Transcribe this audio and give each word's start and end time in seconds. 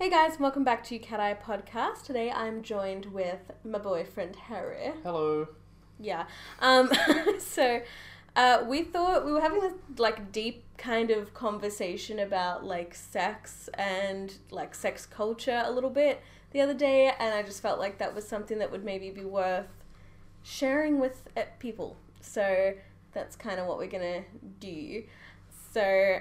Hey 0.00 0.10
guys, 0.10 0.38
welcome 0.38 0.62
back 0.62 0.84
to 0.84 0.98
Cat 1.00 1.18
Eye 1.18 1.34
Podcast. 1.34 2.04
Today 2.04 2.30
I'm 2.30 2.62
joined 2.62 3.06
with 3.06 3.50
my 3.64 3.80
boyfriend 3.80 4.36
Harry. 4.36 4.92
Hello. 5.02 5.48
Yeah. 5.98 6.26
Um, 6.60 6.88
so 7.40 7.82
uh, 8.36 8.62
we 8.68 8.84
thought 8.84 9.26
we 9.26 9.32
were 9.32 9.40
having 9.40 9.58
this 9.58 9.72
like 9.96 10.30
deep 10.30 10.62
kind 10.76 11.10
of 11.10 11.34
conversation 11.34 12.20
about 12.20 12.64
like 12.64 12.94
sex 12.94 13.68
and 13.74 14.32
like 14.52 14.76
sex 14.76 15.04
culture 15.04 15.64
a 15.66 15.72
little 15.72 15.90
bit 15.90 16.22
the 16.52 16.60
other 16.60 16.74
day, 16.74 17.10
and 17.18 17.34
I 17.34 17.42
just 17.42 17.60
felt 17.60 17.80
like 17.80 17.98
that 17.98 18.14
was 18.14 18.26
something 18.26 18.60
that 18.60 18.70
would 18.70 18.84
maybe 18.84 19.10
be 19.10 19.24
worth 19.24 19.66
sharing 20.44 21.00
with 21.00 21.28
uh, 21.36 21.42
people. 21.58 21.96
So 22.20 22.74
that's 23.14 23.34
kind 23.34 23.58
of 23.58 23.66
what 23.66 23.78
we're 23.78 23.88
gonna 23.88 24.22
do. 24.60 25.02
So 25.72 26.20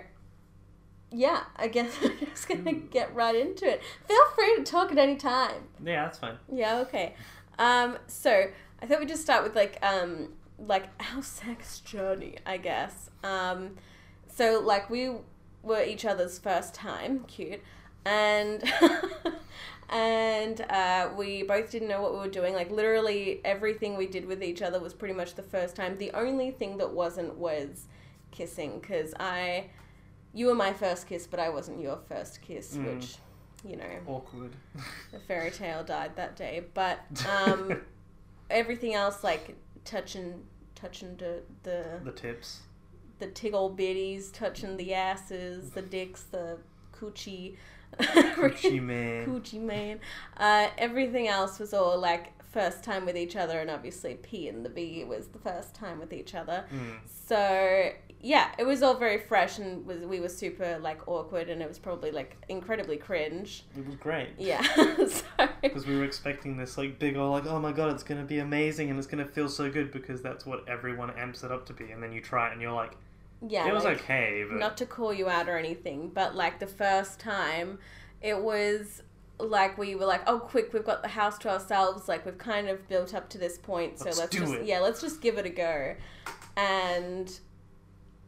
yeah, 1.11 1.43
I 1.55 1.67
guess 1.67 1.99
we're 2.01 2.15
just 2.17 2.47
gonna 2.47 2.73
get 2.73 3.13
right 3.15 3.35
into 3.35 3.65
it. 3.65 3.81
Feel 4.07 4.25
free 4.35 4.55
to 4.57 4.63
talk 4.63 4.91
at 4.91 4.97
any 4.97 5.15
time. 5.15 5.63
Yeah, 5.83 6.03
that's 6.03 6.19
fine. 6.19 6.37
Yeah, 6.51 6.79
okay. 6.79 7.15
Um, 7.59 7.97
so 8.07 8.47
I 8.81 8.85
thought 8.85 8.99
we'd 8.99 9.07
just 9.07 9.23
start 9.23 9.43
with 9.43 9.55
like 9.55 9.79
um 9.81 10.29
like 10.59 10.85
our 11.13 11.21
sex 11.21 11.79
journey, 11.79 12.37
I 12.45 12.57
guess. 12.57 13.09
Um, 13.23 13.75
so 14.27 14.61
like 14.63 14.89
we 14.89 15.11
were 15.63 15.83
each 15.83 16.05
other's 16.05 16.39
first 16.39 16.73
time, 16.73 17.23
cute, 17.27 17.61
and 18.05 18.63
and 19.89 20.61
uh, 20.69 21.09
we 21.15 21.43
both 21.43 21.71
didn't 21.71 21.87
know 21.87 22.01
what 22.01 22.13
we 22.13 22.19
were 22.19 22.27
doing. 22.27 22.53
Like 22.53 22.71
literally 22.71 23.41
everything 23.45 23.97
we 23.97 24.07
did 24.07 24.25
with 24.25 24.43
each 24.43 24.61
other 24.61 24.79
was 24.79 24.93
pretty 24.93 25.13
much 25.13 25.35
the 25.35 25.43
first 25.43 25.75
time. 25.75 25.97
The 25.97 26.11
only 26.11 26.51
thing 26.51 26.77
that 26.77 26.91
wasn't 26.91 27.35
was 27.35 27.85
kissing, 28.31 28.79
because 28.79 29.13
I, 29.19 29.65
you 30.37 30.45
were 30.47 30.55
my 30.55 30.71
first 30.73 31.07
kiss, 31.07 31.25
but 31.27 31.39
I 31.39 31.49
wasn't 31.49 31.79
your 31.81 31.97
first 32.07 32.41
kiss, 32.41 32.75
Mm. 32.77 32.85
which, 32.95 33.15
you 33.65 33.75
know, 33.75 33.93
Awkward. 34.05 34.53
the 35.11 35.19
fairy 35.27 35.51
tale 35.51 35.83
died 35.83 36.15
that 36.15 36.35
day. 36.35 36.63
But 36.73 36.99
um, 37.27 37.81
everything 38.49 38.93
else, 38.93 39.23
like 39.23 39.55
touching, 39.83 40.43
touching 40.75 41.15
the 41.17 41.41
the 41.63 41.99
the 42.03 42.11
tips. 42.11 42.61
the 43.19 43.27
tiggle 43.27 43.75
bitties, 43.75 44.31
touching 44.31 44.77
the 44.77 44.93
asses, 44.93 45.71
the 45.71 45.81
dicks, 45.81 46.23
the 46.23 46.57
coochie, 46.93 47.55
coochie 47.99 48.81
man. 48.93 49.25
coochie 49.25 49.61
man. 49.61 49.99
Uh, 50.37 50.67
everything 50.77 51.27
else 51.27 51.57
was 51.59 51.73
all 51.73 51.97
like 51.99 52.33
first 52.51 52.83
time 52.83 53.05
with 53.05 53.17
each 53.17 53.35
other, 53.35 53.59
and 53.59 53.69
obviously 53.71 54.15
P 54.15 54.47
and 54.47 54.63
the 54.65 54.69
B 54.69 55.03
was 55.03 55.27
the 55.27 55.39
first 55.39 55.73
time 55.73 55.99
with 55.99 56.13
each 56.13 56.35
other. 56.35 56.65
Mm. 56.73 56.97
So 57.27 57.91
yeah, 58.21 58.49
it 58.57 58.65
was 58.65 58.81
all 58.81 58.95
very 58.95 59.19
fresh, 59.19 59.59
and 59.59 59.85
was 59.85 60.01
we 60.01 60.19
were 60.19 60.29
super 60.29 60.79
like 60.79 61.07
awkward, 61.07 61.49
and 61.49 61.61
it 61.61 61.67
was 61.67 61.79
probably 61.79 62.11
like 62.11 62.37
incredibly 62.49 62.97
cringe. 62.97 63.63
It 63.77 63.85
was 63.85 63.95
great. 63.95 64.29
Yeah. 64.37 64.61
Because 65.61 65.85
we 65.85 65.97
were 65.97 66.05
expecting 66.05 66.55
this 66.57 66.77
like 66.77 66.97
big 66.97 67.17
old 67.17 67.31
like 67.31 67.45
oh 67.45 67.59
my 67.59 67.71
god 67.71 67.91
it's 67.91 68.03
gonna 68.03 68.23
be 68.23 68.39
amazing 68.39 68.89
and 68.89 68.97
it's 68.97 69.07
gonna 69.07 69.25
feel 69.25 69.49
so 69.49 69.69
good 69.69 69.91
because 69.91 70.21
that's 70.21 70.45
what 70.45 70.67
everyone 70.67 71.09
amps 71.11 71.43
it 71.43 71.51
up 71.51 71.65
to 71.65 71.73
be 71.73 71.91
and 71.91 72.01
then 72.01 72.11
you 72.13 72.21
try 72.21 72.47
it 72.49 72.53
and 72.53 72.61
you're 72.61 72.71
like 72.71 72.93
yeah, 73.45 73.67
it 73.67 73.73
was 73.73 73.83
like, 73.83 73.99
okay 74.01 74.45
but 74.47 74.57
not 74.57 74.77
to 74.77 74.85
call 74.85 75.13
you 75.13 75.29
out 75.29 75.49
or 75.49 75.57
anything, 75.57 76.09
but 76.13 76.35
like 76.35 76.59
the 76.59 76.67
first 76.67 77.19
time, 77.19 77.79
it 78.21 78.39
was 78.41 79.03
like 79.39 79.77
we 79.77 79.95
were 79.95 80.05
like, 80.05 80.21
oh, 80.27 80.39
quick, 80.39 80.73
we've 80.73 80.85
got 80.85 81.01
the 81.03 81.09
house 81.09 81.37
to 81.39 81.49
ourselves. 81.49 82.07
Like 82.07 82.25
we've 82.25 82.37
kind 82.37 82.69
of 82.69 82.87
built 82.87 83.13
up 83.13 83.29
to 83.29 83.37
this 83.37 83.57
point, 83.57 83.99
so 83.99 84.05
Let's 84.05 84.19
let's, 84.19 84.31
do 84.31 84.39
just 84.39 84.53
it. 84.53 84.65
yeah, 84.65 84.79
let's 84.79 85.01
just 85.01 85.21
give 85.21 85.37
it 85.37 85.45
a 85.45 85.49
go. 85.49 85.95
And 86.55 87.39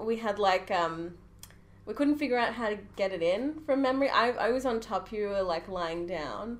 we 0.05 0.17
had 0.17 0.39
like 0.39 0.71
um, 0.71 1.15
we 1.85 1.93
couldn't 1.93 2.17
figure 2.17 2.37
out 2.37 2.53
how 2.53 2.69
to 2.69 2.77
get 2.95 3.11
it 3.11 3.21
in 3.21 3.61
from 3.65 3.81
memory. 3.81 4.09
I 4.09 4.31
I 4.31 4.51
was 4.51 4.65
on 4.65 4.79
top, 4.79 5.11
you 5.11 5.29
were 5.29 5.41
like 5.43 5.67
lying 5.67 6.05
down, 6.07 6.59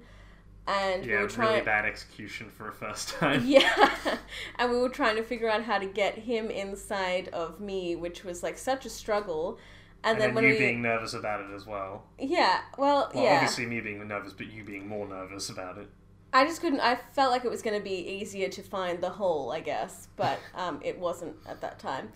and 0.67 1.11
we 1.11 1.11
yeah 1.11 1.21
were 1.21 1.27
really 1.35 1.61
trying. 1.61 1.63
bad 1.63 1.85
execution 1.85 2.49
for 2.49 2.67
a 2.67 2.73
first 2.73 3.09
time. 3.09 3.55
Yeah, 3.55 4.17
and 4.57 4.71
we 4.71 4.77
were 4.77 4.89
trying 4.89 5.15
to 5.17 5.23
figure 5.23 5.49
out 5.49 5.63
how 5.63 5.77
to 5.79 5.85
get 5.85 6.19
him 6.19 6.49
inside 6.51 7.27
of 7.29 7.59
me, 7.59 7.95
which 7.95 8.23
was 8.23 8.43
like 8.43 8.57
such 8.57 8.85
a 8.85 8.89
struggle. 8.89 9.59
And, 10.03 10.17
And, 10.17 10.21
then, 10.21 10.33
then, 10.33 10.35
when 10.35 10.45
you 10.47 10.53
we, 10.53 10.57
being 10.57 10.81
nervous 10.81 11.13
about 11.13 11.41
it 11.41 11.53
as 11.53 11.65
well. 11.65 12.05
yeah, 12.19 12.61
well, 12.77 13.11
Well, 13.13 13.23
yeah, 13.23 13.33
obviously 13.33 13.65
me 13.65 13.81
being 13.81 14.05
nervous, 14.07 14.33
but 14.33 14.47
you 14.47 14.63
being 14.63 14.87
more 14.87 15.07
nervous 15.07 15.49
about 15.49 15.77
it. 15.77 15.89
I 16.31 16.45
just 16.45 16.61
couldn't. 16.61 16.79
I 16.81 16.95
felt 17.13 17.31
like 17.31 17.43
it 17.43 17.49
was 17.51 17.61
going 17.63 17.77
to 17.77 17.83
be 17.83 17.95
easier 17.95 18.49
to 18.49 18.61
find 18.61 19.01
the 19.01 19.09
hole, 19.09 19.51
I 19.51 19.61
guess, 19.61 20.07
but 20.15 20.47
um, 20.53 20.79
it 20.83 20.99
wasn't 20.99 21.35
at 21.47 21.61
that 21.61 21.79
time. 21.79 22.13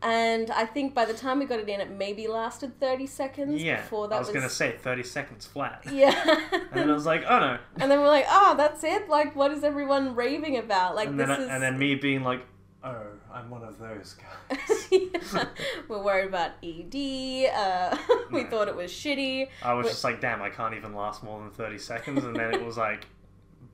And 0.00 0.50
I 0.52 0.64
think 0.64 0.94
by 0.94 1.04
the 1.04 1.12
time 1.14 1.40
we 1.40 1.44
got 1.44 1.58
it 1.58 1.68
in, 1.68 1.80
it 1.80 1.90
maybe 1.90 2.28
lasted 2.28 2.78
thirty 2.78 3.06
seconds 3.06 3.60
Yeah, 3.62 3.80
before 3.80 4.06
that 4.08 4.14
I 4.14 4.18
was, 4.20 4.28
gonna 4.28 4.48
say 4.48 4.76
thirty 4.78 5.02
seconds 5.02 5.44
flat, 5.46 5.82
Yeah, 5.92 6.12
and 6.52 6.68
then 6.72 6.90
I 6.90 6.94
was 6.94 7.04
like, 7.06 7.24
oh 7.28 7.38
no, 7.40 7.58
and 7.80 7.90
then 7.90 7.98
we're 8.00 8.06
like, 8.06 8.26
oh, 8.28 8.54
that's 8.56 8.84
it. 8.84 9.08
Like, 9.08 9.34
what 9.34 9.50
is 9.50 9.64
everyone 9.64 10.14
raving 10.14 10.56
about? 10.56 10.94
Like, 10.94 11.08
and 11.08 11.18
this 11.18 11.26
then 11.28 11.40
is. 11.42 11.48
and 11.48 11.60
then 11.62 11.78
me 11.78 11.96
being 11.96 12.22
like, 12.22 12.46
oh, 12.84 12.96
I'm 13.32 13.50
one 13.50 13.64
of 13.64 13.78
those 13.78 14.14
guys. 14.14 14.88
Yeah. 14.90 15.44
We're 15.86 16.02
worried 16.02 16.28
about 16.28 16.52
ED. 16.62 17.50
Uh, 17.54 17.96
we 18.32 18.44
No. 18.44 18.50
thought 18.50 18.68
it 18.68 18.76
was 18.76 18.90
shitty. 18.90 19.48
I 19.62 19.74
was 19.74 19.86
just 19.88 20.02
like, 20.02 20.18
damn, 20.20 20.40
I 20.40 20.48
can't 20.48 20.74
even 20.74 20.94
last 20.94 21.22
more 21.22 21.38
than 21.40 21.50
30 21.50 21.76
seconds. 21.76 22.24
And 22.24 22.34
then 22.34 22.54
it 22.54 22.64
was 22.64 22.78
like, 22.78 23.06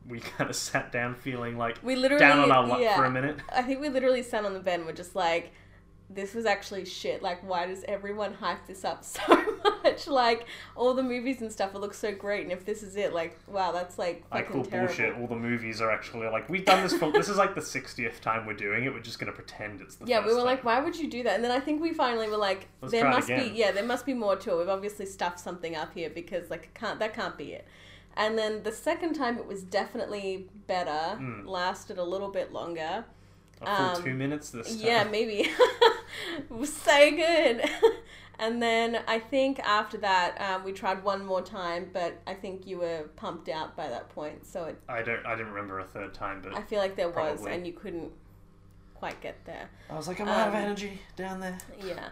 we 0.08 0.18
kind 0.20 0.50
of 0.50 0.56
sat 0.56 0.90
down 0.90 1.14
feeling 1.14 1.56
like 1.56 1.78
We 1.84 1.94
literally 1.94 2.18
down 2.20 2.40
on 2.40 2.50
our 2.50 2.66
luck 2.66 2.80
yeah. 2.80 2.96
for 2.96 3.04
a 3.04 3.10
minute. 3.10 3.38
I 3.54 3.62
think 3.62 3.80
we 3.80 3.88
literally 3.90 4.22
sat 4.24 4.44
on 4.44 4.54
the 4.54 4.60
bed 4.60 4.80
and 4.80 4.86
were 4.86 4.92
just 4.92 5.14
like, 5.14 5.52
this 6.10 6.34
was 6.34 6.46
actually 6.46 6.84
shit. 6.84 7.22
Like, 7.22 7.46
why 7.48 7.66
does 7.66 7.84
everyone 7.88 8.34
hype 8.34 8.66
this 8.66 8.84
up 8.84 9.04
so 9.04 9.22
much? 9.64 10.06
Like, 10.06 10.46
all 10.76 10.94
the 10.94 11.02
movies 11.02 11.40
and 11.40 11.50
stuff, 11.50 11.74
it 11.74 11.78
looks 11.78 11.98
so 11.98 12.12
great. 12.12 12.42
And 12.42 12.52
if 12.52 12.64
this 12.64 12.82
is 12.82 12.96
it, 12.96 13.12
like, 13.12 13.38
wow, 13.46 13.72
that's 13.72 13.98
like 13.98 14.24
I 14.30 14.42
fucking 14.42 14.52
call 14.52 14.64
terrible. 14.64 14.86
bullshit. 14.88 15.16
All 15.16 15.26
the 15.26 15.36
movies 15.36 15.80
are 15.80 15.90
actually 15.90 16.26
like, 16.28 16.48
we've 16.48 16.64
done 16.64 16.82
this 16.82 16.94
for, 16.94 17.10
this 17.10 17.28
is 17.28 17.36
like 17.36 17.54
the 17.54 17.60
60th 17.60 18.20
time 18.20 18.46
we're 18.46 18.54
doing 18.54 18.84
it. 18.84 18.92
We're 18.92 19.00
just 19.00 19.18
going 19.18 19.32
to 19.32 19.36
pretend 19.36 19.80
it's 19.80 19.96
the 19.96 20.06
Yeah, 20.06 20.24
we 20.24 20.34
were 20.34 20.42
like, 20.42 20.64
why 20.64 20.80
would 20.80 20.96
you 20.96 21.08
do 21.10 21.22
that? 21.22 21.34
And 21.36 21.44
then 21.44 21.50
I 21.50 21.60
think 21.60 21.80
we 21.80 21.92
finally 21.92 22.28
were 22.28 22.36
like, 22.36 22.68
Let's 22.80 22.92
there 22.92 23.08
must 23.08 23.28
be, 23.28 23.52
yeah, 23.54 23.72
there 23.72 23.84
must 23.84 24.06
be 24.06 24.14
more 24.14 24.36
to 24.36 24.52
it. 24.52 24.58
We've 24.58 24.68
obviously 24.68 25.06
stuffed 25.06 25.40
something 25.40 25.74
up 25.74 25.94
here 25.94 26.10
because 26.10 26.50
like, 26.50 26.74
can't 26.74 26.98
that 26.98 27.14
can't 27.14 27.36
be 27.36 27.52
it. 27.52 27.66
And 28.16 28.38
then 28.38 28.62
the 28.62 28.72
second 28.72 29.14
time, 29.14 29.38
it 29.38 29.46
was 29.46 29.62
definitely 29.62 30.46
better. 30.66 31.18
Mm. 31.18 31.46
Lasted 31.46 31.98
a 31.98 32.04
little 32.04 32.30
bit 32.30 32.52
longer. 32.52 33.04
A 33.60 33.76
full 33.76 33.86
um, 33.86 34.02
two 34.02 34.14
minutes 34.14 34.50
this 34.50 34.76
time. 34.76 34.86
Yeah, 34.86 35.04
maybe. 35.04 35.50
it 36.38 36.50
was 36.50 36.72
so 36.72 37.10
good. 37.10 37.64
and 38.38 38.62
then 38.62 39.00
I 39.06 39.18
think 39.18 39.60
after 39.60 39.96
that, 39.98 40.40
um, 40.40 40.64
we 40.64 40.72
tried 40.72 41.02
one 41.04 41.24
more 41.24 41.42
time, 41.42 41.90
but 41.92 42.20
I 42.26 42.34
think 42.34 42.66
you 42.66 42.78
were 42.78 43.04
pumped 43.16 43.48
out 43.48 43.76
by 43.76 43.88
that 43.88 44.08
point. 44.10 44.46
So 44.46 44.64
it, 44.64 44.80
I 44.88 45.02
don't, 45.02 45.24
I 45.26 45.34
didn't 45.36 45.52
remember 45.52 45.80
a 45.80 45.84
third 45.84 46.14
time, 46.14 46.40
but 46.42 46.54
I 46.54 46.62
feel 46.62 46.78
like 46.78 46.96
there 46.96 47.10
was, 47.10 47.46
and 47.46 47.66
you 47.66 47.72
couldn't 47.72 48.12
quite 48.94 49.20
get 49.20 49.44
there. 49.44 49.68
I 49.90 49.96
was 49.96 50.08
like, 50.08 50.20
I'm 50.20 50.28
out 50.28 50.48
of 50.48 50.54
um, 50.54 50.60
energy 50.60 51.00
down 51.16 51.40
there. 51.40 51.58
Yeah. 51.84 52.08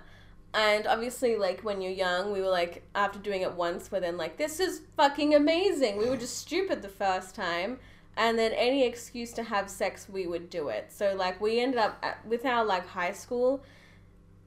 And 0.54 0.86
obviously, 0.86 1.36
like 1.36 1.62
when 1.62 1.80
you're 1.80 1.92
young, 1.92 2.32
we 2.32 2.40
were 2.40 2.50
like, 2.50 2.82
after 2.94 3.18
doing 3.18 3.42
it 3.42 3.52
once, 3.52 3.90
we're 3.90 4.00
then 4.00 4.16
like, 4.18 4.36
this 4.36 4.60
is 4.60 4.82
fucking 4.96 5.34
amazing. 5.34 5.96
We 5.96 6.08
were 6.08 6.16
just 6.16 6.36
stupid 6.36 6.82
the 6.82 6.88
first 6.88 7.34
time. 7.34 7.78
And 8.16 8.38
then 8.38 8.52
any 8.52 8.84
excuse 8.84 9.32
to 9.32 9.42
have 9.42 9.70
sex, 9.70 10.06
we 10.06 10.26
would 10.26 10.50
do 10.50 10.68
it. 10.68 10.92
So, 10.92 11.14
like, 11.16 11.40
we 11.40 11.60
ended 11.60 11.80
up 11.80 11.98
at, 12.02 12.24
with 12.26 12.44
our 12.44 12.62
like 12.62 12.86
high 12.86 13.12
school. 13.12 13.64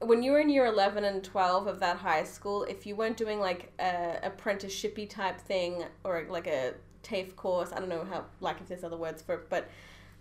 When 0.00 0.22
you 0.22 0.32
were 0.32 0.40
in 0.40 0.50
year 0.50 0.66
11 0.66 1.04
and 1.04 1.24
12 1.24 1.66
of 1.66 1.80
that 1.80 1.96
high 1.96 2.24
school, 2.24 2.64
if 2.64 2.86
you 2.86 2.94
weren't 2.96 3.16
doing 3.16 3.40
like 3.40 3.72
a 3.78 4.18
apprenticeshipy 4.22 5.08
type 5.08 5.40
thing 5.40 5.84
or 6.04 6.26
like 6.28 6.46
a 6.46 6.74
TAFE 7.02 7.34
course, 7.36 7.72
I 7.72 7.78
don't 7.78 7.88
know 7.88 8.04
how, 8.04 8.26
like, 8.40 8.60
if 8.60 8.68
there's 8.68 8.84
other 8.84 8.96
words 8.96 9.22
for 9.22 9.34
it, 9.36 9.48
but 9.48 9.68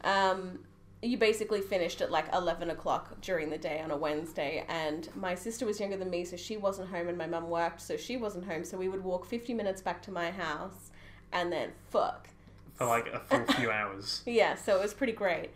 um, 0.04 0.60
you 1.02 1.18
basically 1.18 1.62
finished 1.62 2.02
at 2.02 2.12
like 2.12 2.26
11 2.34 2.70
o'clock 2.70 3.20
during 3.22 3.50
the 3.50 3.58
day 3.58 3.82
on 3.82 3.92
a 3.92 3.98
Wednesday. 3.98 4.66
And 4.68 5.10
my 5.16 5.36
sister 5.36 5.66
was 5.66 5.80
younger 5.80 5.98
than 5.98 6.10
me, 6.10 6.24
so 6.26 6.38
she 6.38 6.58
wasn't 6.58 6.90
home, 6.90 7.08
and 7.08 7.18
my 7.18 7.28
mum 7.28 7.50
worked, 7.50 7.82
so 7.82 7.98
she 7.98 8.18
wasn't 8.18 8.46
home. 8.46 8.64
So 8.64 8.78
we 8.78 8.88
would 8.88 9.04
walk 9.04 9.26
50 9.26 9.54
minutes 9.54 9.82
back 9.82 10.02
to 10.04 10.12
my 10.12 10.32
house 10.32 10.92
and 11.32 11.52
then 11.52 11.72
fuck. 11.90 12.30
For 12.76 12.86
like 12.86 13.08
a 13.08 13.20
full 13.20 13.46
few 13.56 13.72
hours. 13.72 14.22
Yeah, 14.26 14.56
so 14.56 14.78
it 14.78 14.82
was 14.82 14.94
pretty 14.94 15.14
great. 15.14 15.52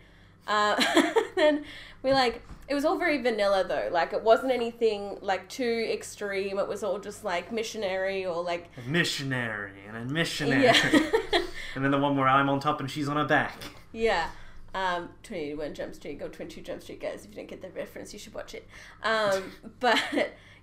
Uh, 0.46 0.82
then 1.36 1.64
we 2.02 2.12
like, 2.12 2.42
it 2.68 2.74
was 2.74 2.84
all 2.84 2.98
very 2.98 3.20
vanilla 3.20 3.64
though. 3.66 3.88
Like, 3.92 4.12
it 4.12 4.22
wasn't 4.22 4.52
anything 4.52 5.18
like 5.20 5.48
too 5.48 5.88
extreme. 5.92 6.58
It 6.58 6.68
was 6.68 6.82
all 6.82 6.98
just 6.98 7.24
like 7.24 7.52
missionary 7.52 8.24
or 8.24 8.42
like, 8.42 8.68
A 8.84 8.88
missionary 8.88 9.72
and 9.88 9.96
a 9.96 10.04
missionary. 10.12 10.64
yeah. 10.64 11.10
and 11.74 11.84
then 11.84 11.90
the 11.90 11.98
one 11.98 12.16
where 12.16 12.28
I'm 12.28 12.48
on 12.48 12.60
top 12.60 12.80
and 12.80 12.90
she's 12.90 13.08
on 13.08 13.16
her 13.16 13.24
back. 13.24 13.56
Yeah. 13.92 14.30
Um, 14.72 15.08
21 15.24 15.74
Jump 15.74 15.94
Street, 15.94 16.20
go 16.20 16.28
22 16.28 16.60
Jump 16.60 16.82
Street, 16.82 17.00
guys. 17.00 17.24
If 17.24 17.30
you 17.30 17.36
don't 17.36 17.48
get 17.48 17.60
the 17.60 17.70
reference, 17.70 18.12
you 18.12 18.18
should 18.18 18.34
watch 18.34 18.54
it. 18.54 18.68
Um, 19.02 19.52
but 19.80 19.98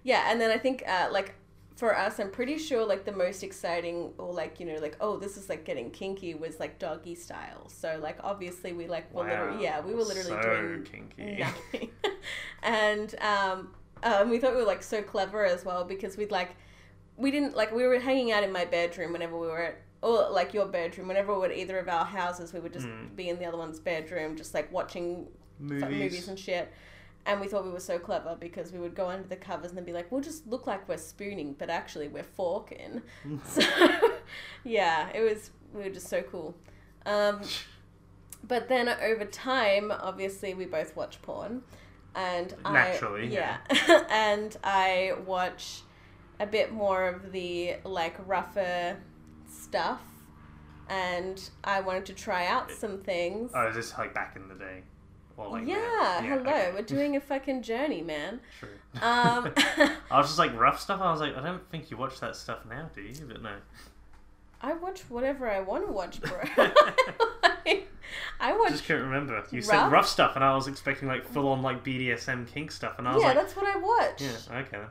yeah, 0.03 0.31
and 0.31 0.39
then 0.39 0.49
I 0.51 0.57
think, 0.57 0.83
uh, 0.87 1.09
like, 1.11 1.33
for 1.77 1.95
us, 1.97 2.19
I'm 2.19 2.31
pretty 2.31 2.57
sure, 2.57 2.83
like, 2.85 3.05
the 3.05 3.11
most 3.11 3.43
exciting, 3.43 4.11
or 4.17 4.33
like, 4.33 4.59
you 4.59 4.65
know, 4.65 4.75
like, 4.81 4.97
oh, 4.99 5.17
this 5.17 5.37
is 5.37 5.47
like 5.47 5.63
getting 5.63 5.91
kinky 5.91 6.33
was 6.33 6.59
like 6.59 6.79
doggy 6.79 7.15
style. 7.15 7.69
So, 7.69 7.99
like, 8.01 8.17
obviously, 8.23 8.73
we 8.73 8.87
like, 8.87 9.13
were 9.13 9.23
literally, 9.23 9.63
yeah, 9.63 9.79
we 9.81 9.93
were 9.93 10.03
literally 10.03 10.29
so 10.29 10.41
doing 10.41 10.83
kinky. 10.83 11.37
nothing. 11.39 11.89
and 12.63 13.15
um, 13.21 13.69
um, 14.03 14.29
we 14.29 14.39
thought 14.39 14.51
we 14.51 14.57
were 14.57 14.65
like 14.67 14.83
so 14.83 15.01
clever 15.01 15.45
as 15.45 15.63
well 15.63 15.83
because 15.85 16.17
we'd 16.17 16.31
like, 16.31 16.55
we 17.15 17.31
didn't 17.31 17.55
like 17.55 17.71
we 17.71 17.83
were 17.85 17.99
hanging 17.99 18.31
out 18.31 18.43
in 18.43 18.51
my 18.51 18.65
bedroom 18.65 19.11
whenever 19.13 19.37
we 19.39 19.47
were 19.47 19.61
at 19.61 19.81
or 20.03 20.29
like 20.29 20.53
your 20.53 20.67
bedroom 20.67 21.07
whenever 21.07 21.33
we 21.33 21.39
were 21.39 21.45
at 21.47 21.57
either 21.57 21.79
of 21.79 21.89
our 21.89 22.05
houses 22.05 22.53
we 22.53 22.59
would 22.59 22.71
just 22.71 22.85
Mm. 22.87 23.15
be 23.15 23.29
in 23.29 23.39
the 23.39 23.45
other 23.45 23.57
one's 23.57 23.79
bedroom 23.79 24.35
just 24.35 24.53
like 24.53 24.71
watching 24.71 25.27
Movies. 25.59 25.81
movies 25.89 26.27
and 26.27 26.37
shit 26.37 26.71
and 27.27 27.41
we 27.41 27.47
thought 27.47 27.65
we 27.65 27.71
were 27.71 27.79
so 27.79 27.99
clever 27.99 28.35
because 28.39 28.71
we 28.71 28.79
would 28.79 28.95
go 28.95 29.09
under 29.09 29.27
the 29.27 29.35
covers 29.35 29.69
and 29.69 29.77
then 29.77 29.85
be 29.85 29.91
like 29.91 30.11
we'll 30.11 30.21
just 30.21 30.47
look 30.47 30.65
like 30.65 30.87
we're 30.87 30.97
spooning 30.97 31.53
but 31.59 31.69
actually 31.69 32.07
we're 32.07 32.23
forking. 32.23 33.01
So 33.45 33.61
yeah 34.63 35.09
it 35.13 35.21
was 35.21 35.51
we 35.73 35.83
were 35.83 35.89
just 35.89 36.07
so 36.07 36.23
cool. 36.23 36.55
Um, 37.05 37.41
but 38.47 38.69
then 38.69 38.89
over 38.89 39.25
time 39.25 39.91
obviously 39.91 40.53
we 40.53 40.65
both 40.65 40.95
watch 40.95 41.21
porn. 41.21 41.61
And 42.15 42.55
Naturally, 42.63 43.37
I, 43.37 43.59
yeah. 43.69 44.05
And 44.09 44.57
i 44.63 45.13
watch 45.25 45.81
a 46.39 46.47
bit 46.47 46.71
more 46.71 47.07
of 47.07 47.31
the 47.31 47.75
like 47.83 48.15
rougher 48.25 48.97
stuff. 49.47 50.01
And 50.89 51.49
i 51.65 51.81
wanted 51.81 52.05
to 52.05 52.13
try 52.13 52.47
out 52.47 52.71
some 52.71 52.99
things. 52.99 53.51
Oh, 53.53 53.67
is 53.67 53.75
this 53.75 53.97
like 53.97 54.13
back 54.13 54.37
in 54.37 54.47
the 54.47 54.55
day? 54.55 54.83
Like 55.37 55.67
yeah, 55.67 55.75
now? 55.75 56.21
hello 56.21 56.41
okay. 56.41 56.71
we're 56.73 56.81
doing 56.81 57.15
a 57.15 57.21
fucking 57.21 57.61
journey 57.61 58.01
man 58.01 58.39
True. 58.59 58.69
um 59.01 59.53
I 60.09 60.17
was 60.17 60.27
just 60.27 60.39
like 60.39 60.53
rough 60.59 60.79
stuff. 60.81 60.99
I 60.99 61.11
was 61.11 61.21
like, 61.21 61.37
I 61.37 61.43
don't 61.43 61.69
think 61.69 61.91
you 61.91 61.97
watch 61.97 62.19
that 62.21 62.35
stuff 62.35 62.65
now, 62.67 62.89
do 62.95 63.01
you? 63.01 63.13
But 63.27 63.43
no. 63.43 63.53
i 64.61 64.73
watch 64.73 65.01
whatever 65.09 65.47
i 65.49 65.59
want 65.59 65.85
to 65.85 65.91
watch 65.93 66.19
bro 66.21 66.41
i 68.39 68.57
watch 68.57 68.71
just 68.71 68.85
couldn't 68.85 69.03
remember. 69.03 69.43
You 69.51 69.59
Rough? 69.59 69.65
said 69.65 69.87
rough 69.91 70.07
stuff, 70.07 70.35
and 70.35 70.43
I 70.43 70.55
was 70.55 70.67
expecting 70.67 71.07
like 71.07 71.27
full 71.27 71.47
on 71.49 71.61
like 71.61 71.83
BDSM 71.83 72.47
kink 72.51 72.71
stuff, 72.71 72.95
and 72.97 73.07
I 73.07 73.13
was 73.13 73.21
yeah 73.21 73.29
like, 73.29 73.37
that's 73.37 73.55
what 73.55 73.65
i 73.67 73.77
watch 73.77 74.21
yeah, 74.21 74.57
okay. 74.59 74.83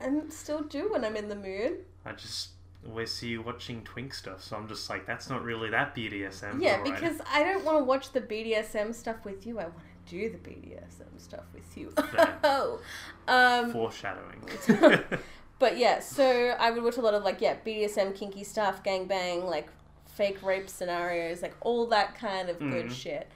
and 0.00 0.32
still 0.32 0.62
do 0.62 0.90
when 0.90 1.04
i'm 1.04 1.16
in 1.16 1.28
the 1.28 1.36
mood 1.36 1.84
I 2.06 2.12
just 2.12 2.50
always 2.88 3.12
see 3.12 3.28
you 3.28 3.42
watching 3.42 3.82
twink 3.84 4.14
stuff, 4.14 4.42
so 4.42 4.56
I'm 4.56 4.66
just 4.66 4.88
like, 4.88 5.04
that's 5.04 5.28
not 5.28 5.44
really 5.44 5.68
that 5.68 5.94
BDSM. 5.94 6.62
yeah 6.62 6.76
alright. 6.78 6.84
because 6.94 7.20
i 7.30 7.42
don't 7.42 7.62
want 7.64 7.76
to 7.78 7.84
watch 7.84 8.12
the 8.12 8.20
bdsm 8.22 8.94
stuff 8.94 9.22
with 9.24 9.46
you 9.46 9.58
i 9.58 9.64
want 9.64 9.74
do 10.10 10.28
the 10.28 10.38
bdsm 10.38 11.18
stuff 11.18 11.44
with 11.54 11.76
you 11.78 11.92
oh 12.44 12.80
um 13.28 13.72
foreshadowing. 13.72 14.42
But 15.58 15.76
yeah, 15.76 16.00
so 16.00 16.56
I 16.58 16.70
would 16.70 16.82
watch 16.82 16.96
a 16.96 17.02
lot 17.02 17.12
of 17.12 17.22
like 17.22 17.42
yeah 17.42 17.54
BDSM 17.66 18.14
kinky 18.16 18.44
stuff, 18.44 18.82
gangbang, 18.82 19.44
like 19.44 19.68
fake 20.06 20.42
rape 20.42 20.70
scenarios, 20.70 21.42
like 21.42 21.54
all 21.60 21.86
that 21.88 22.14
kind 22.14 22.48
of 22.48 22.58
good 22.58 22.86
Mhm. 22.86 22.92
shit. 23.02 23.28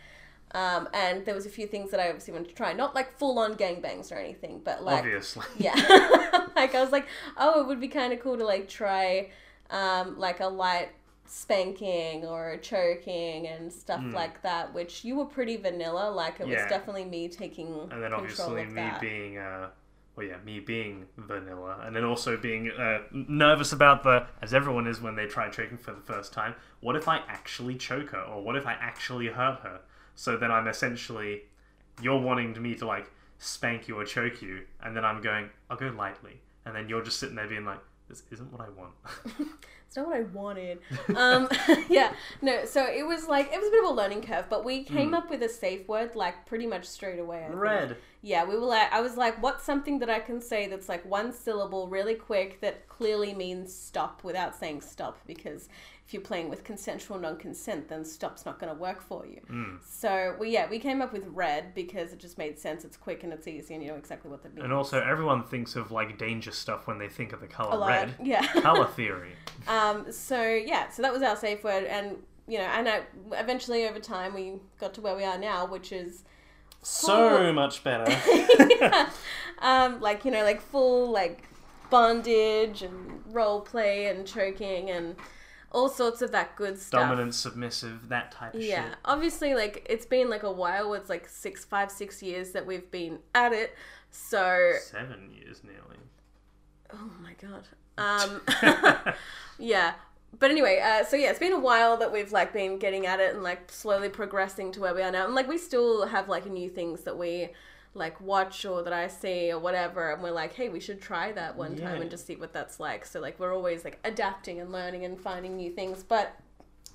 Um, 0.53 0.89
and 0.95 1.27
there 1.27 1.35
was 1.35 1.45
a 1.45 1.51
few 1.51 1.67
things 1.67 1.91
that 1.91 2.01
I 2.01 2.07
obviously 2.09 2.33
wanted 2.33 2.49
to 2.49 2.55
try, 2.55 2.73
not 2.73 2.95
like 2.95 3.11
full 3.19 3.39
on 3.39 3.57
gangbangs 3.57 4.11
or 4.11 4.15
anything, 4.15 4.63
but 4.65 4.83
like 4.83 5.01
Obviously. 5.01 5.45
yeah, 5.59 5.75
like 6.57 6.75
I 6.75 6.81
was 6.81 6.93
like, 6.93 7.07
oh, 7.37 7.61
it 7.61 7.67
would 7.67 7.81
be 7.81 7.89
kind 7.89 8.13
of 8.15 8.21
cool 8.21 8.39
to 8.39 8.45
like 8.47 8.69
try, 8.71 9.29
um, 9.69 10.19
like 10.19 10.41
a 10.41 10.47
light 10.47 10.89
spanking 11.27 12.25
or 12.27 12.57
choking 12.59 13.47
and 13.47 13.73
stuff 13.73 14.01
Mm. 14.03 14.13
like 14.15 14.43
that. 14.43 14.73
Which 14.75 15.05
you 15.05 15.17
were 15.17 15.25
pretty 15.25 15.57
vanilla, 15.57 16.11
like 16.11 16.41
it 16.41 16.47
was 16.49 16.65
definitely 16.67 17.05
me 17.05 17.29
taking 17.29 17.89
And 17.91 18.03
then 18.03 18.13
control 18.13 18.51
obviously 18.51 18.63
of 18.63 18.69
me 18.73 18.75
that. 18.83 19.01
being, 19.01 19.39
uh, 19.39 19.71
well, 20.17 20.27
yeah, 20.27 20.37
me 20.45 20.61
being 20.61 21.07
vanilla, 21.17 21.81
and 21.85 21.95
then 21.97 22.05
also 22.05 22.37
being 22.37 22.71
uh, 22.71 23.01
nervous 23.13 23.73
about 23.73 24.03
the, 24.05 24.27
as 24.43 24.55
everyone 24.55 24.87
is 24.87 25.01
when 25.01 25.17
they 25.17 25.27
try 25.27 25.49
choking 25.51 25.79
for 25.79 25.93
the 25.93 26.01
first 26.01 26.33
time. 26.33 26.55
What 26.81 26.95
if 26.97 27.09
I 27.09 27.19
actually 27.29 27.77
choke 27.77 28.11
her, 28.11 28.21
or 28.21 28.43
what 28.43 28.55
if 28.57 28.67
I 28.67 28.75
actually 28.75 29.27
hurt 29.29 29.61
her? 29.61 29.81
So 30.15 30.37
then 30.37 30.53
I'm 30.53 30.69
essentially, 30.69 31.43
you're 32.01 32.21
wanting 32.21 32.61
me 32.63 32.75
to 32.77 32.87
like 32.87 33.11
spank 33.39 33.89
you 33.89 33.99
or 33.99 34.05
choke 34.05 34.41
you, 34.43 34.63
and 34.83 34.97
then 34.97 35.05
I'm 35.05 35.21
going, 35.21 35.51
I'll 35.69 35.77
go 35.77 35.89
lightly, 35.89 36.41
and 36.65 36.77
then 36.77 36.89
you're 36.89 37.03
just 37.03 37.19
sitting 37.19 37.35
there 37.35 37.49
being 37.49 37.65
like, 37.65 37.81
this 38.09 38.23
isn't 38.31 38.53
what 38.53 38.61
I 38.61 38.69
want. 38.69 38.93
It's 39.95 39.99
not 39.99 40.09
what 40.09 40.17
I 40.17 40.23
wanted. 40.23 40.79
Um, 41.17 41.49
yeah, 41.89 42.13
no. 42.43 42.65
So 42.65 42.85
it 42.85 43.07
was 43.07 43.29
like 43.29 43.53
it 43.53 43.61
was 43.61 43.69
a 43.69 43.71
bit 43.71 43.85
of 43.85 43.91
a 43.91 43.95
learning 43.95 44.23
curve, 44.23 44.47
but 44.51 44.65
we 44.65 44.83
came 44.83 45.13
Mm. 45.13 45.19
up 45.19 45.31
with 45.31 45.41
a 45.45 45.49
safe 45.49 45.87
word 45.87 46.17
like 46.17 46.47
pretty 46.47 46.67
much 46.67 46.85
straight 46.85 47.21
away. 47.21 47.45
I 47.45 47.49
think. 47.49 47.61
Red. 47.61 47.97
Yeah, 48.21 48.45
we 48.45 48.57
were 48.57 48.67
like, 48.67 48.93
I 48.93 49.01
was 49.03 49.17
like, 49.17 49.41
what's 49.41 49.63
something 49.63 50.01
that 50.01 50.11
I 50.11 50.19
can 50.19 50.41
say 50.41 50.67
that's 50.67 50.89
like 50.89 51.05
one 51.05 51.31
syllable, 51.33 51.87
really 51.89 52.15
quick, 52.17 52.61
that 52.63 52.89
clearly 52.89 53.35
means 53.35 53.73
stop 53.73 54.25
without 54.25 54.57
saying 54.57 54.81
stop? 54.81 55.19
Because 55.27 55.69
if 56.07 56.13
you're 56.13 56.23
playing 56.23 56.51
with 56.51 56.65
consensual 56.65 57.19
non-consent, 57.19 57.89
then 57.89 58.05
stop's 58.05 58.45
not 58.45 58.59
going 58.59 58.71
to 58.71 58.79
work 58.79 59.01
for 59.01 59.25
you. 59.27 59.41
Mm. 59.51 59.79
So 59.83 60.37
we 60.39 60.51
yeah, 60.51 60.69
we 60.69 60.79
came 60.79 61.01
up 61.01 61.15
with 61.15 61.27
red 61.29 61.75
because 61.75 62.13
it 62.13 62.19
just 62.19 62.37
made 62.37 62.59
sense. 62.59 62.85
It's 62.85 62.97
quick 62.97 63.25
and 63.25 63.33
it's 63.33 63.49
easy, 63.49 63.73
and 63.75 63.83
you 63.83 63.89
know 63.89 63.97
exactly 63.97 64.31
what 64.31 64.43
that 64.43 64.55
means. 64.55 64.65
And 64.65 64.73
also, 64.73 65.01
everyone 65.01 65.45
thinks 65.45 65.77
of 65.77 65.91
like 65.91 66.19
danger 66.19 66.51
stuff 66.51 66.87
when 66.87 66.99
they 66.99 67.09
think 67.09 67.33
of 67.33 67.41
the 67.41 67.47
color 67.47 67.89
red. 67.89 68.15
yeah. 68.23 68.47
Color 68.65 68.87
theory. 68.87 69.33
Um, 69.67 70.13
so 70.13 70.43
yeah, 70.43 70.91
so 70.91 71.01
that 71.03 71.13
was 71.13 71.23
our 71.23 71.37
safe 71.37 71.65
word, 71.65 71.85
and 71.85 72.19
you 72.47 72.59
know, 72.59 72.65
and 72.65 72.87
I, 72.87 73.03
eventually 73.33 73.87
over 73.89 73.99
time 73.99 74.35
we 74.35 74.55
got 74.79 74.93
to 74.95 75.01
where 75.01 75.17
we 75.17 75.25
are 75.25 75.39
now, 75.39 75.65
which 75.67 75.91
is 75.91 76.25
So 76.83 77.51
much 77.55 77.83
better. 77.83 78.11
yeah. 78.79 79.09
um, 79.61 80.01
like 80.03 80.27
you 80.27 80.31
know, 80.31 80.45
like 80.45 80.61
full 80.61 81.11
like 81.11 81.45
bondage 81.89 82.83
and 82.83 83.23
role 83.33 83.61
play 83.63 84.07
and 84.07 84.27
choking 84.27 84.91
and 84.91 85.17
all 85.75 85.89
sorts 85.89 86.23
of 86.23 86.31
that 86.33 86.57
good 86.57 86.79
stuff. 86.79 87.01
Dominant, 87.09 87.35
submissive, 87.35 88.09
that 88.09 88.31
type 88.33 88.55
of 88.55 88.61
Yeah, 88.63 88.67
shit. 88.85 88.91
Yeah, 88.91 88.95
obviously, 89.05 89.55
like 89.55 89.85
it's 89.91 90.07
been 90.07 90.31
like 90.31 90.45
a 90.45 90.51
while. 90.51 90.95
It's 90.95 91.11
like 91.11 91.29
six, 91.29 91.65
five, 91.65 91.91
six 91.91 92.23
years 92.23 92.53
that 92.53 92.65
we've 92.65 92.91
been 92.91 93.19
at 93.35 93.53
it. 93.53 93.75
So, 94.11 94.73
Seven 94.81 95.31
years 95.33 95.63
nearly. 95.65 95.99
oh 96.93 97.11
my 97.23 97.35
god. 97.35 97.67
Um, 97.97 98.41
yeah, 99.59 99.93
but 100.41 100.51
anyway, 100.51 100.81
uh, 100.83 101.05
so 101.05 101.15
yeah, 101.15 101.31
it's 101.31 101.39
been 101.39 101.53
a 101.53 101.61
while 101.61 101.97
that 101.99 102.13
we've 102.13 102.33
like 102.33 102.53
been 102.53 102.81
getting 102.81 103.07
at 103.07 103.21
it 103.21 103.35
and 103.35 103.45
like 103.45 103.71
slowly 103.71 104.09
progressing 104.09 104.73
to 104.73 104.81
where 104.81 104.93
we 104.93 105.01
are 105.03 105.13
now. 105.13 105.27
And 105.27 105.35
like 105.37 105.47
we 105.47 105.59
still 105.59 106.07
have 106.09 106.29
like 106.29 106.45
new 106.47 106.69
things 106.69 107.03
that 107.03 107.17
we 107.17 107.51
like 107.95 108.21
watch 108.21 108.65
or 108.65 108.83
that 108.83 108.93
I 108.93 109.07
see 109.09 109.53
or 109.53 109.59
whatever, 109.59 110.13
and 110.13 110.23
we're 110.23 110.31
like, 110.33 110.53
hey, 110.55 110.69
we 110.69 110.81
should 110.81 111.01
try 111.01 111.33
that 111.33 111.57
one 111.57 111.77
time 111.77 112.01
and 112.03 112.11
just 112.11 112.27
see 112.27 112.37
what 112.37 112.53
that's 112.53 112.81
like. 112.81 113.07
So 113.07 113.21
like 113.21 113.39
we're 113.39 113.55
always 113.55 113.85
like 113.85 113.99
adapting 114.05 114.61
and 114.61 114.73
learning 114.73 115.05
and 115.05 115.19
finding 115.21 115.57
new 115.57 115.71
things, 115.71 116.03
but 116.03 116.35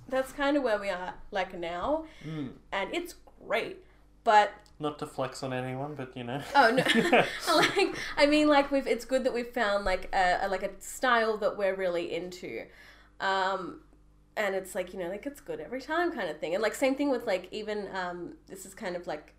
that's 0.10 0.32
kind 0.32 0.58
of 0.58 0.64
where 0.64 0.80
we 0.80 0.90
are 0.90 1.14
like 1.32 1.58
now, 1.58 2.06
Mm. 2.28 2.50
and 2.72 2.94
it's 2.94 3.16
great. 3.48 3.78
But 4.26 4.52
Not 4.80 5.00
to 5.00 5.08
flex 5.08 5.42
on 5.44 5.54
anyone, 5.54 5.96
but 5.96 6.16
you 6.18 6.24
know. 6.26 6.42
Oh 6.54 6.70
no! 6.72 6.84
like 7.56 7.96
I 8.18 8.26
mean, 8.26 8.48
like 8.50 8.70
we've 8.72 8.86
it's 8.86 9.06
good 9.06 9.24
that 9.24 9.34
we've 9.34 9.48
found 9.54 9.86
like 9.86 10.10
a, 10.14 10.40
a 10.42 10.48
like 10.50 10.64
a 10.64 10.72
style 10.80 11.38
that 11.38 11.58
we're 11.58 11.76
really 11.76 12.14
into, 12.14 12.66
um, 13.22 13.80
and 14.36 14.56
it's 14.56 14.76
like 14.76 14.94
you 14.94 15.00
know 15.00 15.10
like 15.10 15.26
it's 15.26 15.40
good 15.42 15.60
every 15.60 15.82
time 15.82 16.12
kind 16.12 16.30
of 16.30 16.40
thing. 16.40 16.54
And 16.54 16.62
like 16.62 16.76
same 16.76 16.96
thing 16.96 17.10
with 17.10 17.26
like 17.26 17.48
even 17.52 17.88
um, 17.96 18.34
this 18.48 18.66
is 18.66 18.74
kind 18.76 18.96
of 18.96 19.08
like 19.08 19.34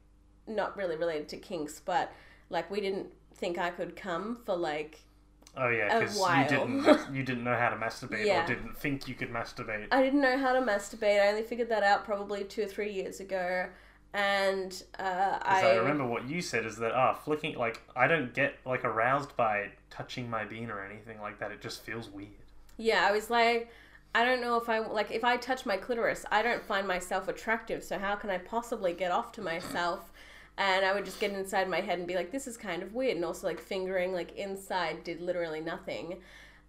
not 0.46 0.76
really 0.76 0.96
related 0.96 1.28
to 1.30 1.36
kinks, 1.36 1.80
but 1.80 2.12
like 2.48 2.70
we 2.70 2.80
didn't 2.80 3.08
think 3.34 3.58
I 3.58 3.70
could 3.70 3.96
come 3.96 4.38
for 4.44 4.56
like 4.56 5.00
Oh 5.56 5.68
yeah, 5.68 5.98
because 5.98 6.16
you 6.16 6.48
didn't 6.48 7.00
you 7.14 7.22
didn't 7.22 7.44
know 7.44 7.56
how 7.56 7.70
to 7.70 7.76
masturbate 7.76 8.24
Yeah. 8.24 8.44
or 8.44 8.46
didn't 8.46 8.76
think 8.76 9.08
you 9.08 9.14
could 9.14 9.30
masturbate. 9.30 9.88
I 9.90 10.02
didn't 10.02 10.20
know 10.20 10.38
how 10.38 10.52
to 10.52 10.60
masturbate. 10.60 11.20
I 11.20 11.28
only 11.28 11.42
figured 11.42 11.68
that 11.70 11.82
out 11.82 12.04
probably 12.04 12.44
two 12.44 12.62
or 12.62 12.66
three 12.66 12.92
years 12.92 13.18
ago, 13.18 13.66
and 14.14 14.82
uh, 14.98 15.38
I, 15.42 15.62
I 15.62 15.74
remember 15.76 16.06
what 16.06 16.28
you 16.28 16.40
said 16.40 16.64
is 16.66 16.76
that 16.76 16.92
ah 16.92 17.14
flicking 17.14 17.56
like 17.56 17.80
I 17.96 18.06
don't 18.06 18.32
get 18.32 18.54
like 18.64 18.84
aroused 18.84 19.36
by 19.36 19.70
touching 19.90 20.30
my 20.30 20.44
bean 20.44 20.70
or 20.70 20.84
anything 20.84 21.20
like 21.20 21.40
that. 21.40 21.50
It 21.50 21.60
just 21.60 21.82
feels 21.82 22.08
weird. 22.08 22.28
Yeah, 22.76 23.06
I 23.06 23.12
was 23.12 23.28
like, 23.28 23.70
I 24.14 24.24
don't 24.24 24.40
know 24.40 24.56
if 24.56 24.68
I 24.68 24.78
like 24.78 25.10
if 25.10 25.24
I 25.24 25.36
touch 25.36 25.66
my 25.66 25.76
clitoris, 25.76 26.24
I 26.30 26.42
don't 26.42 26.62
find 26.64 26.86
myself 26.86 27.26
attractive. 27.26 27.82
So 27.82 27.98
how 27.98 28.14
can 28.14 28.30
I 28.30 28.38
possibly 28.38 28.92
get 28.92 29.10
off 29.10 29.32
to 29.32 29.42
myself? 29.42 30.09
And 30.60 30.84
I 30.84 30.92
would 30.92 31.06
just 31.06 31.18
get 31.20 31.32
inside 31.32 31.70
my 31.70 31.80
head 31.80 31.98
and 31.98 32.06
be 32.06 32.14
like, 32.14 32.30
this 32.30 32.46
is 32.46 32.58
kind 32.58 32.82
of 32.82 32.92
weird. 32.92 33.16
And 33.16 33.24
also 33.24 33.46
like 33.46 33.58
fingering 33.58 34.12
like 34.12 34.36
inside 34.36 35.02
did 35.04 35.22
literally 35.22 35.60
nothing. 35.62 36.18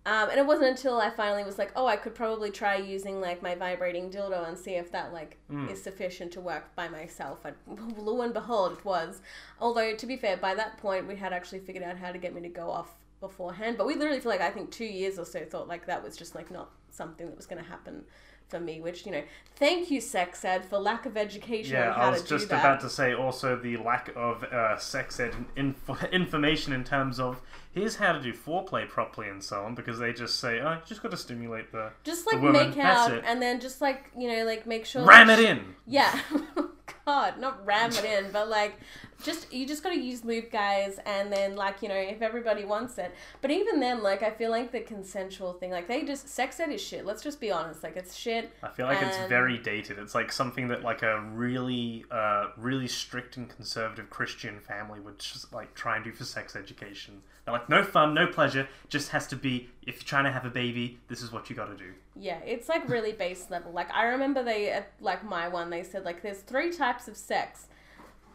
Um, 0.05 0.29
and 0.29 0.39
it 0.39 0.45
wasn't 0.47 0.69
until 0.69 0.97
I 0.99 1.09
finally 1.11 1.43
was 1.43 1.57
like, 1.59 1.73
oh, 1.75 1.85
I 1.85 1.97
could 1.97 2.15
probably 2.15 2.51
try 2.51 2.77
using 2.77 3.19
like 3.19 3.43
my 3.43 3.53
vibrating 3.53 4.09
dildo 4.09 4.47
and 4.47 4.57
see 4.57 4.71
if 4.75 4.91
that 4.93 5.11
like 5.11 5.37
Mm. 5.51 5.69
is 5.69 5.83
sufficient 5.83 6.31
to 6.31 6.39
work 6.41 6.73
by 6.73 6.87
myself. 6.87 7.43
And 7.43 7.55
lo 7.97 8.21
and 8.21 8.33
behold, 8.33 8.77
it 8.77 8.85
was. 8.85 9.21
Although 9.59 9.93
to 9.95 10.05
be 10.05 10.15
fair, 10.15 10.37
by 10.37 10.55
that 10.55 10.77
point 10.77 11.05
we 11.07 11.17
had 11.17 11.33
actually 11.33 11.59
figured 11.59 11.83
out 11.83 11.97
how 11.97 12.13
to 12.13 12.17
get 12.17 12.33
me 12.33 12.41
to 12.41 12.49
go 12.49 12.71
off 12.71 12.95
beforehand. 13.21 13.77
But 13.77 13.87
we 13.87 13.95
literally 13.95 14.19
for 14.19 14.27
like 14.29 14.41
I 14.41 14.49
think 14.49 14.71
two 14.71 14.83
years 14.85 15.17
or 15.17 15.25
so 15.25 15.45
thought 15.45 15.69
like 15.69 15.85
that 15.85 16.03
was 16.03 16.17
just 16.17 16.35
like 16.35 16.51
not 16.51 16.71
something 16.89 17.27
that 17.27 17.37
was 17.37 17.45
going 17.45 17.63
to 17.63 17.69
happen 17.69 18.03
for 18.49 18.59
me. 18.59 18.81
Which 18.81 19.05
you 19.05 19.13
know, 19.13 19.23
thank 19.55 19.89
you 19.89 20.01
sex 20.01 20.43
ed 20.43 20.65
for 20.65 20.77
lack 20.77 21.05
of 21.05 21.15
education 21.15 21.73
Yeah, 21.75 21.89
on 21.91 21.95
how 21.95 22.01
I 22.07 22.09
was 22.09 22.23
to 22.23 22.27
just 22.27 22.45
do 22.45 22.49
that. 22.49 22.59
about 22.59 22.81
to 22.81 22.89
say 22.89 23.13
also 23.13 23.55
the 23.55 23.77
lack 23.77 24.11
of 24.17 24.43
uh, 24.43 24.77
sex 24.77 25.19
ed 25.21 25.33
inf- 25.55 26.03
information 26.11 26.73
in 26.73 26.83
terms 26.83 27.17
of 27.19 27.41
here's 27.73 27.95
how 27.95 28.11
to 28.11 28.21
do 28.21 28.33
foreplay 28.33 28.85
properly 28.89 29.29
and 29.29 29.41
so 29.41 29.63
on 29.63 29.73
because 29.75 29.97
they 29.99 30.11
just 30.11 30.39
say 30.41 30.59
oh 30.59 30.73
you 30.73 30.79
just 30.85 31.01
got 31.01 31.11
to 31.11 31.15
stimulate 31.17 31.71
the 31.71 31.89
just 32.03 32.25
the 32.25 32.35
like 32.35 32.43
woman, 32.43 32.67
make 32.69 32.77
out 32.77 33.13
and 33.25 33.41
then 33.41 33.61
just 33.61 33.79
like 33.79 34.11
you 34.17 34.27
know 34.27 34.43
like 34.43 34.67
make 34.67 34.85
sure 34.85 35.05
ram 35.05 35.29
it 35.29 35.37
sh- 35.37 35.45
in. 35.45 35.75
Yeah. 35.87 36.19
God, 37.05 37.39
not 37.39 37.65
ram 37.65 37.89
it 37.91 38.03
in, 38.05 38.31
but 38.31 38.47
like 38.47 38.75
just 39.23 39.51
you 39.51 39.67
just 39.67 39.83
got 39.83 39.89
to 39.89 39.99
use 39.99 40.23
lube, 40.25 40.51
guys, 40.51 40.99
and 41.05 41.31
then 41.31 41.55
like 41.55 41.81
you 41.81 41.89
know 41.89 41.95
if 41.95 42.21
everybody 42.21 42.65
wants 42.65 42.97
it. 42.97 43.13
But 43.41 43.51
even 43.51 43.79
then, 43.79 44.01
like 44.03 44.23
I 44.23 44.31
feel 44.31 44.51
like 44.51 44.71
the 44.71 44.81
consensual 44.81 45.53
thing, 45.53 45.71
like 45.71 45.87
they 45.87 46.03
just 46.03 46.29
sex 46.29 46.59
ed 46.59 46.71
is 46.71 46.81
shit. 46.81 47.05
Let's 47.05 47.21
just 47.21 47.39
be 47.39 47.51
honest, 47.51 47.83
like 47.83 47.95
it's 47.95 48.15
shit. 48.15 48.51
I 48.63 48.69
feel 48.69 48.85
like 48.85 49.01
it's 49.01 49.17
very 49.29 49.57
dated. 49.57 49.99
It's 49.99 50.15
like 50.15 50.31
something 50.31 50.67
that 50.69 50.83
like 50.83 51.03
a 51.03 51.21
really, 51.33 52.05
uh, 52.11 52.47
really 52.57 52.87
strict 52.87 53.37
and 53.37 53.49
conservative 53.49 54.09
Christian 54.09 54.59
family 54.59 54.99
would 54.99 55.19
just 55.19 55.53
like 55.53 55.73
try 55.75 55.95
and 55.95 56.05
do 56.05 56.11
for 56.11 56.25
sex 56.25 56.55
education. 56.55 57.21
They're 57.45 57.53
like, 57.53 57.69
no 57.69 57.83
fun, 57.83 58.13
no 58.13 58.27
pleasure. 58.27 58.67
Just 58.89 59.09
has 59.09 59.27
to 59.27 59.35
be. 59.35 59.69
If 59.87 59.95
you're 59.95 60.07
trying 60.07 60.25
to 60.25 60.31
have 60.31 60.45
a 60.45 60.49
baby, 60.49 60.99
this 61.07 61.21
is 61.21 61.31
what 61.31 61.49
you 61.49 61.55
got 61.55 61.65
to 61.65 61.77
do. 61.77 61.91
Yeah, 62.15 62.39
it's 62.45 62.69
like 62.69 62.87
really 62.87 63.13
base 63.13 63.47
level. 63.49 63.71
Like 63.71 63.91
I 63.91 64.03
remember 64.03 64.43
they 64.43 64.69
at 64.69 64.91
like 64.99 65.23
my 65.23 65.47
one 65.47 65.69
they 65.69 65.83
said 65.83 66.05
like 66.05 66.21
there's 66.21 66.39
three 66.39 66.71
types 66.71 67.07
of 67.07 67.17
sex, 67.17 67.67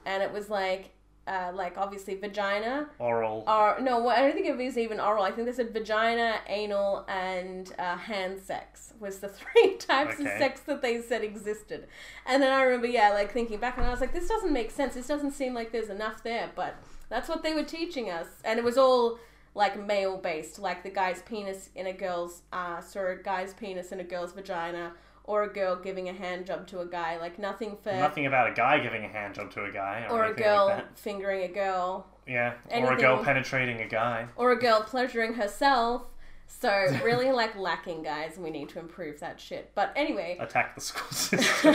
and 0.07 0.23
it 0.23 0.33
was 0.33 0.49
like 0.49 0.93
uh, 1.27 1.51
like 1.53 1.77
obviously 1.77 2.15
vagina 2.15 2.87
Oral. 3.01 3.43
or 3.49 3.79
no 3.81 3.99
well, 4.01 4.17
I 4.17 4.21
don't 4.21 4.33
think 4.33 4.47
it 4.47 4.57
was 4.57 4.79
even 4.79 5.01
oral. 5.01 5.25
I 5.25 5.33
think 5.33 5.47
they 5.47 5.53
said 5.53 5.73
vagina, 5.73 6.37
anal, 6.47 7.05
and 7.09 7.73
uh, 7.79 7.97
hand 7.97 8.41
sex 8.41 8.95
was 9.01 9.19
the 9.19 9.29
three 9.41 9.77
types 9.77 10.21
of 10.21 10.27
sex 10.39 10.61
that 10.61 10.83
they 10.83 11.03
said 11.03 11.25
existed. 11.25 11.89
And 12.27 12.43
then 12.43 12.53
I 12.53 12.63
remember 12.63 12.87
yeah 12.87 13.11
like 13.11 13.33
thinking 13.33 13.59
back 13.59 13.77
and 13.77 13.87
I 13.87 13.91
was 13.91 14.01
like 14.01 14.13
this 14.13 14.29
doesn't 14.29 14.53
make 14.53 14.71
sense. 14.71 14.95
This 14.95 15.09
doesn't 15.09 15.33
seem 15.33 15.53
like 15.53 15.73
there's 15.73 15.91
enough 15.91 16.23
there, 16.23 16.51
but 16.55 16.77
that's 17.09 17.29
what 17.29 17.43
they 17.43 17.55
were 17.55 17.65
teaching 17.65 18.09
us, 18.09 18.29
and 18.45 18.59
it 18.59 18.65
was 18.65 18.79
all 18.79 19.19
like 19.57 19.85
male 19.85 20.19
based, 20.19 20.59
like 20.59 20.83
the 20.83 20.91
guy's 20.91 21.23
penis 21.23 21.71
in 21.75 21.87
a 21.87 21.93
girl's 21.93 22.43
ass, 22.53 22.95
or 22.95 23.09
a 23.09 23.23
guy's 23.23 23.55
penis 23.55 23.91
in 23.91 23.99
a 23.99 24.05
girl's 24.05 24.33
vagina, 24.33 24.93
or 25.27 25.43
a 25.43 25.53
girl 25.53 25.77
giving 25.77 26.09
a 26.09 26.13
hand 26.13 26.47
job 26.47 26.67
to 26.69 26.81
a 26.81 26.87
guy. 26.87 27.19
Like 27.19 27.39
nothing 27.39 27.77
for, 27.83 27.93
Nothing 27.93 28.27
about 28.27 28.51
a 28.51 28.55
guy 28.55 28.79
giving 28.79 29.05
a 29.05 29.09
hand 29.09 29.35
job 29.35 29.51
to 29.53 29.65
a 29.65 29.73
guy 29.73 30.07
or, 30.09 30.21
or 30.21 30.25
a 30.27 30.35
girl 30.35 30.67
like 30.67 30.97
fingering 30.97 31.43
a 31.43 31.53
girl, 31.53 32.07
Yeah, 32.27 32.55
or 32.71 32.93
a 32.93 32.97
girl 32.97 33.23
penetrating 33.23 33.81
a 33.81 33.89
guy. 33.89 34.27
or 34.37 34.53
a 34.53 34.59
girl 34.59 34.83
pleasuring 34.83 35.35
herself. 35.35 36.07
So 36.49 36.71
really 37.05 37.33
like 37.33 37.57
lacking, 37.57 38.05
guys, 38.05 38.37
and 38.37 38.45
we 38.45 38.51
need 38.51 38.69
to 38.71 38.79
improve 38.79 39.19
that 39.19 39.41
shit. 39.41 39.73
But 39.75 39.93
anyway, 39.97 40.37
Attack 40.41 40.77
the 40.77 40.81
school 40.81 41.11
system. 41.11 41.75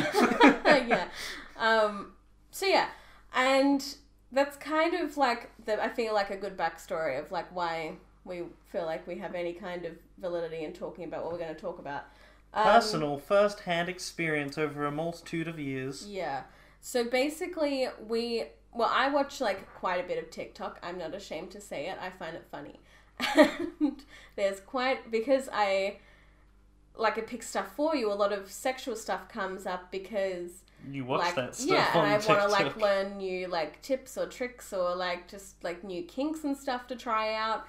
yeah. 0.66 1.08
Um, 1.58 2.14
so 2.52 2.66
yeah, 2.66 2.88
and 3.36 3.84
that's 4.32 4.56
kind 4.56 4.94
of 4.94 5.18
like 5.18 5.52
the 5.66 5.82
I 5.84 5.90
feel 5.90 6.14
like 6.14 6.30
a 6.30 6.38
good 6.38 6.56
backstory 6.58 7.20
of 7.20 7.32
like 7.34 7.54
why 7.54 7.94
we 8.24 8.44
feel 8.72 8.86
like 8.86 9.06
we 9.08 9.18
have 9.18 9.36
any 9.36 9.52
kind 9.54 9.84
of 9.86 9.94
validity 10.20 10.64
in 10.64 10.72
talking 10.74 11.04
about 11.06 11.24
what 11.24 11.34
we're 11.34 11.40
going 11.40 11.54
to 11.54 11.60
talk 11.62 11.80
about. 11.80 12.06
Um, 12.54 12.64
Personal, 12.66 13.18
first-hand 13.18 13.88
experience 13.88 14.58
over 14.58 14.86
a 14.86 14.92
multitude 14.92 15.48
of 15.48 15.58
years. 15.58 16.06
Yeah. 16.08 16.44
So 16.82 17.04
basically, 17.04 17.88
we 18.08 18.46
well, 18.74 18.92
I 18.92 19.10
watch 19.10 19.42
like 19.42 19.72
quite 19.76 20.04
a 20.04 20.08
bit 20.08 20.22
of 20.22 20.30
TikTok. 20.30 20.80
I'm 20.84 20.98
not 20.98 21.14
ashamed 21.14 21.52
to 21.52 21.62
say 21.62 21.88
it. 21.88 21.98
I 22.02 22.10
find 22.10 22.36
it 22.36 22.46
funny, 22.50 22.80
and 23.36 24.04
there's 24.36 24.60
quite 24.62 25.12
because 25.12 25.50
I 25.52 25.98
like 26.96 27.18
it 27.18 27.28
picks 27.28 27.50
stuff 27.50 27.76
for 27.76 27.96
you. 27.96 28.12
A 28.12 28.16
lot 28.16 28.34
of 28.34 28.52
sexual 28.52 28.96
stuff 28.96 29.30
comes 29.30 29.66
up 29.66 29.92
because 29.92 30.64
You 30.90 31.06
watch 31.06 31.22
like 31.22 31.36
that 31.36 31.56
stuff 31.56 31.70
yeah, 31.70 31.98
and 31.98 32.08
I 32.08 32.28
want 32.28 32.42
to 32.42 32.48
like 32.48 32.78
learn 32.78 33.18
new 33.18 33.48
like 33.48 33.82
tips 33.82 34.18
or 34.18 34.26
tricks 34.26 34.74
or 34.74 34.96
like 34.96 35.28
just 35.28 35.64
like 35.64 35.84
new 35.84 36.04
kinks 36.04 36.44
and 36.44 36.58
stuff 36.58 36.88
to 36.88 36.96
try 36.96 37.34
out. 37.36 37.66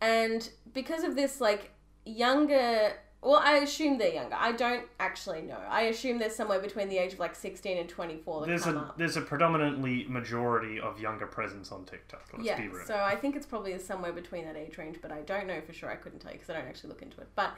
And 0.00 0.48
because 0.72 1.04
of 1.04 1.16
this, 1.16 1.40
like 1.40 1.72
younger, 2.04 2.92
well, 3.26 3.42
I 3.44 3.56
assume 3.56 3.98
they're 3.98 4.14
younger. 4.14 4.36
I 4.38 4.52
don't 4.52 4.84
actually 5.00 5.42
know. 5.42 5.58
I 5.68 5.82
assume 5.82 6.18
they're 6.18 6.30
somewhere 6.30 6.60
between 6.60 6.88
the 6.88 6.96
age 6.98 7.14
of 7.14 7.18
like 7.18 7.34
sixteen 7.34 7.76
and 7.78 7.88
twenty 7.88 8.18
four 8.18 8.40
that 8.40 8.46
There's 8.46 8.62
come 8.62 8.76
a 8.76 8.80
up. 8.80 8.98
there's 8.98 9.16
a 9.16 9.20
predominantly 9.20 10.06
majority 10.08 10.78
of 10.78 11.00
younger 11.00 11.26
presence 11.26 11.72
on 11.72 11.84
TikTok. 11.84 12.22
Let's 12.32 12.44
yeah, 12.44 12.60
be 12.60 12.68
real. 12.68 12.86
so 12.86 12.94
I 12.94 13.16
think 13.16 13.34
it's 13.34 13.46
probably 13.46 13.76
somewhere 13.80 14.12
between 14.12 14.44
that 14.44 14.56
age 14.56 14.78
range, 14.78 14.98
but 15.02 15.10
I 15.10 15.22
don't 15.22 15.48
know 15.48 15.60
for 15.60 15.72
sure. 15.72 15.90
I 15.90 15.96
couldn't 15.96 16.20
tell 16.20 16.30
you 16.30 16.38
because 16.38 16.54
I 16.54 16.58
don't 16.58 16.68
actually 16.68 16.90
look 16.90 17.02
into 17.02 17.20
it. 17.20 17.28
But 17.34 17.50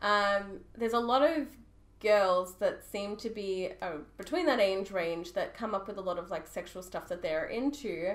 um, 0.00 0.60
there's 0.76 0.94
a 0.94 0.98
lot 0.98 1.22
of 1.22 1.46
girls 2.00 2.54
that 2.54 2.82
seem 2.82 3.16
to 3.16 3.28
be 3.28 3.70
uh, 3.82 3.98
between 4.16 4.46
that 4.46 4.60
age 4.60 4.90
range 4.90 5.34
that 5.34 5.54
come 5.54 5.74
up 5.74 5.86
with 5.86 5.98
a 5.98 6.00
lot 6.00 6.18
of 6.18 6.30
like 6.30 6.46
sexual 6.46 6.82
stuff 6.82 7.06
that 7.08 7.20
they're 7.20 7.46
into. 7.46 8.14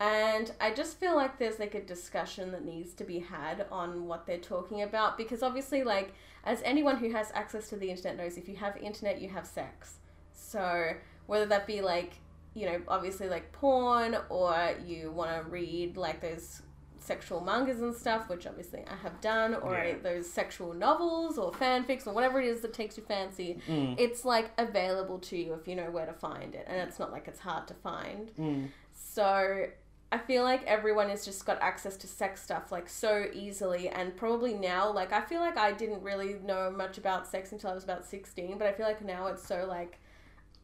And 0.00 0.52
I 0.60 0.72
just 0.72 0.98
feel 0.98 1.14
like 1.14 1.38
there's 1.38 1.58
like 1.58 1.74
a 1.74 1.80
discussion 1.80 2.50
that 2.52 2.64
needs 2.64 2.92
to 2.94 3.04
be 3.04 3.20
had 3.20 3.66
on 3.70 4.06
what 4.06 4.26
they're 4.26 4.38
talking 4.38 4.82
about 4.82 5.16
because 5.16 5.42
obviously, 5.42 5.84
like, 5.84 6.12
as 6.44 6.60
anyone 6.64 6.96
who 6.96 7.10
has 7.12 7.30
access 7.34 7.68
to 7.70 7.76
the 7.76 7.90
internet 7.90 8.16
knows, 8.16 8.36
if 8.36 8.48
you 8.48 8.56
have 8.56 8.76
internet, 8.76 9.20
you 9.20 9.28
have 9.30 9.46
sex. 9.46 9.94
So 10.32 10.92
whether 11.26 11.46
that 11.46 11.66
be 11.66 11.80
like, 11.80 12.14
you 12.54 12.66
know, 12.66 12.80
obviously 12.88 13.28
like 13.28 13.50
porn 13.52 14.16
or 14.28 14.74
you 14.84 15.10
want 15.10 15.30
to 15.42 15.48
read 15.48 15.96
like 15.96 16.20
those 16.20 16.62
sexual 16.98 17.40
mangas 17.40 17.80
and 17.82 17.94
stuff, 17.94 18.28
which 18.28 18.46
obviously 18.46 18.82
I 18.90 18.96
have 18.96 19.20
done, 19.20 19.54
or 19.54 19.74
Yeah. 19.74 19.96
those 20.02 20.28
sexual 20.30 20.72
novels 20.74 21.38
or 21.38 21.52
fanfics 21.52 22.06
or 22.06 22.12
whatever 22.14 22.40
it 22.40 22.48
is 22.48 22.60
that 22.62 22.72
takes 22.72 22.96
your 22.96 23.06
fancy, 23.06 23.60
Mm. 23.68 23.96
it's 23.98 24.24
like 24.24 24.50
available 24.58 25.18
to 25.20 25.36
you 25.36 25.54
if 25.54 25.68
you 25.68 25.76
know 25.76 25.90
where 25.90 26.06
to 26.06 26.12
find 26.14 26.54
it. 26.54 26.64
And 26.66 26.76
it's 26.88 26.98
not 26.98 27.12
like 27.12 27.28
it's 27.28 27.40
hard 27.40 27.68
to 27.68 27.74
find. 27.74 28.30
Mm. 28.38 28.68
So 28.92 29.66
I 30.12 30.18
feel 30.18 30.44
like 30.44 30.62
everyone 30.64 31.08
has 31.08 31.24
just 31.24 31.44
got 31.44 31.60
access 31.60 31.96
to 31.98 32.06
sex 32.06 32.42
stuff 32.42 32.70
like 32.70 32.88
so 32.88 33.26
easily 33.32 33.88
and 33.88 34.16
probably 34.16 34.54
now 34.54 34.92
like 34.92 35.12
I 35.12 35.20
feel 35.22 35.40
like 35.40 35.56
I 35.56 35.72
didn't 35.72 36.02
really 36.02 36.34
know 36.44 36.70
much 36.70 36.98
about 36.98 37.26
sex 37.26 37.50
until 37.52 37.70
I 37.70 37.74
was 37.74 37.84
about 37.84 38.04
16 38.04 38.56
but 38.58 38.66
I 38.66 38.72
feel 38.72 38.86
like 38.86 39.04
now 39.04 39.26
it's 39.26 39.46
so 39.46 39.66
like 39.68 39.98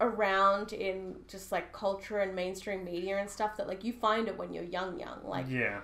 around 0.00 0.72
in 0.72 1.16
just 1.28 1.52
like 1.52 1.72
culture 1.72 2.20
and 2.20 2.34
mainstream 2.34 2.84
media 2.84 3.18
and 3.18 3.28
stuff 3.28 3.56
that 3.56 3.66
like 3.66 3.84
you 3.84 3.92
find 3.92 4.28
it 4.28 4.38
when 4.38 4.52
you're 4.52 4.64
young 4.64 4.98
young 4.98 5.20
like 5.24 5.46
yeah, 5.48 5.80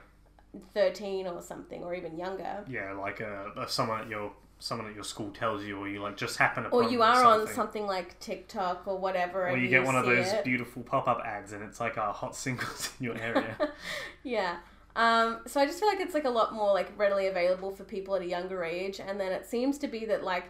13 0.74 1.26
or 1.26 1.42
something 1.42 1.82
or 1.82 1.94
even 1.94 2.16
younger. 2.16 2.64
Yeah, 2.68 2.92
like 2.92 3.20
uh, 3.20 3.60
uh, 3.60 3.66
someone 3.66 4.02
at 4.02 4.08
your 4.08 4.32
someone 4.58 4.88
at 4.88 4.94
your 4.94 5.04
school 5.04 5.30
tells 5.30 5.64
you, 5.64 5.78
or 5.78 5.88
you 5.88 6.00
like 6.00 6.16
just 6.16 6.38
happen 6.38 6.64
to. 6.64 6.70
or 6.70 6.84
you 6.84 7.02
are 7.02 7.24
on 7.24 7.38
something. 7.40 7.54
something 7.54 7.86
like 7.86 8.18
TikTok 8.20 8.82
or 8.86 8.98
whatever 8.98 9.44
Or 9.44 9.48
and 9.48 9.62
you 9.62 9.68
get 9.68 9.84
one 9.84 9.94
of 9.96 10.06
those 10.06 10.26
it. 10.32 10.44
beautiful 10.44 10.82
pop-up 10.82 11.20
ads, 11.24 11.52
and 11.52 11.62
it's 11.62 11.80
like 11.80 11.98
our 11.98 12.12
hot 12.12 12.34
singles 12.34 12.90
in 12.98 13.04
your 13.06 13.18
area. 13.18 13.56
yeah. 14.22 14.56
Um, 14.96 15.40
so 15.46 15.60
I 15.60 15.66
just 15.66 15.78
feel 15.78 15.88
like 15.88 16.00
it's 16.00 16.14
like 16.14 16.24
a 16.24 16.30
lot 16.30 16.54
more 16.54 16.72
like 16.72 16.90
readily 16.98 17.26
available 17.26 17.70
for 17.70 17.84
people 17.84 18.16
at 18.16 18.22
a 18.22 18.26
younger 18.26 18.64
age, 18.64 18.98
and 18.98 19.20
then 19.20 19.30
it 19.32 19.46
seems 19.46 19.76
to 19.78 19.88
be 19.88 20.06
that 20.06 20.24
like 20.24 20.44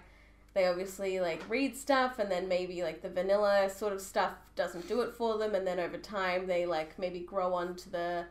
they 0.54 0.66
obviously 0.68 1.18
like 1.20 1.42
read 1.48 1.76
stuff, 1.76 2.20
and 2.20 2.30
then 2.30 2.46
maybe 2.48 2.82
like 2.84 3.02
the 3.02 3.08
vanilla 3.08 3.68
sort 3.68 3.92
of 3.92 4.00
stuff 4.00 4.32
doesn't 4.54 4.86
do 4.86 5.00
it 5.00 5.14
for 5.14 5.36
them, 5.36 5.54
and 5.56 5.66
then 5.66 5.80
over 5.80 5.98
time 5.98 6.46
they 6.46 6.64
like 6.64 6.96
maybe 6.98 7.18
grow 7.20 7.52
onto 7.54 7.90
the 7.90 8.24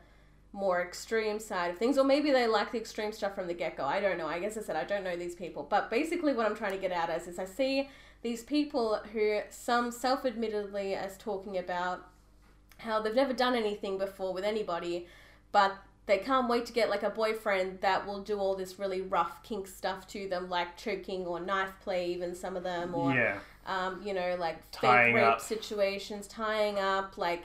more 0.55 0.81
extreme 0.81 1.37
side 1.39 1.69
of 1.71 1.77
things, 1.77 1.97
or 1.97 2.05
maybe 2.05 2.31
they 2.31 2.47
like 2.47 2.71
the 2.71 2.77
extreme 2.77 3.11
stuff 3.11 3.35
from 3.35 3.47
the 3.47 3.53
get 3.53 3.75
go. 3.75 3.83
I 3.83 3.99
don't 3.99 4.17
know. 4.17 4.27
I 4.27 4.39
guess 4.39 4.57
I 4.57 4.61
said 4.61 4.77
I 4.77 4.85
don't 4.85 5.03
know 5.03 5.17
these 5.17 5.35
people, 5.35 5.67
but 5.69 5.89
basically 5.89 6.33
what 6.33 6.45
I'm 6.45 6.55
trying 6.55 6.71
to 6.71 6.77
get 6.77 6.91
at 6.91 7.09
is, 7.09 7.27
is 7.27 7.37
I 7.37 7.45
see 7.45 7.89
these 8.21 8.41
people 8.41 9.01
who 9.11 9.41
some 9.49 9.91
self 9.91 10.25
admittedly 10.25 10.95
as 10.95 11.17
talking 11.17 11.57
about 11.57 12.07
how 12.77 13.01
they've 13.01 13.13
never 13.13 13.33
done 13.33 13.53
anything 13.53 13.97
before 13.97 14.33
with 14.33 14.45
anybody, 14.45 15.07
but 15.51 15.75
they 16.05 16.19
can't 16.19 16.47
wait 16.47 16.65
to 16.67 16.73
get 16.73 16.89
like 16.89 17.03
a 17.03 17.09
boyfriend 17.09 17.81
that 17.81 18.07
will 18.07 18.21
do 18.21 18.39
all 18.39 18.55
this 18.55 18.79
really 18.79 19.01
rough 19.01 19.43
kink 19.43 19.67
stuff 19.67 20.07
to 20.07 20.29
them, 20.29 20.49
like 20.49 20.77
choking 20.77 21.25
or 21.25 21.39
knife 21.39 21.73
play, 21.83 22.07
even 22.07 22.33
some 22.33 22.55
of 22.55 22.63
them, 22.63 22.95
or 22.95 23.13
yeah, 23.13 23.39
um, 23.65 24.01
you 24.05 24.13
know, 24.13 24.37
like 24.39 24.57
Tying 24.71 25.07
fake 25.07 25.15
rape 25.15 25.25
up. 25.25 25.41
situations, 25.41 26.27
tying 26.27 26.79
up, 26.79 27.17
like 27.17 27.43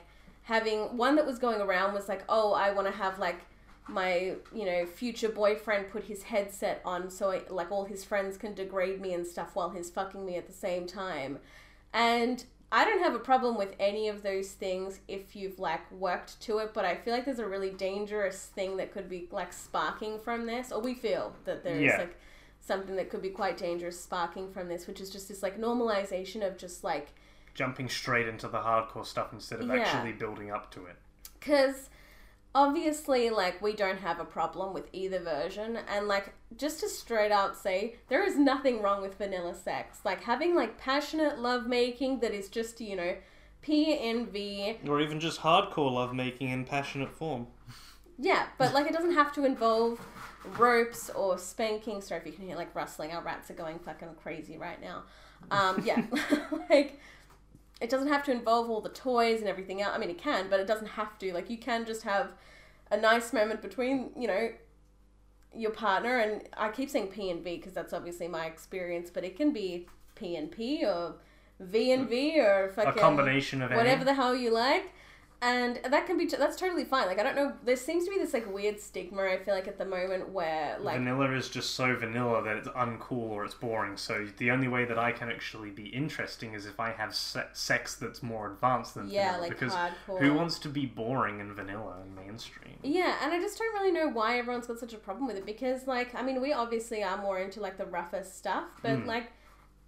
having 0.50 0.96
one 0.96 1.14
that 1.14 1.24
was 1.24 1.38
going 1.38 1.60
around 1.60 1.94
was 1.94 2.08
like, 2.08 2.24
oh, 2.28 2.52
I 2.52 2.72
want 2.72 2.88
to 2.88 2.92
have 2.92 3.20
like 3.20 3.40
my 3.86 4.34
you 4.54 4.64
know 4.66 4.84
future 4.84 5.28
boyfriend 5.28 5.90
put 5.90 6.04
his 6.04 6.22
headset 6.24 6.80
on 6.84 7.10
so 7.10 7.30
I, 7.32 7.42
like 7.48 7.72
all 7.72 7.84
his 7.84 8.04
friends 8.04 8.36
can 8.36 8.54
degrade 8.54 9.00
me 9.00 9.14
and 9.14 9.26
stuff 9.26 9.50
while 9.54 9.70
he's 9.70 9.90
fucking 9.90 10.24
me 10.24 10.36
at 10.36 10.46
the 10.46 10.52
same 10.52 10.86
time 10.86 11.38
and 11.92 12.44
i 12.70 12.84
don't 12.84 13.02
have 13.02 13.14
a 13.16 13.18
problem 13.18 13.56
with 13.56 13.74
any 13.80 14.06
of 14.06 14.22
those 14.22 14.50
things 14.52 15.00
if 15.08 15.34
you've 15.34 15.58
like 15.58 15.90
worked 15.90 16.40
to 16.42 16.58
it 16.58 16.72
but 16.72 16.84
i 16.84 16.94
feel 16.94 17.12
like 17.12 17.24
there's 17.24 17.40
a 17.40 17.48
really 17.48 17.70
dangerous 17.70 18.46
thing 18.54 18.76
that 18.76 18.92
could 18.92 19.08
be 19.08 19.26
like 19.32 19.52
sparking 19.52 20.20
from 20.20 20.46
this 20.46 20.70
or 20.70 20.80
we 20.80 20.94
feel 20.94 21.34
that 21.44 21.64
there 21.64 21.74
is 21.74 21.90
Yeah. 21.92 21.98
like 21.98 22.16
something 22.60 22.94
that 22.94 23.10
could 23.10 23.22
be 23.22 23.30
quite 23.30 23.56
dangerous 23.56 23.98
sparking 24.00 24.52
from 24.52 24.68
this 24.68 24.86
which 24.86 25.00
is 25.00 25.10
just 25.10 25.26
this 25.28 25.42
like 25.42 25.58
normalization 25.58 26.46
of 26.46 26.56
just 26.56 26.84
like 26.84 27.08
jumping 27.54 27.88
straight 27.88 28.28
into 28.28 28.48
the 28.48 28.58
hardcore 28.58 29.06
stuff 29.06 29.32
instead 29.32 29.60
of 29.60 29.68
Yeah. 29.68 29.76
actually 29.76 30.12
building 30.12 30.50
up 30.50 30.70
to 30.72 30.86
it. 30.86 30.96
Because 31.38 31.90
obviously, 32.54 33.30
like, 33.30 33.60
we 33.62 33.72
don't 33.74 33.98
have 33.98 34.20
a 34.20 34.24
problem 34.24 34.72
with 34.72 34.88
either 34.92 35.18
version. 35.20 35.78
And, 35.88 36.08
like, 36.08 36.34
just 36.56 36.80
to 36.80 36.88
straight 36.88 37.32
out 37.32 37.56
say, 37.56 37.96
there 38.08 38.24
is 38.24 38.36
nothing 38.36 38.82
wrong 38.82 39.02
with 39.02 39.16
vanilla 39.16 39.54
sex. 39.54 40.00
Like, 40.04 40.22
having, 40.24 40.54
like, 40.54 40.78
passionate 40.78 41.38
lovemaking 41.38 42.20
that 42.20 42.32
is 42.32 42.48
just, 42.48 42.80
you 42.80 42.96
know, 42.96 43.16
PNV. 43.62 44.88
Or 44.88 45.00
even 45.00 45.20
just 45.20 45.40
hardcore 45.40 45.92
lovemaking 45.92 46.48
in 46.48 46.64
passionate 46.64 47.12
form. 47.12 47.46
Yeah, 48.18 48.46
but, 48.58 48.74
like, 48.74 48.86
it 48.86 48.92
doesn't 48.92 49.14
have 49.14 49.32
to 49.34 49.44
involve 49.44 50.00
ropes 50.58 51.08
or 51.10 51.38
spanking. 51.38 52.00
Sorry 52.00 52.20
if 52.20 52.26
you 52.26 52.32
can 52.32 52.46
hear, 52.46 52.56
like, 52.56 52.74
rustling. 52.74 53.12
Our 53.12 53.22
rats 53.22 53.50
are 53.50 53.54
going 53.54 53.78
fucking 53.78 54.08
crazy 54.22 54.58
right 54.58 54.80
now. 54.80 55.04
Um, 55.50 55.82
yeah. 55.84 56.02
like, 56.70 56.98
it 57.80 57.88
doesn't 57.90 58.08
have 58.08 58.24
to 58.24 58.32
involve 58.32 58.68
all 58.68 58.80
the 58.80 58.90
toys 58.90 59.40
and 59.40 59.48
everything 59.48 59.80
else. 59.80 59.92
I 59.94 59.98
mean, 59.98 60.10
it 60.10 60.18
can, 60.18 60.50
but 60.50 60.60
it 60.60 60.66
doesn't 60.66 60.88
have 60.88 61.18
to. 61.18 61.32
Like, 61.32 61.48
you 61.48 61.58
can 61.58 61.86
just 61.86 62.02
have 62.02 62.32
a 62.90 62.96
nice 62.96 63.32
moment 63.32 63.62
between, 63.62 64.10
you 64.16 64.28
know, 64.28 64.50
your 65.54 65.70
partner 65.72 66.18
and 66.18 66.42
I 66.56 66.68
keep 66.70 66.90
saying 66.90 67.08
P 67.08 67.30
and 67.30 67.42
V 67.42 67.56
because 67.56 67.72
that's 67.72 67.92
obviously 67.92 68.28
my 68.28 68.46
experience, 68.46 69.10
but 69.10 69.24
it 69.24 69.36
can 69.36 69.52
be 69.52 69.86
P 70.14 70.36
and 70.36 70.50
P 70.50 70.84
or 70.84 71.14
V 71.58 71.92
and 71.92 72.08
V 72.08 72.38
or 72.40 72.72
fucking 72.74 72.92
a 72.92 72.94
combination 72.94 73.62
of 73.62 73.70
whatever 73.70 74.02
any. 74.02 74.04
the 74.04 74.14
hell 74.14 74.34
you 74.34 74.50
like. 74.50 74.92
And 75.42 75.80
that 75.88 76.06
can 76.06 76.18
be 76.18 76.26
that's 76.26 76.56
totally 76.56 76.84
fine. 76.84 77.06
Like 77.06 77.18
I 77.18 77.22
don't 77.22 77.34
know, 77.34 77.54
there 77.64 77.76
seems 77.76 78.04
to 78.04 78.10
be 78.10 78.18
this 78.18 78.34
like 78.34 78.52
weird 78.52 78.78
stigma. 78.78 79.22
I 79.22 79.38
feel 79.38 79.54
like 79.54 79.66
at 79.68 79.78
the 79.78 79.86
moment 79.86 80.28
where 80.30 80.76
like 80.80 80.98
vanilla 80.98 81.32
is 81.34 81.48
just 81.48 81.70
so 81.74 81.96
vanilla 81.96 82.42
that 82.44 82.56
it's 82.58 82.68
uncool 82.68 83.30
or 83.30 83.46
it's 83.46 83.54
boring. 83.54 83.96
So 83.96 84.26
the 84.36 84.50
only 84.50 84.68
way 84.68 84.84
that 84.84 84.98
I 84.98 85.12
can 85.12 85.30
actually 85.30 85.70
be 85.70 85.86
interesting 85.86 86.52
is 86.52 86.66
if 86.66 86.78
I 86.78 86.90
have 86.92 87.14
se- 87.14 87.48
sex 87.54 87.94
that's 87.94 88.22
more 88.22 88.52
advanced 88.52 88.96
than 88.96 89.08
yeah, 89.08 89.28
vanilla. 89.32 89.40
like 89.48 89.50
because 89.58 89.72
hardcore. 89.72 90.20
who 90.20 90.34
wants 90.34 90.58
to 90.58 90.68
be 90.68 90.84
boring 90.84 91.40
and 91.40 91.52
vanilla 91.56 91.96
and 92.02 92.14
mainstream? 92.14 92.76
Yeah, 92.82 93.16
and 93.22 93.32
I 93.32 93.40
just 93.40 93.56
don't 93.58 93.72
really 93.74 93.92
know 93.92 94.08
why 94.08 94.38
everyone's 94.38 94.66
got 94.66 94.78
such 94.78 94.92
a 94.92 94.98
problem 94.98 95.26
with 95.26 95.36
it 95.36 95.46
because, 95.46 95.86
like, 95.86 96.14
I 96.14 96.22
mean, 96.22 96.40
we 96.42 96.52
obviously 96.52 97.02
are 97.02 97.16
more 97.16 97.38
into 97.38 97.60
like 97.60 97.78
the 97.78 97.86
rougher 97.86 98.22
stuff, 98.24 98.64
but 98.82 98.90
Mm. 98.90 99.06
like 99.06 99.32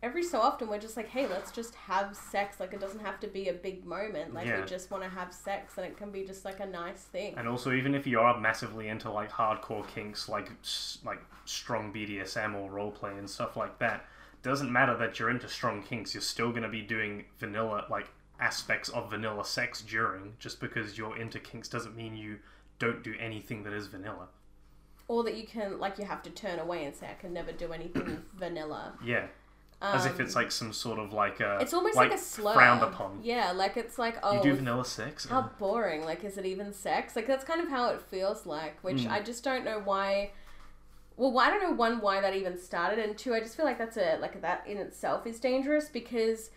every 0.02 0.22
so 0.22 0.40
often 0.40 0.68
we're 0.68 0.78
just 0.80 0.96
like, 0.96 1.08
hey, 1.08 1.26
let's 1.28 1.52
just 1.52 1.74
have 1.76 2.16
sex. 2.16 2.58
Like, 2.58 2.72
it 2.74 2.80
doesn't 2.80 3.00
have 3.00 3.20
to 3.20 3.28
be 3.28 3.48
a 3.48 3.52
big 3.52 3.84
moment. 3.86 4.34
Like, 4.34 4.46
Yeah. 4.46 4.60
we 4.60 4.66
just 4.66 4.90
want 4.90 5.02
to 5.04 5.08
have 5.08 5.32
sex, 5.32 5.76
and 5.78 5.86
it 5.86 5.96
can 5.96 6.10
be 6.10 6.24
just 6.24 6.44
like 6.44 6.60
a 6.60 6.66
nice 6.66 7.02
thing. 7.04 7.34
And 7.36 7.48
also, 7.48 7.72
even 7.72 7.94
if 7.94 8.06
you 8.06 8.18
are 8.20 8.38
massively 8.40 8.88
into 8.88 9.10
like 9.10 9.30
hardcore 9.30 9.86
kinks, 9.86 10.28
like 10.28 10.50
like 11.04 11.20
strong 11.44 11.92
BDSM 11.92 12.54
or 12.54 12.70
roleplay 12.70 13.18
and 13.18 13.28
stuff 13.28 13.56
like 13.56 13.78
that, 13.78 14.04
doesn't 14.42 14.72
matter 14.72 14.96
that 14.96 15.18
you're 15.18 15.30
into 15.30 15.48
strong 15.48 15.82
kinks. 15.82 16.14
You're 16.14 16.20
still 16.20 16.50
going 16.50 16.62
to 16.64 16.68
be 16.68 16.82
doing 16.82 17.24
vanilla 17.38 17.86
like 17.88 18.08
aspects 18.40 18.88
of 18.88 19.10
vanilla 19.10 19.44
sex 19.44 19.82
during. 19.82 20.34
Just 20.40 20.58
because 20.60 20.98
you're 20.98 21.16
into 21.16 21.38
kinks 21.38 21.68
doesn't 21.68 21.94
mean 21.96 22.16
you 22.16 22.38
don't 22.80 23.04
do 23.04 23.14
anything 23.20 23.62
that 23.62 23.72
is 23.72 23.86
vanilla. 23.86 24.26
Or 25.08 25.22
that 25.24 25.36
you 25.36 25.46
can, 25.46 25.78
like, 25.78 25.98
you 25.98 26.04
have 26.06 26.22
to 26.22 26.30
turn 26.30 26.58
away 26.58 26.84
and 26.84 26.94
say, 26.94 27.08
I 27.10 27.14
can 27.14 27.32
never 27.32 27.52
do 27.52 27.72
anything 27.72 28.22
vanilla. 28.34 28.94
Yeah, 29.04 29.26
as 29.82 30.06
if 30.06 30.14
Um, 30.14 30.20
it's 30.20 30.34
like 30.36 30.52
some 30.52 30.72
sort 30.72 30.98
of 30.98 31.12
like 31.12 31.40
a 31.40 31.58
It's 31.60 31.74
almost 31.74 31.96
like, 31.96 32.12
a 32.12 32.18
slur. 32.18 32.54
frowned 32.54 32.82
upon. 32.82 33.20
Yeah, 33.22 33.50
like 33.52 33.76
it's 33.76 33.98
like, 33.98 34.16
oh, 34.22 34.36
you 34.36 34.42
do 34.42 34.54
vanilla 34.54 34.84
sex. 34.84 35.26
how 35.26 35.50
boring 35.58 36.04
like 36.04 36.22
is 36.24 36.38
it 36.38 36.46
even 36.46 36.72
sex 36.72 37.16
like 37.16 37.26
that's 37.26 37.44
kind 37.44 37.60
of 37.60 37.68
how 37.68 37.88
it 37.90 38.00
feels 38.00 38.46
like 38.46 38.78
which 38.82 39.02
Mm. 39.02 39.10
i 39.10 39.20
just 39.20 39.42
don't 39.42 39.64
know 39.64 39.80
why 39.84 40.30
well 41.16 41.36
i 41.38 41.50
don't 41.50 41.62
know 41.62 41.72
one 41.72 42.00
why 42.00 42.20
that 42.20 42.34
even 42.34 42.56
started 42.58 42.98
and 42.98 43.18
two 43.18 43.34
i 43.34 43.40
just 43.40 43.56
feel 43.56 43.66
like 43.66 43.78
that's 43.78 43.96
a 43.96 44.18
like 44.20 44.40
that 44.40 44.64
in 44.66 44.78
itself 44.78 45.26
is 45.26 45.38
dangerous 45.40 45.88
because 45.88 46.50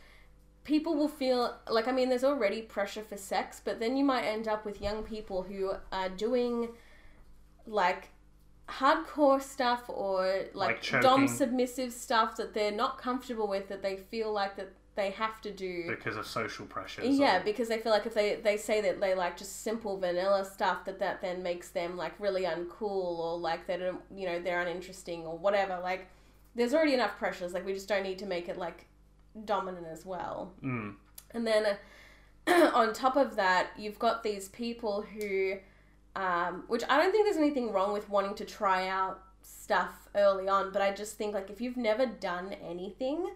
people 0.63 0.95
will 0.95 1.07
feel 1.09 1.55
like 1.69 1.87
i 1.87 1.91
mean 1.91 2.09
there's 2.09 2.23
already 2.23 2.61
pressure 2.61 3.03
for 3.03 3.17
sex 3.17 3.61
but 3.63 3.79
then 3.79 3.97
you 3.97 4.03
might 4.03 4.23
end 4.23 4.47
up 4.47 4.65
with 4.65 4.81
young 4.81 5.03
people 5.03 5.43
who 5.43 5.71
are 5.91 6.09
doing 6.09 6.69
like 7.67 8.09
hardcore 8.67 9.41
stuff 9.41 9.83
or 9.87 10.45
like, 10.53 10.91
Like 10.91 11.01
dom 11.01 11.27
submissive 11.27 11.93
stuff 11.93 12.35
that 12.37 12.53
they're 12.53 12.71
not 12.71 12.97
comfortable 12.97 13.47
with 13.47 13.67
that 13.69 13.81
they 13.81 13.97
feel 13.97 14.31
like 14.31 14.55
that 14.57 14.71
they 14.95 15.11
have 15.11 15.41
to 15.41 15.51
do 15.51 15.83
because 15.89 16.15
of 16.15 16.25
social 16.25 16.65
pressures. 16.65 17.17
yeah, 17.17 17.37
or- 17.37 17.43
because 17.43 17.67
they 17.67 17.77
feel 17.79 17.91
like 17.91 18.05
if 18.05 18.13
they, 18.13 18.35
they 18.35 18.55
say 18.57 18.79
that 18.81 19.01
they 19.01 19.13
like 19.13 19.35
just 19.37 19.61
simple 19.61 19.97
vanilla 19.97 20.45
stuff, 20.45 20.85
that 20.85 20.99
that 20.99 21.21
then 21.21 21.43
makes 21.43 21.69
them 21.69 21.97
like 21.97 22.13
really 22.19 22.43
uncool 22.43 23.19
or 23.19 23.37
like 23.37 23.67
they 23.67 23.77
don't, 23.77 24.01
you 24.15 24.25
know, 24.25 24.39
they're 24.39 24.61
uninteresting 24.61 25.25
or 25.25 25.37
whatever. 25.37 25.79
Like, 25.83 26.07
there's 26.55 26.73
already 26.73 26.93
enough 26.93 27.17
pressures. 27.17 27.53
Like, 27.53 27.65
we 27.65 27.73
just 27.73 27.89
don't 27.89 28.03
need 28.03 28.19
to 28.19 28.25
make 28.25 28.47
it 28.47 28.57
like 28.57 28.87
dominant 29.43 29.85
as 29.91 30.05
well. 30.05 30.53
Mm. 30.63 30.95
And 31.31 31.45
then 31.45 31.77
uh, 32.47 32.71
on 32.73 32.93
top 32.93 33.17
of 33.17 33.35
that, 33.35 33.71
you've 33.77 33.99
got 33.99 34.23
these 34.23 34.47
people 34.47 35.01
who, 35.01 35.55
um, 36.15 36.63
which 36.67 36.83
I 36.89 36.97
don't 36.97 37.11
think 37.11 37.25
there's 37.25 37.37
anything 37.37 37.71
wrong 37.71 37.93
with 37.93 38.09
wanting 38.09 38.35
to 38.35 38.45
try 38.45 38.87
out 38.87 39.21
stuff 39.41 40.07
early 40.15 40.47
on, 40.47 40.71
but 40.71 40.81
I 40.81 40.91
just 40.91 41.17
think 41.17 41.33
like 41.33 41.49
if 41.49 41.61
you've 41.61 41.77
never 41.77 42.05
done 42.05 42.53
anything, 42.63 43.31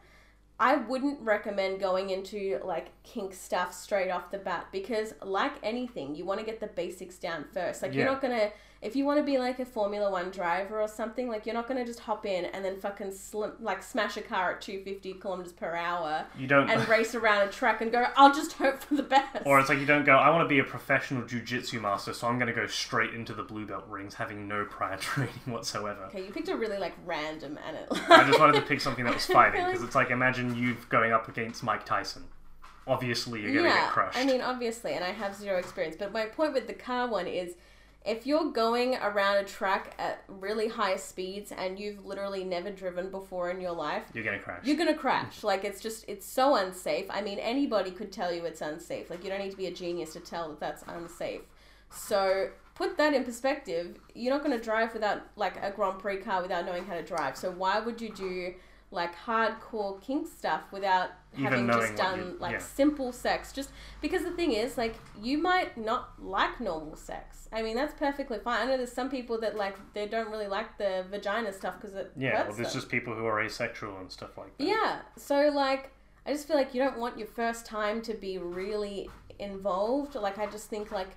I 0.60 0.76
wouldn't 0.76 1.22
recommend 1.22 1.80
going 1.80 2.10
into 2.10 2.60
like 2.66 2.88
kink 3.04 3.34
stuff 3.34 3.74
straight 3.74 4.10
off 4.10 4.30
the 4.30 4.40
bat 4.40 4.68
because, 4.72 5.14
like 5.24 5.54
anything, 5.64 6.16
you 6.16 6.26
want 6.26 6.40
to 6.42 6.46
get 6.46 6.60
the 6.60 6.68
basics 6.68 7.18
down 7.18 7.46
first. 7.54 7.82
Like, 7.82 7.94
you're 7.94 8.06
not 8.06 8.22
gonna, 8.22 8.52
if 8.82 8.96
you 8.96 9.04
want 9.06 9.20
to 9.20 9.24
be 9.24 9.38
like 9.38 9.60
a 9.60 9.66
Formula 9.66 10.10
One 10.10 10.32
driver 10.32 10.80
or 10.80 10.88
something, 10.88 11.28
like, 11.28 11.46
you're 11.46 11.54
not 11.54 11.68
gonna 11.68 11.86
just 11.86 12.00
hop 12.00 12.26
in 12.26 12.46
and 12.46 12.64
then 12.64 12.80
fucking 12.80 13.12
slim, 13.12 13.54
like 13.60 13.84
smash 13.84 14.16
a 14.16 14.22
car 14.22 14.54
at 14.54 14.62
250 14.62 15.16
kilometers 15.16 15.52
per 15.52 15.76
hour 15.76 16.26
You 16.38 16.48
don't. 16.48 16.70
and 16.70 16.88
race 16.88 17.14
around 17.14 17.48
a 17.48 17.52
track 17.52 17.82
and 17.82 17.92
go, 17.92 18.06
I'll 18.16 18.34
just 18.34 18.54
hope 18.54 18.80
for 18.82 18.96
the 18.96 19.04
best. 19.04 19.46
Or 19.46 19.60
it's 19.60 19.68
like 19.68 19.80
you 19.80 19.86
don't 19.86 20.06
go, 20.06 20.16
I 20.16 20.30
want 20.30 20.46
to 20.46 20.48
be 20.48 20.60
a 20.60 20.64
professional 20.64 21.24
jujitsu 21.24 21.82
master, 21.82 22.14
so 22.14 22.28
I'm 22.28 22.40
going 22.40 22.48
to 22.48 22.54
go 22.54 22.68
straight 22.68 23.14
into 23.14 23.34
the 23.34 23.44
blue 23.44 23.66
belt 23.66 23.86
rings 23.90 24.14
having 24.14 24.48
no 24.48 24.64
prior 24.66 24.98
training 25.00 25.34
whatsoever. 25.46 26.06
okay, 26.06 26.24
you 26.24 26.32
picked 26.32 26.48
a 26.50 26.56
really 26.56 26.78
like 26.78 26.94
random 27.06 27.60
and 27.68 27.76
it. 27.76 27.88
I 28.10 28.24
just 28.26 28.40
wanted 28.40 28.54
to 28.54 28.62
pick 28.62 28.80
something 28.80 29.04
that 29.06 29.14
was 29.14 29.26
fighting, 29.28 29.66
because 29.66 29.84
it's 29.84 29.96
like 29.96 30.10
imagine 30.10 30.56
you 30.56 30.78
going 30.88 31.12
up 31.12 31.28
against 31.28 31.64
Mike 31.64 31.86
Tyson. 31.86 32.24
Obviously, 32.88 33.42
you're 33.42 33.52
going 33.52 33.66
to 33.66 33.70
yeah, 33.70 33.84
get 33.84 33.92
crushed. 33.92 34.18
I 34.18 34.26
mean, 34.26 34.42
obviously, 34.42 34.94
and 34.94 35.04
I 35.04 35.12
have 35.12 35.36
zero 35.36 35.60
experience, 35.60 35.96
but 36.00 36.12
my 36.12 36.26
point 36.26 36.54
with 36.54 36.66
the 36.66 36.74
car 36.74 37.08
one 37.08 37.28
is 37.28 37.54
if 38.10 38.26
you're 38.26 38.52
going 38.52 38.96
around 38.96 39.38
a 39.38 39.44
track 39.44 39.94
at 40.00 40.24
really 40.28 40.68
high 40.68 40.96
speeds 40.96 41.52
and 41.52 41.80
you've 41.80 42.04
literally 42.04 42.44
never 42.44 42.72
driven 42.72 43.12
before 43.12 43.52
in 43.52 43.62
your 43.62 43.72
life, 43.72 44.04
you're 44.14 44.24
to 44.24 44.40
crash. 44.40 44.66
you're 44.66 44.78
gonna 44.78 44.96
crash. 44.96 45.44
Like 45.50 45.64
it's 45.64 45.80
just 45.80 46.06
it's 46.08 46.26
so 46.26 46.56
unsafe. 46.56 47.06
I 47.10 47.22
mean, 47.22 47.40
anybody 47.40 47.92
could 47.92 48.12
tell 48.12 48.34
you 48.34 48.46
it's 48.46 48.62
unsafe. 48.62 49.10
Like 49.10 49.24
you 49.24 49.30
don't 49.30 49.40
need 49.40 49.52
to 49.52 49.58
be 49.58 49.68
a 49.68 49.74
genius 49.74 50.14
to 50.14 50.20
tell 50.20 50.50
that 50.50 50.60
that's 50.60 50.84
unsafe. 50.88 51.42
So 51.92 52.50
put 52.76 52.98
that 52.98 53.14
in 53.14 53.24
perspective. 53.24 53.98
You're 54.16 54.34
not 54.34 54.44
gonna 54.44 54.62
drive 54.62 54.94
without 54.94 55.22
like 55.36 55.56
a 55.64 55.72
Grand 55.72 56.00
Prix 56.00 56.18
car 56.18 56.42
without 56.42 56.66
knowing 56.66 56.86
how 56.86 56.96
to 56.96 57.04
drive. 57.04 57.38
So 57.38 57.52
why 57.52 57.80
would 57.80 58.02
you 58.02 58.10
do 58.10 58.54
like 58.92 59.16
hardcore 59.16 60.02
kink 60.02 60.28
stuff 60.28 60.62
without 60.72 61.12
Even 61.38 61.44
having 61.46 61.68
just 61.68 61.96
done 61.96 62.20
you- 62.20 62.38
like 62.40 62.54
yeah. 62.54 62.58
simple 62.60 63.12
sex? 63.12 63.52
Just 63.52 63.70
because 64.02 64.24
the 64.24 64.32
thing 64.32 64.52
is, 64.54 64.78
like 64.78 64.96
you 65.22 65.38
might 65.38 65.78
not 65.78 66.14
like 66.22 66.60
normal 66.60 66.96
sex. 66.96 67.48
I 67.52 67.62
mean, 67.62 67.76
that's 67.76 67.94
perfectly 67.94 68.40
fine. 68.40 68.62
I 68.62 68.66
know 68.72 68.78
there's 68.78 68.92
some 68.92 69.10
people 69.10 69.40
that 69.42 69.56
like 69.56 69.76
they 69.94 70.08
don't 70.08 70.30
really 70.30 70.48
like 70.48 70.78
the 70.78 71.06
vagina 71.10 71.52
stuff 71.54 71.76
because 71.80 71.96
it 71.96 72.12
yeah, 72.18 72.44
well, 72.48 72.54
there's 72.56 72.68
them. 72.70 72.74
just 72.82 72.90
people 72.90 73.14
who 73.16 73.26
are 73.26 73.42
asexual 73.42 73.98
and 73.98 74.12
stuff 74.12 74.38
like 74.38 74.58
that. 74.58 74.68
Yeah. 74.68 75.00
So 75.18 75.50
like 75.50 75.92
I 76.26 76.32
just 76.32 76.48
feel 76.48 76.58
like 76.58 76.74
you 76.74 76.82
don't 76.82 76.98
want 76.98 77.18
your 77.18 77.28
first 77.28 77.66
time 77.66 78.02
to 78.04 78.14
be 78.14 78.38
really 78.38 79.10
involved. 79.40 80.16
Like 80.16 80.38
I 80.38 80.46
just 80.48 80.70
think 80.70 80.92
like 80.92 81.10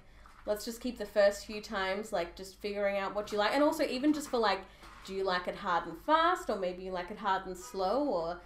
let's 0.46 0.64
just 0.64 0.80
keep 0.80 0.98
the 0.98 1.06
first 1.06 1.46
few 1.46 1.60
times 1.60 2.12
like 2.12 2.34
just 2.36 2.56
figuring 2.60 2.98
out 2.98 3.14
what 3.14 3.30
you 3.30 3.38
like 3.38 3.52
and 3.54 3.62
also 3.62 3.84
even 3.84 4.12
just 4.12 4.28
for 4.28 4.38
like 4.38 4.58
do 5.04 5.14
you 5.14 5.24
like 5.24 5.48
it 5.48 5.56
hard 5.56 5.86
and 5.86 5.96
fast 6.06 6.48
or 6.50 6.56
maybe 6.56 6.82
you 6.82 6.92
like 6.92 7.10
it 7.10 7.18
hard 7.18 7.46
and 7.46 7.56
slow 7.56 8.04
or 8.04 8.40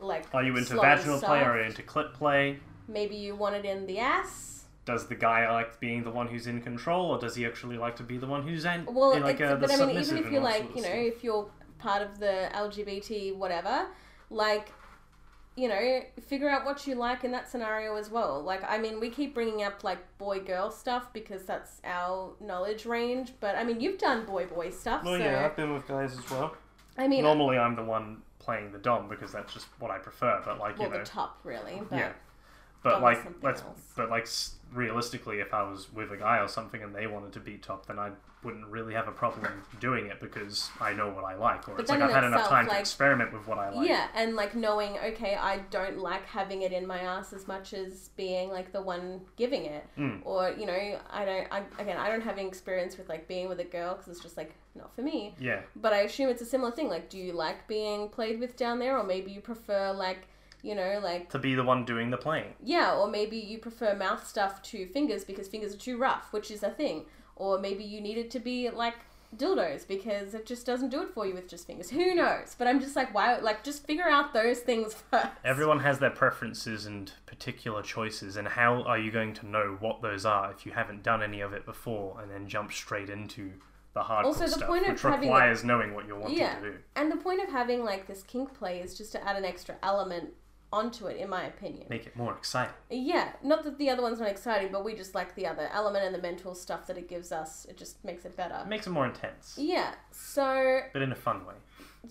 like 0.00 0.24
Are 0.34 0.42
you 0.42 0.56
into 0.56 0.74
vaginal 0.76 1.20
play? 1.20 1.40
you 1.42 1.62
into 1.64 1.82
clit 1.82 2.12
play? 2.14 2.58
maybe 2.88 3.16
you 3.16 3.34
want 3.34 3.54
it 3.54 3.64
in 3.64 3.86
the 3.86 3.98
ass 3.98 4.64
Does 4.84 5.06
the 5.06 5.14
guy 5.14 5.50
like 5.50 5.80
being 5.80 6.04
the 6.04 6.10
one 6.10 6.26
who's 6.28 6.46
in 6.46 6.60
control, 6.60 7.10
or 7.10 7.18
does 7.18 7.34
he 7.34 7.46
actually 7.46 7.78
like 7.78 7.96
to 7.96 8.02
be 8.02 8.18
the 8.18 8.26
one 8.26 8.46
who's 8.46 8.64
in, 8.64 8.86
well 8.86 9.12
in 9.12 9.22
like 9.22 9.40
uh, 9.40 9.54
the 9.54 9.66
but 9.66 9.70
i 9.70 9.86
mean 9.86 9.98
even 9.98 10.18
if 10.18 10.30
you're 10.30 10.42
like 10.42 10.68
you 10.74 10.82
know 10.82 10.88
stuff? 10.88 11.16
if 11.16 11.24
you're 11.24 11.48
part 11.78 12.02
of 12.02 12.18
the 12.18 12.48
lgbt 12.54 13.34
whatever 13.36 13.86
like 14.30 14.72
you 15.56 15.68
know 15.68 16.00
figure 16.26 16.48
out 16.48 16.64
what 16.64 16.86
you 16.86 16.94
like 16.94 17.22
in 17.22 17.30
that 17.30 17.48
scenario 17.48 17.96
as 17.96 18.10
well 18.10 18.42
like 18.42 18.62
i 18.68 18.76
mean 18.76 18.98
we 18.98 19.08
keep 19.08 19.34
bringing 19.34 19.62
up 19.62 19.84
like 19.84 19.98
boy 20.18 20.40
girl 20.40 20.70
stuff 20.70 21.12
because 21.12 21.44
that's 21.44 21.80
our 21.84 22.32
knowledge 22.40 22.86
range 22.86 23.32
but 23.40 23.54
i 23.54 23.62
mean 23.62 23.80
you've 23.80 23.98
done 23.98 24.24
boy 24.26 24.44
boy 24.46 24.68
stuff 24.70 25.04
Well, 25.04 25.18
so 25.18 25.24
yeah, 25.24 25.44
I've 25.44 25.56
been 25.56 25.72
with 25.72 25.86
guys 25.86 26.18
as 26.18 26.28
well. 26.30 26.56
i 26.98 27.06
mean 27.06 27.22
Normally, 27.22 27.56
I'm 27.58 27.76
the 27.76 27.84
one 27.84 28.22
playing 28.40 28.72
the 28.72 28.78
dom 28.78 29.08
because 29.08 29.32
that's 29.32 29.54
just 29.54 29.66
what 29.78 29.90
I 29.90 29.98
prefer. 29.98 30.42
But 30.44 30.58
like 30.58 30.78
well 30.78 30.88
you 30.88 30.94
know, 30.94 31.00
the 31.00 31.06
top 31.06 31.38
really 31.44 31.80
but 31.88 31.98
yeah. 31.98 32.12
But 32.84 33.02
like, 33.02 33.18
let's. 33.42 33.62
else. 33.62 33.80
But 33.96 34.10
like, 34.10 34.28
realistically, 34.72 35.40
if 35.40 35.52
I 35.52 35.62
was 35.62 35.92
with 35.92 36.12
a 36.12 36.16
guy 36.16 36.38
or 36.38 36.46
something 36.46 36.82
and 36.82 36.94
they 36.94 37.08
wanted 37.08 37.32
to 37.32 37.40
be 37.40 37.56
top, 37.56 37.86
then 37.86 37.98
I 37.98 38.10
wouldn't 38.44 38.66
really 38.66 38.92
have 38.92 39.08
a 39.08 39.12
problem 39.12 39.50
doing 39.80 40.06
it 40.06 40.20
because 40.20 40.68
I 40.78 40.92
know 40.92 41.08
what 41.08 41.24
I 41.24 41.34
like, 41.34 41.66
or 41.66 41.76
But 41.76 41.82
it's 41.82 41.90
like 41.90 42.02
I've 42.02 42.10
had 42.10 42.24
enough 42.24 42.40
itself, 42.40 42.50
time 42.50 42.68
to 42.68 42.78
experiment 42.78 43.32
with 43.32 43.46
what 43.48 43.58
I 43.58 43.70
like. 43.70 43.88
Yeah, 43.88 44.08
and 44.14 44.36
like 44.36 44.54
knowing, 44.54 44.98
okay, 44.98 45.34
I 45.34 45.60
don't 45.70 45.98
like 45.98 46.26
having 46.26 46.60
it 46.60 46.70
in 46.70 46.86
my 46.86 46.98
ass 46.98 47.32
as 47.32 47.48
much 47.48 47.72
as 47.72 48.10
being 48.16 48.50
like 48.50 48.70
the 48.70 48.82
one 48.82 49.22
giving 49.36 49.64
it. 49.64 49.86
Mm. 49.98 50.20
Or, 50.24 50.54
you 50.58 50.66
know, 50.66 51.00
I 51.10 51.24
don't, 51.24 51.46
I, 51.50 51.62
again, 51.78 51.96
I 51.96 52.10
don't 52.10 52.20
have 52.20 52.36
any 52.36 52.46
experience 52.46 52.98
with 52.98 53.08
like 53.08 53.26
being 53.26 53.48
with 53.48 53.60
a 53.60 53.64
girl 53.64 53.94
because 53.94 54.08
it's 54.08 54.20
just 54.20 54.36
like 54.36 54.54
not 54.74 54.94
for 54.94 55.00
me. 55.00 55.34
Yeah. 55.40 55.60
But 55.76 55.94
I 55.94 56.00
assume 56.00 56.28
it's 56.28 56.42
a 56.42 56.46
similar 56.46 56.70
thing. 56.70 56.88
Like, 56.88 57.08
do 57.08 57.18
you 57.18 57.32
like 57.32 57.66
being 57.66 58.10
played 58.10 58.40
with 58.40 58.56
down 58.56 58.78
there? 58.78 58.98
Or 58.98 59.04
maybe 59.04 59.30
you 59.30 59.40
prefer 59.40 59.92
like, 59.92 60.28
you 60.64 60.74
know, 60.74 60.98
like, 61.02 61.28
To 61.30 61.38
be 61.38 61.54
the 61.54 61.62
one 61.62 61.84
doing 61.84 62.10
the 62.10 62.16
playing. 62.16 62.54
yeah, 62.62 62.94
or 62.96 63.06
maybe 63.08 63.36
you 63.36 63.58
prefer 63.58 63.94
mouth 63.94 64.26
stuff 64.26 64.62
to 64.62 64.86
fingers 64.86 65.24
because 65.24 65.46
fingers 65.46 65.74
are 65.74 65.78
too 65.78 65.98
rough, 65.98 66.32
which 66.32 66.50
is 66.50 66.62
a 66.62 66.70
thing. 66.70 67.04
Or 67.36 67.58
maybe 67.58 67.84
you 67.84 68.00
need 68.00 68.16
it 68.18 68.30
to 68.32 68.38
be 68.40 68.70
like 68.70 68.94
dildos 69.36 69.86
because 69.86 70.32
it 70.32 70.46
just 70.46 70.64
doesn't 70.64 70.90
do 70.90 71.02
it 71.02 71.10
for 71.12 71.26
you 71.26 71.34
with 71.34 71.48
just 71.48 71.66
fingers. 71.66 71.90
Who 71.90 72.14
knows? 72.14 72.54
But 72.56 72.68
I'm 72.68 72.80
just 72.80 72.94
like, 72.96 73.12
why? 73.12 73.36
Like, 73.38 73.64
just 73.64 73.84
figure 73.86 74.08
out 74.08 74.32
those 74.32 74.60
things 74.60 74.94
first. 75.10 75.26
Everyone 75.44 75.80
has 75.80 75.98
their 75.98 76.10
preferences 76.10 76.86
and 76.86 77.12
particular 77.26 77.82
choices, 77.82 78.36
and 78.36 78.46
how 78.48 78.82
are 78.84 78.98
you 78.98 79.10
going 79.10 79.34
to 79.34 79.46
know 79.46 79.76
what 79.80 80.00
those 80.02 80.24
are 80.24 80.50
if 80.52 80.64
you 80.64 80.72
haven't 80.72 81.02
done 81.02 81.22
any 81.22 81.40
of 81.40 81.52
it 81.52 81.66
before 81.66 82.20
and 82.22 82.30
then 82.30 82.48
jump 82.48 82.72
straight 82.72 83.10
into 83.10 83.52
the 83.92 84.00
hardcore 84.02 84.24
Also, 84.24 84.44
the 84.44 84.50
stuff, 84.50 84.68
point 84.68 84.84
of 84.86 84.92
which 84.92 85.02
having, 85.02 85.28
requires 85.28 85.62
knowing 85.64 85.94
what 85.94 86.06
you're 86.06 86.18
wanting 86.18 86.38
Yeah. 86.38 86.54
to 86.60 86.70
do. 86.72 86.78
And 86.96 87.10
the 87.12 87.16
point 87.16 87.42
of 87.42 87.48
having 87.50 87.84
like 87.84 88.06
this 88.06 88.22
kink 88.22 88.54
play 88.54 88.80
is 88.80 88.96
just 88.96 89.12
to 89.12 89.28
add 89.28 89.36
an 89.36 89.44
extra 89.44 89.76
element 89.82 90.30
onto 90.72 91.06
it, 91.06 91.16
in 91.18 91.28
my 91.28 91.44
opinion. 91.44 91.86
Make 91.88 92.06
it 92.06 92.16
more 92.16 92.32
exciting. 92.32 92.74
Yeah, 92.90 93.32
not 93.42 93.62
that 93.64 93.78
the 93.78 93.90
other 93.90 94.02
one's 94.02 94.18
not 94.18 94.28
exciting, 94.28 94.72
but 94.72 94.84
we 94.84 94.94
just 94.94 95.14
like 95.14 95.34
the 95.36 95.46
other 95.46 95.68
element 95.72 96.04
and 96.04 96.14
the 96.14 96.20
mental 96.20 96.54
stuff 96.54 96.86
that 96.88 96.98
it 96.98 97.08
gives 97.08 97.30
us. 97.32 97.64
It 97.68 97.76
just 97.76 98.04
makes 98.04 98.24
it 98.24 98.36
better. 98.36 98.58
It 98.62 98.68
makes 98.68 98.86
it 98.86 98.90
more 98.90 99.06
intense, 99.06 99.54
Yeah. 99.56 99.94
So 100.10 100.80
but 100.92 101.02
in 101.02 101.12
a 101.12 101.16
fun 101.16 101.46
way. 101.46 101.54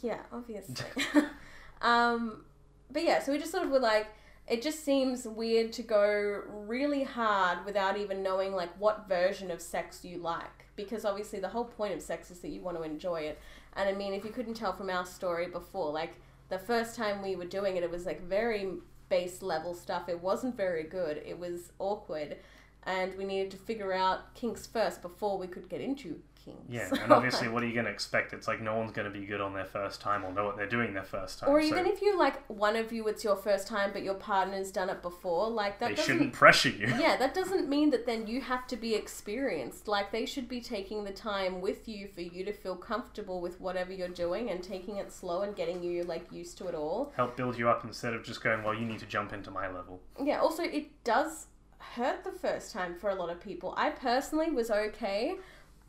yeah, 0.01 0.19
obviously. 0.31 0.85
um, 1.81 2.43
but 2.91 3.03
yeah, 3.03 3.21
so 3.21 3.31
we 3.31 3.37
just 3.37 3.51
sort 3.51 3.63
of 3.65 3.69
were 3.71 3.79
like, 3.79 4.07
it 4.47 4.61
just 4.61 4.83
seems 4.83 5.25
weird 5.25 5.71
to 5.73 5.83
go 5.83 6.41
really 6.49 7.03
hard 7.03 7.65
without 7.65 7.97
even 7.97 8.21
knowing 8.23 8.53
like 8.53 8.69
what 8.79 9.07
version 9.07 9.49
of 9.51 9.61
sex 9.61 10.03
you 10.03 10.17
like, 10.17 10.65
because 10.75 11.05
obviously 11.05 11.39
the 11.39 11.47
whole 11.49 11.65
point 11.65 11.93
of 11.93 12.01
sex 12.01 12.29
is 12.31 12.39
that 12.39 12.49
you 12.49 12.61
want 12.61 12.77
to 12.77 12.83
enjoy 12.83 13.21
it. 13.21 13.39
And 13.75 13.89
I 13.89 13.93
mean, 13.93 14.13
if 14.13 14.23
you 14.23 14.31
couldn't 14.31 14.53
tell 14.55 14.73
from 14.73 14.89
our 14.89 15.05
story 15.05 15.47
before, 15.47 15.91
like 15.91 16.15
the 16.53 16.59
first 16.59 16.95
time 16.95 17.23
we 17.23 17.35
were 17.35 17.45
doing 17.45 17.77
it, 17.77 17.83
it 17.83 17.89
was 17.89 18.05
like 18.05 18.21
very 18.21 18.69
base 19.09 19.41
level 19.41 19.73
stuff. 19.73 20.07
It 20.07 20.21
wasn't 20.21 20.55
very 20.55 20.83
good. 20.83 21.21
It 21.25 21.37
was 21.37 21.71
awkward, 21.79 22.37
and 22.83 23.15
we 23.17 23.25
needed 23.25 23.49
to 23.51 23.57
figure 23.57 23.91
out 23.91 24.35
kinks 24.35 24.67
first 24.67 25.01
before 25.01 25.37
we 25.37 25.47
could 25.47 25.67
get 25.67 25.81
into 25.81 26.21
Yeah, 26.69 26.89
and 27.01 27.11
obviously, 27.11 27.47
what 27.47 27.63
are 27.63 27.67
you 27.67 27.73
going 27.73 27.85
to 27.85 27.91
expect? 27.91 28.33
It's 28.33 28.47
like 28.47 28.61
no 28.61 28.77
one's 28.77 28.91
going 28.91 29.11
to 29.11 29.19
be 29.19 29.25
good 29.25 29.41
on 29.41 29.53
their 29.53 29.65
first 29.65 30.01
time 30.01 30.23
or 30.23 30.33
know 30.33 30.45
what 30.45 30.57
they're 30.57 30.67
doing 30.67 30.93
their 30.93 31.03
first 31.03 31.39
time. 31.39 31.49
Or 31.49 31.61
so 31.61 31.67
even 31.67 31.85
if 31.85 32.01
you 32.01 32.17
like 32.17 32.43
one 32.49 32.75
of 32.75 32.91
you, 32.91 33.07
it's 33.07 33.23
your 33.23 33.35
first 33.35 33.67
time, 33.67 33.91
but 33.93 34.03
your 34.03 34.15
partner's 34.15 34.71
done 34.71 34.89
it 34.89 35.01
before. 35.01 35.49
Like 35.49 35.79
that 35.79 35.95
they 35.95 36.01
shouldn't 36.01 36.33
pressure 36.33 36.69
you. 36.69 36.87
Yeah, 36.87 37.17
that 37.17 37.33
doesn't 37.35 37.69
mean 37.69 37.89
that 37.91 38.05
then 38.05 38.27
you 38.27 38.41
have 38.41 38.67
to 38.67 38.75
be 38.75 38.95
experienced. 38.95 39.87
Like 39.87 40.11
they 40.11 40.25
should 40.25 40.47
be 40.47 40.61
taking 40.61 41.03
the 41.03 41.11
time 41.11 41.61
with 41.61 41.87
you 41.87 42.07
for 42.07 42.21
you 42.21 42.43
to 42.45 42.53
feel 42.53 42.75
comfortable 42.75 43.41
with 43.41 43.59
whatever 43.61 43.93
you're 43.93 44.07
doing 44.07 44.49
and 44.49 44.63
taking 44.63 44.97
it 44.97 45.11
slow 45.11 45.41
and 45.41 45.55
getting 45.55 45.83
you 45.83 46.03
like 46.03 46.31
used 46.31 46.57
to 46.59 46.67
it 46.67 46.75
all. 46.75 47.13
Help 47.15 47.37
build 47.37 47.57
you 47.57 47.69
up 47.69 47.83
instead 47.83 48.13
of 48.13 48.23
just 48.23 48.43
going, 48.43 48.63
well, 48.63 48.73
you 48.73 48.85
need 48.85 48.99
to 48.99 49.05
jump 49.05 49.33
into 49.33 49.51
my 49.51 49.67
level. 49.67 50.01
Yeah. 50.21 50.39
Also, 50.39 50.63
it 50.63 51.03
does 51.03 51.47
hurt 51.95 52.23
the 52.23 52.31
first 52.31 52.71
time 52.71 52.95
for 52.95 53.09
a 53.09 53.15
lot 53.15 53.29
of 53.29 53.39
people. 53.39 53.73
I 53.77 53.89
personally 53.89 54.49
was 54.49 54.71
okay. 54.71 55.35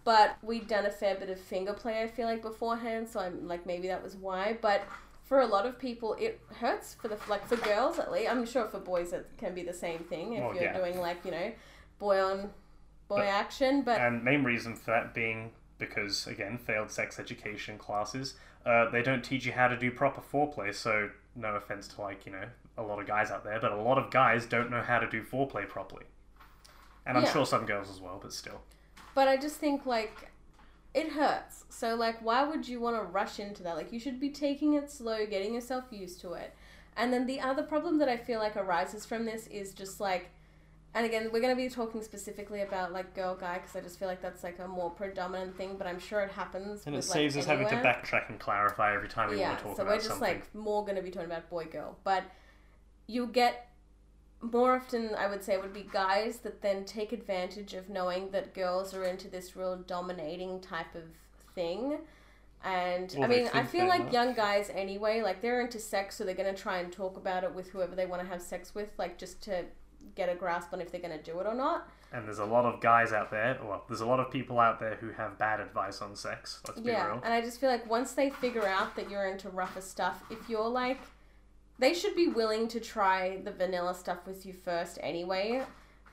But 0.05 0.37
we'd 0.43 0.69
done 0.69 0.85
a 0.87 0.91
fair 0.91 1.15
bit 1.15 1.31
of 1.31 1.41
finger 1.41 1.73
play, 1.73 2.03
I 2.03 2.09
feel 2.09 2.27
like, 2.27 2.43
beforehand, 2.43 3.09
so 3.09 3.21
I'm 3.21 3.49
like, 3.49 3.65
maybe 3.65 3.89
that 3.89 4.03
was 4.03 4.17
why. 4.17 4.59
But 4.61 4.83
for 5.25 5.41
a 5.41 5.47
lot 5.47 5.65
of 5.65 5.79
people, 5.79 6.15
it 6.21 6.41
hurts 6.61 6.95
for 6.95 7.09
the 7.09 7.17
like 7.29 7.47
for 7.47 7.57
girls 7.57 7.99
at 7.99 8.13
least. 8.13 8.31
I'm 8.31 8.45
sure 8.45 8.67
for 8.69 8.79
boys 8.79 9.13
it 9.15 9.27
can 9.39 9.55
be 9.55 9.63
the 9.63 9.73
same 9.73 10.01
thing 10.01 10.35
if 10.35 10.43
Well, 10.45 10.55
you're 10.55 10.65
yeah. 10.65 10.77
doing 10.77 11.01
like 11.01 11.25
you 11.25 11.31
know, 11.31 11.53
boy 11.99 12.23
on 12.23 12.51
boy 13.09 13.17
But- 13.21 13.27
action. 13.29 13.81
But 13.83 14.01
And 14.03 14.23
main 14.23 14.45
reason 14.45 14.75
for 14.77 14.91
that 14.91 15.15
being 15.15 15.53
because 15.79 16.27
again, 16.27 16.59
failed 16.59 16.91
sex 16.91 17.19
education 17.19 17.79
classes, 17.79 18.35
uh, 18.67 18.91
they 18.91 19.03
don't 19.03 19.23
teach 19.25 19.47
you 19.47 19.53
how 19.53 19.69
to 19.69 19.77
do 19.79 19.91
proper 19.91 20.21
foreplay. 20.21 20.75
So 20.75 21.09
no 21.35 21.55
offense 21.55 21.89
to 21.89 22.03
like 22.03 22.27
you 22.27 22.33
know 22.33 22.45
a 22.77 22.83
lot 22.83 23.01
of 23.01 23.07
guys 23.07 23.31
out 23.31 23.43
there, 23.45 23.59
but 23.59 23.73
a 23.73 23.77
lot 23.81 23.97
of 23.97 24.11
guys 24.11 24.45
don't 24.45 24.71
know 24.71 24.83
how 24.83 24.99
to 24.99 25.09
do 25.09 25.23
foreplay 25.23 25.67
properly. 25.67 26.05
And 27.07 27.17
I'm 27.17 27.25
Yeah. 27.25 27.33
sure 27.33 27.47
some 27.47 27.65
girls 27.65 27.89
as 27.89 28.01
well, 28.03 28.19
but 28.21 28.35
still. 28.35 28.61
But 29.15 29.29
I 29.29 29.37
just 29.37 29.57
think 29.57 29.87
like 29.87 30.31
it 30.93 31.13
hurts. 31.13 31.65
So 31.69 31.95
like 31.95 32.21
why 32.23 32.45
would 32.45 32.69
you 32.69 32.81
want 32.81 32.97
to 32.97 33.03
rush 33.03 33.39
into 33.39 33.63
that? 33.63 33.77
Like 33.77 33.93
you 33.93 34.01
should 34.01 34.21
be 34.21 34.31
taking 34.31 34.75
it 34.75 34.91
slow, 34.91 35.27
getting 35.27 35.55
yourself 35.55 35.85
used 35.91 36.21
to 36.23 36.35
it. 36.35 36.55
And 36.97 37.13
then 37.13 37.27
the 37.27 37.41
other 37.41 37.63
problem 37.63 37.99
that 37.99 38.09
I 38.09 38.17
feel 38.17 38.39
like 38.39 38.57
arises 38.57 39.05
from 39.05 39.25
this 39.25 39.47
is 39.49 39.75
just 39.75 40.01
like 40.01 40.31
and 40.97 41.05
again, 41.05 41.31
we're 41.33 41.41
going 41.41 41.55
to 41.55 41.61
be 41.61 41.69
talking 41.69 42.03
specifically 42.03 42.63
about 42.63 42.93
like 42.93 43.15
girl 43.17 43.35
guy 43.35 43.55
because 43.55 43.75
I 43.75 43.81
just 43.81 43.99
feel 43.99 44.07
like 44.07 44.23
that's 44.23 44.45
like 44.45 44.61
a 44.61 44.69
more 44.69 44.91
predominant 44.91 45.57
thing, 45.57 45.75
but 45.77 45.89
I'm 45.89 45.99
sure 45.99 46.21
it 46.21 46.31
happens. 46.31 46.87
And 46.87 46.95
it 46.95 47.03
saves 47.03 47.35
like, 47.35 47.43
us 47.43 47.49
having 47.49 47.67
to 47.69 47.75
backtrack 47.77 48.29
and 48.29 48.39
clarify 48.39 48.95
every 48.95 49.09
time 49.09 49.31
we 49.31 49.41
yeah, 49.41 49.49
want 49.49 49.59
to 49.59 49.65
talk 49.65 49.77
so 49.77 49.83
about 49.83 50.03
something. 50.03 50.05
Yeah, 50.05 50.13
so 50.13 50.21
we're 50.21 50.21
just 50.21 50.21
something. 50.21 50.39
like 50.39 50.55
more 50.55 50.85
going 50.85 50.95
to 50.95 51.03
be 51.03 51.11
talking 51.11 51.29
about 51.29 51.51
boy 51.51 51.65
girl, 51.65 51.99
but 52.05 52.23
you'll 53.09 53.27
get 53.27 53.71
more 54.53 54.77
often 54.77 55.15
I 55.17 55.27
would 55.29 55.43
say 55.43 55.55
it 55.55 55.63
would 55.63 55.73
be 55.73 55.87
guys 55.93 56.39
that 56.39 56.63
then 56.63 56.85
take 56.85 57.13
advantage 57.13 57.75
of 57.75 57.89
knowing 57.89 58.31
that 58.31 58.55
girls 58.55 58.95
are 58.95 59.05
into 59.05 59.29
this 59.29 59.57
real 59.57 59.77
dominating 59.77 60.61
type 60.61 60.95
of 60.95 61.03
thing. 61.55 61.99
And 62.65 63.15
Or 63.19 63.25
I 63.25 63.27
mean, 63.29 63.49
I 63.53 63.63
feel 63.65 63.87
like 63.87 64.03
must. 64.05 64.13
young 64.15 64.35
guys 64.35 64.71
anyway, 64.75 65.21
like 65.21 65.43
they're 65.43 65.61
into 65.61 65.79
sex, 65.79 66.17
so 66.17 66.25
they're 66.25 66.35
going 66.35 66.55
to 66.55 66.61
try 66.61 66.79
and 66.79 66.91
talk 66.91 67.17
about 67.19 67.45
it 67.45 67.55
with 67.55 67.69
whoever 67.69 67.95
they 67.95 68.07
want 68.07 68.23
to 68.23 68.29
have 68.29 68.41
sex 68.41 68.75
with, 68.75 68.89
like 68.99 69.19
just 69.19 69.43
to 69.43 69.65
get 70.15 70.29
a 70.31 70.35
grasp 70.35 70.73
on 70.73 70.81
if 70.81 70.91
they're 70.91 71.01
going 71.01 71.17
to 71.19 71.23
do 71.23 71.39
it 71.41 71.47
or 71.47 71.55
not. 71.55 71.89
And 72.13 72.27
there's 72.27 72.39
a 72.39 72.45
lot 72.45 72.65
of 72.65 72.81
guys 72.81 73.13
out 73.13 73.31
there, 73.31 73.59
well, 73.63 73.85
there's 73.89 74.01
a 74.01 74.07
lot 74.07 74.19
of 74.21 74.31
people 74.31 74.61
out 74.61 74.79
there 74.81 74.95
who 74.97 75.11
have 75.11 75.37
bad 75.39 75.61
advice 75.61 76.01
on 76.01 76.15
sex. 76.17 76.61
Let's 76.67 76.81
be 76.81 76.91
Yeah, 76.93 77.07
real. 77.07 77.21
and 77.25 77.35
I 77.35 77.41
just 77.43 77.61
feel 77.61 77.69
like 77.69 77.89
once 77.91 78.13
they 78.13 78.31
figure 78.31 78.67
out 78.67 78.95
that 78.97 79.11
you're 79.11 79.27
into 79.27 79.49
rougher 79.51 79.81
stuff, 79.81 80.23
if 80.31 80.49
you're 80.49 80.69
like, 80.69 81.01
they 81.79 81.93
should 81.95 82.15
be 82.15 82.29
willing 82.29 82.69
to 82.69 82.81
try 82.81 83.39
the 83.45 83.51
vanilla 83.51 83.95
stuff 83.95 84.27
with 84.27 84.47
you 84.47 84.53
first 84.53 84.99
anyway. 85.03 85.63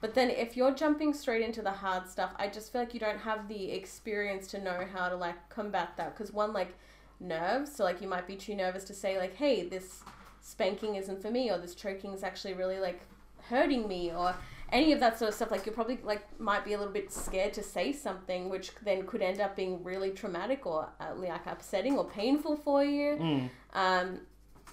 But 0.02 0.16
then 0.16 0.32
if 0.32 0.58
you're 0.58 0.74
jumping 0.74 1.14
straight 1.14 1.44
into 1.44 1.62
the 1.62 1.72
hard 1.72 2.10
stuff, 2.10 2.34
I 2.38 2.48
just 2.48 2.72
feel 2.72 2.82
like 2.82 2.94
you 2.96 3.00
don't 3.00 3.20
have 3.20 3.48
the 3.48 3.72
experience 3.72 4.48
to 4.48 4.62
know 4.64 4.86
how 4.92 5.10
to 5.10 5.16
like 5.16 5.50
combat 5.50 5.90
that. 5.98 6.18
Because 6.18 6.34
one, 6.34 6.54
like 6.54 6.74
nerves, 7.20 7.76
so 7.76 7.84
like 7.84 8.02
you 8.02 8.08
might 8.08 8.26
be 8.26 8.36
too 8.36 8.56
nervous 8.56 8.84
to 8.86 8.94
say 8.96 9.20
like, 9.20 9.36
hey, 9.36 9.68
this 9.68 10.02
spanking 10.42 10.96
isn't 10.96 11.22
for 11.22 11.30
me, 11.30 11.52
or 11.52 11.60
this 11.60 11.76
choking 11.76 12.14
is 12.14 12.24
actually 12.24 12.56
really 12.56 12.80
like 12.80 13.02
hurting 13.48 13.88
me, 13.88 14.12
or 14.12 14.34
any 14.72 14.92
of 14.92 15.00
that 15.02 15.20
sort 15.20 15.30
of 15.30 15.36
stuff 15.36 15.52
like 15.52 15.66
you're 15.66 15.76
probably 15.76 16.00
like 16.04 16.24
might 16.40 16.66
be 16.66 16.74
a 16.74 16.78
little 16.78 16.94
bit 16.94 17.12
scared 17.12 17.54
to 17.54 17.62
say 17.62 17.92
something 17.92 18.50
which 18.50 18.72
then 18.84 19.06
could 19.06 19.22
end 19.22 19.40
up 19.42 19.56
being 19.56 19.84
really 19.84 20.12
traumatic 20.12 20.66
or 20.66 20.88
uh, 21.02 21.14
like 21.16 21.46
upsetting 21.46 21.98
or 21.98 22.06
painful 22.06 22.56
for 22.56 22.82
you 22.84 23.18
Mm. 23.20 23.50
um 23.74 24.20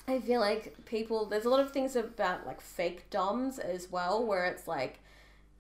i 0.08 0.18
feel 0.18 0.40
like 0.40 0.74
people 0.84 1.26
there's 1.26 1.44
a 1.44 1.50
lot 1.50 1.60
of 1.60 1.70
things 1.72 1.96
about 1.96 2.46
like 2.46 2.60
fake 2.60 3.08
doms 3.10 3.58
as 3.58 3.90
well 3.90 4.24
where 4.24 4.44
it's 4.46 4.66
like 4.66 5.00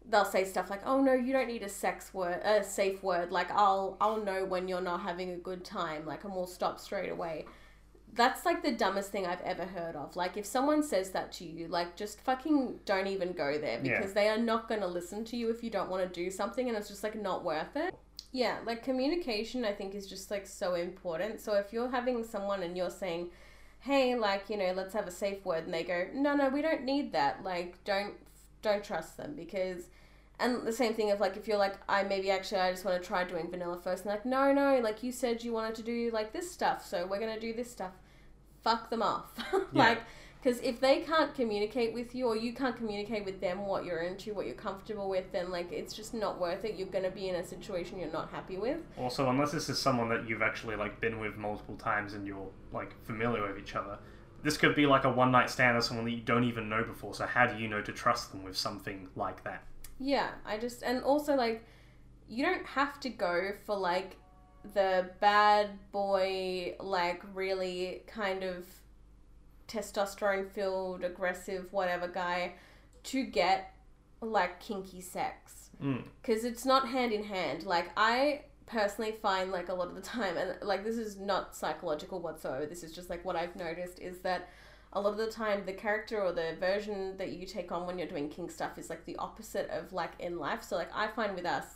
they'll 0.08 0.24
say 0.24 0.44
stuff 0.44 0.70
like 0.70 0.80
oh 0.86 1.00
no 1.00 1.12
you 1.12 1.32
don't 1.32 1.48
need 1.48 1.62
a 1.62 1.68
sex 1.68 2.12
word 2.14 2.40
a 2.44 2.64
safe 2.64 3.02
word 3.02 3.30
like 3.30 3.50
i'll 3.50 3.96
i'll 4.00 4.22
know 4.24 4.44
when 4.44 4.66
you're 4.68 4.80
not 4.80 5.00
having 5.02 5.30
a 5.30 5.36
good 5.36 5.64
time 5.64 6.06
like 6.06 6.24
and 6.24 6.32
we'll 6.34 6.46
stop 6.46 6.80
straight 6.80 7.10
away 7.10 7.44
that's 8.14 8.46
like 8.46 8.62
the 8.62 8.72
dumbest 8.72 9.12
thing 9.12 9.26
I've 9.26 9.42
ever 9.42 9.64
heard 9.66 9.94
of. 9.94 10.16
Like, 10.16 10.36
if 10.38 10.46
someone 10.46 10.82
says 10.82 11.10
that 11.10 11.30
to 11.32 11.44
you, 11.44 11.68
like, 11.68 11.94
just 11.94 12.20
fucking 12.22 12.80
don't 12.86 13.06
even 13.06 13.32
go 13.32 13.58
there 13.58 13.80
Yeah. 13.84 13.98
because 13.98 14.14
they 14.14 14.28
are 14.28 14.38
not 14.38 14.66
going 14.66 14.80
to 14.80 14.86
listen 14.86 15.24
to 15.26 15.36
you 15.36 15.50
if 15.50 15.62
you 15.62 15.68
don't 15.70 15.90
want 15.90 16.02
to 16.02 16.08
do 16.24 16.30
something 16.30 16.68
and 16.68 16.76
it's 16.76 16.88
just 16.88 17.02
like 17.02 17.14
not 17.14 17.44
worth 17.44 17.76
it. 17.76 17.94
Yeah, 18.32 18.58
like 18.64 18.82
communication, 18.82 19.64
I 19.64 19.72
think, 19.72 19.94
is 19.94 20.06
just 20.06 20.30
like 20.30 20.46
so 20.46 20.74
important. 20.74 21.40
So 21.40 21.54
if 21.54 21.72
you're 21.72 21.90
having 21.90 22.24
someone 22.24 22.62
and 22.62 22.76
you're 22.76 22.90
saying, 22.90 23.28
hey, 23.80 24.14
like, 24.14 24.50
you 24.50 24.56
know, 24.56 24.72
let's 24.74 24.94
have 24.94 25.06
a 25.06 25.10
safe 25.10 25.44
word, 25.44 25.64
and 25.64 25.74
they 25.74 25.84
go, 25.84 26.06
no, 26.14 26.34
no, 26.34 26.48
we 26.48 26.62
don't 26.62 26.84
need 26.84 27.12
that. 27.12 27.42
Like, 27.42 27.82
don't, 27.84 28.14
don't 28.62 28.82
trust 28.82 29.16
them 29.16 29.34
because 29.34 29.88
and 30.40 30.64
the 30.66 30.72
same 30.72 30.94
thing 30.94 31.10
of 31.10 31.20
like 31.20 31.36
if 31.36 31.48
you're 31.48 31.58
like 31.58 31.76
I 31.88 32.02
maybe 32.04 32.30
actually 32.30 32.60
I 32.60 32.70
just 32.70 32.84
want 32.84 33.00
to 33.00 33.06
try 33.06 33.24
doing 33.24 33.50
vanilla 33.50 33.78
first 33.78 34.04
and 34.04 34.12
like 34.12 34.24
no 34.24 34.52
no 34.52 34.80
like 34.80 35.02
you 35.02 35.12
said 35.12 35.42
you 35.42 35.52
wanted 35.52 35.74
to 35.76 35.82
do 35.82 36.10
like 36.12 36.32
this 36.32 36.50
stuff 36.50 36.86
so 36.86 37.06
we're 37.06 37.20
gonna 37.20 37.40
do 37.40 37.52
this 37.52 37.70
stuff. 37.70 37.92
Fuck 38.62 38.90
them 38.90 39.02
off. 39.02 39.32
Like 39.72 40.00
because 40.42 40.60
if 40.60 40.80
they 40.80 41.00
can't 41.00 41.34
communicate 41.34 41.92
with 41.92 42.14
you 42.14 42.26
or 42.26 42.36
you 42.36 42.52
can't 42.52 42.76
communicate 42.76 43.24
with 43.24 43.40
them 43.40 43.66
what 43.66 43.84
you're 43.84 44.02
into 44.02 44.32
what 44.34 44.46
you're 44.46 44.54
comfortable 44.54 45.08
with 45.08 45.30
then 45.32 45.50
like 45.50 45.70
it's 45.72 45.92
just 45.92 46.14
not 46.14 46.40
worth 46.40 46.64
it 46.64 46.76
you're 46.76 46.88
gonna 46.88 47.10
be 47.10 47.28
in 47.28 47.36
a 47.36 47.44
situation 47.44 47.98
you're 47.98 48.12
not 48.12 48.30
happy 48.30 48.56
with 48.56 48.78
Also, 48.96 49.28
unless 49.28 49.52
this 49.52 49.68
is 49.68 49.78
someone 49.78 50.08
that 50.08 50.28
you've 50.28 50.42
actually 50.42 50.76
like 50.76 51.00
been 51.00 51.18
with 51.20 51.36
multiple 51.36 51.76
times 51.76 52.14
and 52.14 52.26
you're 52.26 52.50
like 52.72 52.94
familiar 53.04 53.46
with 53.46 53.58
each 53.58 53.74
other, 53.74 53.98
this 54.42 54.56
could 54.56 54.74
be 54.74 54.86
like 54.86 55.04
a 55.04 55.10
one 55.10 55.32
night 55.32 55.50
stand 55.50 55.76
or 55.76 55.80
someone 55.80 56.04
that 56.04 56.12
you 56.12 56.20
don't 56.20 56.44
even 56.44 56.68
know 56.68 56.84
before. 56.84 57.14
So 57.14 57.26
how 57.26 57.46
do 57.46 57.60
you 57.60 57.68
know 57.68 57.82
to 57.82 57.92
trust 57.92 58.30
them 58.30 58.44
with 58.44 58.56
something 58.56 59.08
like 59.16 59.42
that? 59.44 59.64
Yeah, 59.98 60.28
I 60.46 60.58
just 60.58 60.82
and 60.82 61.02
also 61.02 61.34
like 61.34 61.64
you 62.28 62.44
don't 62.44 62.64
have 62.66 63.00
to 63.00 63.08
go 63.08 63.52
for 63.64 63.76
like 63.76 64.16
the 64.74 65.10
bad 65.20 65.70
boy 65.92 66.76
like 66.80 67.22
really 67.34 68.02
kind 68.06 68.42
of 68.42 68.66
testosterone 69.68 70.50
filled 70.50 71.04
aggressive 71.04 71.72
whatever 71.72 72.08
guy 72.08 72.54
to 73.04 73.24
get 73.24 73.74
like 74.20 74.60
kinky 74.60 75.00
sex. 75.00 75.70
Mm. 75.82 76.02
because 76.20 76.42
it's 76.44 76.64
not 76.64 76.88
hand 76.88 77.12
in 77.12 77.22
hand. 77.22 77.64
Like 77.64 77.90
I 77.96 78.42
personally 78.66 79.12
find 79.22 79.52
like 79.52 79.68
a 79.68 79.74
lot 79.74 79.88
of 79.88 79.94
the 79.94 80.00
time 80.00 80.36
and 80.36 80.56
like 80.62 80.82
this 80.82 80.98
is 80.98 81.16
not 81.16 81.54
psychological 81.54 82.20
whatsoever. 82.20 82.66
This 82.66 82.82
is 82.82 82.92
just 82.92 83.08
like 83.08 83.24
what 83.24 83.36
I've 83.36 83.54
noticed 83.54 84.00
is 84.00 84.18
that 84.20 84.48
a 84.92 85.00
lot 85.00 85.12
of 85.12 85.18
the 85.18 85.28
time 85.28 85.62
the 85.64 85.72
character 85.72 86.20
or 86.20 86.32
the 86.32 86.56
version 86.58 87.16
that 87.18 87.30
you 87.30 87.46
take 87.46 87.70
on 87.70 87.86
when 87.86 87.98
you're 87.98 88.08
doing 88.08 88.28
kink 88.28 88.50
stuff 88.50 88.76
is 88.76 88.90
like 88.90 89.04
the 89.04 89.16
opposite 89.16 89.70
of 89.70 89.92
like 89.92 90.12
in 90.18 90.38
life. 90.38 90.64
So 90.64 90.74
like 90.76 90.90
i 90.92 91.06
find 91.06 91.36
with 91.36 91.46
us 91.46 91.66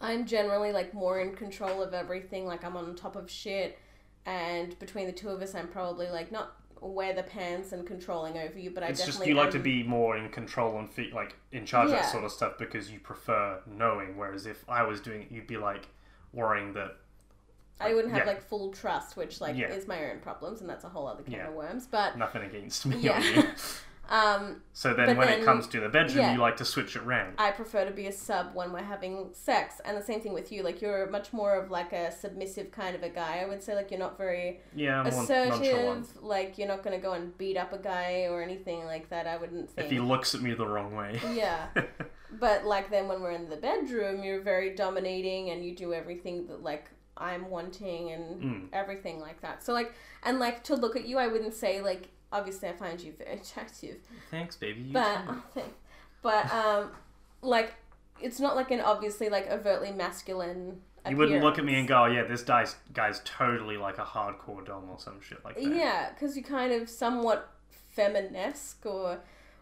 I'm 0.00 0.24
generally 0.24 0.72
like 0.72 0.94
more 0.94 1.20
in 1.20 1.34
control 1.34 1.82
of 1.82 1.92
everything. 1.92 2.46
Like 2.46 2.64
I'm 2.64 2.76
on 2.76 2.94
top 2.94 3.16
of 3.16 3.30
shit, 3.30 3.78
and 4.24 4.78
between 4.78 5.06
the 5.06 5.12
two 5.12 5.28
of 5.28 5.42
us, 5.42 5.54
I'm 5.54 5.68
probably 5.68 6.08
like 6.08 6.32
not 6.32 6.56
wear 6.80 7.12
the 7.12 7.22
pants 7.22 7.72
and 7.72 7.86
controlling 7.86 8.38
over 8.38 8.58
you, 8.58 8.70
but 8.70 8.82
I 8.82 8.88
It's 8.88 9.04
just 9.04 9.24
you 9.26 9.34
like 9.34 9.50
to 9.50 9.58
be 9.58 9.82
more 9.82 10.16
in 10.16 10.28
control 10.30 10.78
and 10.78 10.90
fe- 10.90 11.10
like 11.12 11.34
in 11.52 11.66
charge 11.66 11.86
of 11.86 11.92
that 11.92 12.10
sort 12.10 12.24
of 12.24 12.32
stuff 12.32 12.54
because 12.58 12.90
you 12.90 12.98
prefer 13.00 13.60
knowing. 13.66 14.16
Whereas 14.16 14.46
if 14.46 14.64
I 14.68 14.82
was 14.82 15.00
doing 15.00 15.22
it, 15.22 15.30
you'd 15.30 15.46
be 15.46 15.56
like 15.58 15.88
worrying 16.32 16.72
that 16.74 16.96
I 17.80 17.94
wouldn't 17.94 18.12
have 18.12 18.26
yeah. 18.26 18.32
like 18.32 18.42
full 18.42 18.72
trust, 18.72 19.16
which 19.16 19.40
like 19.40 19.56
Yeah. 19.56 19.68
is 19.68 19.88
my 19.88 20.10
own 20.10 20.20
problems, 20.20 20.60
and 20.60 20.68
that's 20.68 20.84
a 20.84 20.88
whole 20.88 21.06
other 21.06 21.22
can 21.22 21.32
Yeah. 21.32 21.48
of 21.48 21.54
worms. 21.54 21.86
But 21.86 22.16
nothing 22.18 22.42
against 22.42 22.86
me 22.86 22.98
Yeah. 22.98 23.42
um, 24.10 24.60
So 24.72 24.92
then 24.92 25.16
when 25.16 25.28
then- 25.28 25.40
it 25.40 25.44
comes 25.44 25.66
to 25.68 25.80
the 25.80 25.88
bedroom, 25.88 26.24
yeah. 26.24 26.32
you 26.34 26.40
like 26.40 26.56
to 26.58 26.64
switch 26.64 26.96
it 26.96 27.02
round. 27.04 27.34
I 27.38 27.52
prefer 27.52 27.84
to 27.84 27.90
be 27.92 28.06
a 28.06 28.12
sub 28.12 28.54
when 28.54 28.72
we're 28.72 28.82
having 28.82 29.30
sex, 29.32 29.80
and 29.84 29.96
the 29.96 30.02
same 30.02 30.20
thing 30.20 30.32
with 30.32 30.50
you. 30.52 30.62
Like 30.62 30.82
you're 30.82 31.08
much 31.10 31.32
more 31.32 31.54
of 31.54 31.70
like 31.70 31.92
a 31.92 32.10
submissive 32.10 32.70
kind 32.72 32.94
of 32.96 33.02
a 33.02 33.08
guy. 33.08 33.40
I 33.40 33.46
would 33.48 33.62
say 33.62 33.74
like 33.76 33.90
you're 33.90 34.00
not 34.00 34.18
very 34.18 34.60
Yeah, 34.74 35.00
I'm 35.00 35.06
assertive. 35.06 36.22
Like 36.22 36.58
you're 36.58 36.68
not 36.68 36.82
gonna 36.82 36.98
go 36.98 37.12
and 37.12 37.36
beat 37.38 37.56
up 37.56 37.72
a 37.72 37.78
guy 37.78 38.26
or 38.30 38.42
anything 38.42 38.84
like 38.84 39.08
that. 39.10 39.26
I 39.26 39.36
wouldn't 39.36 39.70
think. 39.70 39.86
If 39.86 39.92
he 39.92 40.00
looks 40.00 40.34
at 40.34 40.40
me 40.42 40.54
the 40.54 40.66
wrong 40.66 40.94
way. 40.94 41.20
Yeah. 41.32 41.68
But 42.38 42.64
like 42.64 42.90
then 42.90 43.08
when 43.08 43.22
we're 43.22 43.32
in 43.32 43.48
the 43.50 43.56
bedroom, 43.56 44.22
you're 44.22 44.40
very 44.40 44.74
dominating 44.76 45.50
and 45.50 45.64
you 45.64 45.74
do 45.74 45.92
everything 45.92 46.46
that 46.46 46.62
like 46.62 46.88
I'm 47.16 47.50
wanting 47.50 48.12
and 48.12 48.42
Mm. 48.42 48.68
everything 48.72 49.18
like 49.20 49.40
that. 49.42 49.62
So 49.64 49.72
like 49.72 49.92
and 50.22 50.38
like 50.38 50.62
to 50.64 50.76
look 50.76 50.94
at 50.96 51.06
you, 51.06 51.18
I 51.18 51.26
wouldn't 51.26 51.54
say 51.54 51.80
like 51.82 52.08
obviously 52.32 52.68
I 52.68 52.72
find 52.72 53.00
you 53.00 53.12
very 53.16 53.34
attractive, 53.40 53.98
Thanks, 54.30 54.56
baby. 54.56 54.82
You 54.82 54.92
but 54.92 55.24
too. 55.54 55.62
but 56.22 56.52
um 56.52 56.90
like 57.42 57.74
it's 58.20 58.40
not 58.40 58.56
like 58.56 58.70
an 58.70 58.80
obviously 58.80 59.28
like 59.28 59.50
overtly 59.50 59.92
masculine. 59.92 60.80
You 61.08 61.16
wouldn't 61.16 61.42
look 61.42 61.58
at 61.58 61.64
me 61.64 61.78
and 61.78 61.88
go, 61.88 62.02
"Oh 62.02 62.06
yeah, 62.06 62.24
this 62.24 62.42
guy's 62.42 62.76
guy's 62.92 63.22
totally 63.24 63.78
like 63.78 63.96
a 63.96 64.04
hardcore 64.04 64.64
dom 64.66 64.90
or 64.90 64.98
some 64.98 65.18
shit 65.22 65.42
like 65.44 65.54
that." 65.54 65.64
Yeah, 65.64 66.10
because 66.10 66.36
you're 66.36 66.44
kind 66.44 66.72
of 66.72 66.90
somewhat 66.90 67.50
feminesque 67.96 68.84
or 68.84 69.20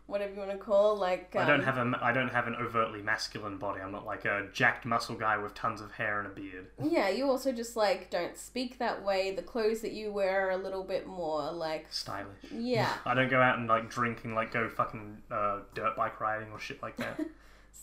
whatever 0.08 0.32
you 0.32 0.38
want 0.40 0.50
to 0.50 0.56
call 0.56 0.96
like. 0.96 1.30
Um, 1.36 1.42
I 1.42 1.46
don't 1.46 1.62
have 1.62 1.78
a 1.78 1.98
I 2.02 2.12
don't 2.12 2.30
have 2.32 2.48
an 2.48 2.56
overtly 2.56 3.00
masculine 3.00 3.58
body. 3.58 3.80
I'm 3.80 3.92
not 3.92 4.04
like 4.04 4.24
a 4.24 4.48
jacked 4.52 4.84
muscle 4.84 5.14
guy 5.14 5.38
with 5.38 5.54
tons 5.54 5.80
of 5.80 5.92
hair 5.92 6.18
and 6.18 6.26
a 6.26 6.30
beard. 6.30 6.66
Yeah, 6.82 7.08
you 7.08 7.28
also 7.28 7.52
just 7.52 7.76
like 7.76 8.10
don't 8.10 8.36
speak 8.36 8.78
that 8.78 9.04
way. 9.04 9.30
The 9.34 9.42
clothes 9.42 9.80
that 9.82 9.92
you 9.92 10.10
wear 10.10 10.48
are 10.48 10.50
a 10.50 10.56
little 10.56 10.82
bit 10.82 11.06
more 11.06 11.52
like 11.52 11.86
Stylish. 11.90 12.50
yeah. 12.52 12.92
I 13.06 13.14
don't 13.14 13.30
go 13.30 13.40
out 13.40 13.58
and 13.58 13.68
like 13.68 13.88
drink 13.88 14.24
and 14.24 14.34
like 14.34 14.52
go 14.52 14.68
fucking 14.68 15.18
uh, 15.30 15.60
dirt 15.74 15.94
bike 15.96 16.20
riding 16.20 16.50
or 16.50 16.58
shit 16.58 16.82
like 16.82 16.96
that. 16.96 17.20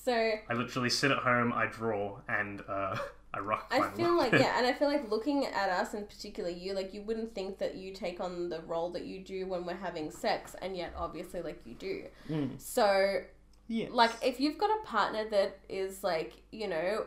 So 0.03 0.13
I 0.13 0.53
literally 0.53 0.91
sit 0.91 1.09
at 1.09 1.17
home, 1.17 1.51
I 1.51 1.65
draw, 1.65 2.19
and 2.27 2.61
uh, 2.69 2.95
I 3.35 3.39
rock. 3.39 3.67
I 3.71 3.89
feel 3.89 4.17
like 4.17 4.31
yeah, 4.31 4.57
and 4.57 4.65
I 4.65 4.73
feel 4.79 4.87
like 4.87 5.09
looking 5.09 5.45
at 5.45 5.69
us 5.69 5.93
and 5.93 6.07
particularly 6.07 6.57
you, 6.57 6.73
like 6.73 6.93
you 6.93 7.01
wouldn't 7.01 7.35
think 7.35 7.57
that 7.59 7.75
you 7.75 7.93
take 7.93 8.19
on 8.19 8.49
the 8.49 8.61
role 8.61 8.89
that 8.91 9.05
you 9.05 9.19
do 9.19 9.45
when 9.47 9.65
we're 9.65 9.75
having 9.75 10.09
sex, 10.11 10.55
and 10.61 10.75
yet 10.75 10.93
obviously 10.97 11.41
like 11.41 11.61
you 11.65 11.73
do. 11.75 12.03
Mm. 12.29 12.59
So 12.59 13.21
yeah, 13.67 13.87
like 13.91 14.11
if 14.21 14.39
you've 14.39 14.57
got 14.57 14.69
a 14.69 14.85
partner 14.85 15.29
that 15.29 15.59
is 15.69 16.03
like 16.03 16.33
you 16.51 16.67
know. 16.67 17.05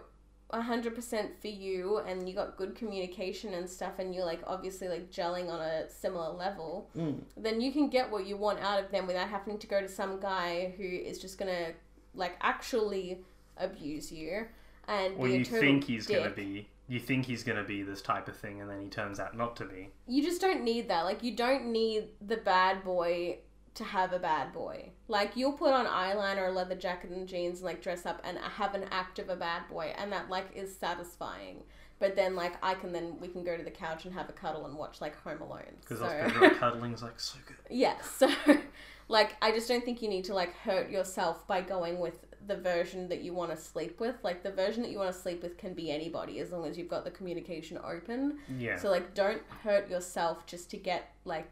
100% 0.50 1.28
for 1.42 1.48
you 1.48 1.98
and 1.98 2.26
you 2.26 2.34
got 2.34 2.56
good 2.56 2.74
communication 2.74 3.52
and 3.52 3.68
stuff 3.68 3.98
and 3.98 4.14
you're 4.14 4.24
like 4.24 4.40
obviously 4.46 4.88
like 4.88 5.10
gelling 5.10 5.50
on 5.50 5.60
a 5.60 5.90
similar 5.90 6.30
level 6.30 6.88
Mm. 6.96 7.20
then 7.36 7.60
you 7.60 7.70
can 7.70 7.90
get 7.90 8.10
what 8.10 8.26
you 8.26 8.38
want 8.38 8.58
out 8.60 8.82
of 8.82 8.90
them 8.90 9.06
without 9.06 9.28
having 9.28 9.58
to 9.58 9.66
go 9.66 9.82
to 9.82 9.88
some 9.88 10.18
guy 10.18 10.72
who 10.78 10.84
is 10.84 11.18
just 11.18 11.36
gonna 11.36 11.72
like 12.14 12.34
actually 12.40 13.18
abuse 13.58 14.10
you 14.10 14.46
and 14.88 15.16
Or 15.18 15.28
you 15.28 15.44
think 15.44 15.84
he's 15.84 16.06
dick. 16.06 16.18
gonna 16.22 16.34
be. 16.34 16.68
You 16.88 16.98
think 16.98 17.26
he's 17.26 17.42
gonna 17.44 17.64
be 17.64 17.82
this 17.82 18.00
type 18.02 18.28
of 18.28 18.36
thing, 18.36 18.60
and 18.62 18.70
then 18.70 18.80
he 18.80 18.88
turns 18.88 19.20
out 19.20 19.36
not 19.36 19.54
to 19.56 19.66
be. 19.66 19.90
You 20.06 20.22
just 20.22 20.40
don't 20.40 20.64
need 20.64 20.88
that. 20.88 21.02
Like 21.04 21.22
you 21.22 21.36
don't 21.36 21.66
need 21.66 22.08
the 22.26 22.38
bad 22.38 22.82
boy 22.82 23.38
to 23.74 23.84
have 23.84 24.12
a 24.12 24.18
bad 24.18 24.52
boy. 24.52 24.90
Like 25.06 25.36
you'll 25.36 25.52
put 25.52 25.72
on 25.72 25.86
eyeliner, 25.86 26.48
a 26.48 26.50
leather 26.50 26.74
jacket, 26.74 27.10
and 27.10 27.28
jeans, 27.28 27.58
and 27.58 27.66
like 27.66 27.82
dress 27.82 28.06
up 28.06 28.20
and 28.24 28.38
have 28.38 28.74
an 28.74 28.86
act 28.90 29.18
of 29.18 29.28
a 29.28 29.36
bad 29.36 29.68
boy, 29.68 29.92
and 29.98 30.10
that 30.12 30.30
like 30.30 30.46
is 30.54 30.74
satisfying. 30.74 31.62
But 32.00 32.14
then 32.16 32.34
like 32.36 32.54
I 32.62 32.74
can 32.74 32.92
then 32.92 33.18
we 33.20 33.28
can 33.28 33.44
go 33.44 33.56
to 33.56 33.62
the 33.62 33.70
couch 33.70 34.04
and 34.06 34.14
have 34.14 34.28
a 34.30 34.32
cuddle 34.32 34.64
and 34.66 34.76
watch 34.76 35.00
like 35.00 35.14
Home 35.22 35.42
Alone. 35.42 35.64
Because 35.80 35.98
So 35.98 36.06
bedroom 36.06 36.54
cuddling 36.58 36.92
is 36.94 37.02
like 37.02 37.20
so 37.20 37.38
good. 37.46 37.56
yeah, 37.68 38.00
so 38.00 38.30
like 39.08 39.36
I 39.42 39.50
just 39.50 39.68
don't 39.68 39.84
think 39.84 40.00
you 40.00 40.08
need 40.08 40.24
to 40.24 40.34
like 40.34 40.54
hurt 40.58 40.90
yourself 40.90 41.46
by 41.46 41.60
going 41.60 41.98
with 41.98 42.24
the 42.48 42.56
version 42.56 43.08
that 43.08 43.20
you 43.22 43.32
want 43.32 43.50
to 43.50 43.56
sleep 43.56 44.00
with. 44.00 44.16
Like 44.24 44.42
the 44.42 44.50
version 44.50 44.82
that 44.82 44.90
you 44.90 44.98
want 44.98 45.14
to 45.14 45.20
sleep 45.20 45.42
with 45.42 45.56
can 45.56 45.74
be 45.74 45.90
anybody 45.90 46.40
as 46.40 46.50
long 46.50 46.66
as 46.66 46.76
you've 46.76 46.88
got 46.88 47.04
the 47.04 47.10
communication 47.10 47.78
open. 47.84 48.38
Yeah. 48.58 48.76
So 48.76 48.90
like 48.90 49.14
don't 49.14 49.42
hurt 49.62 49.88
yourself 49.88 50.46
just 50.46 50.70
to 50.70 50.76
get 50.76 51.12
like 51.24 51.50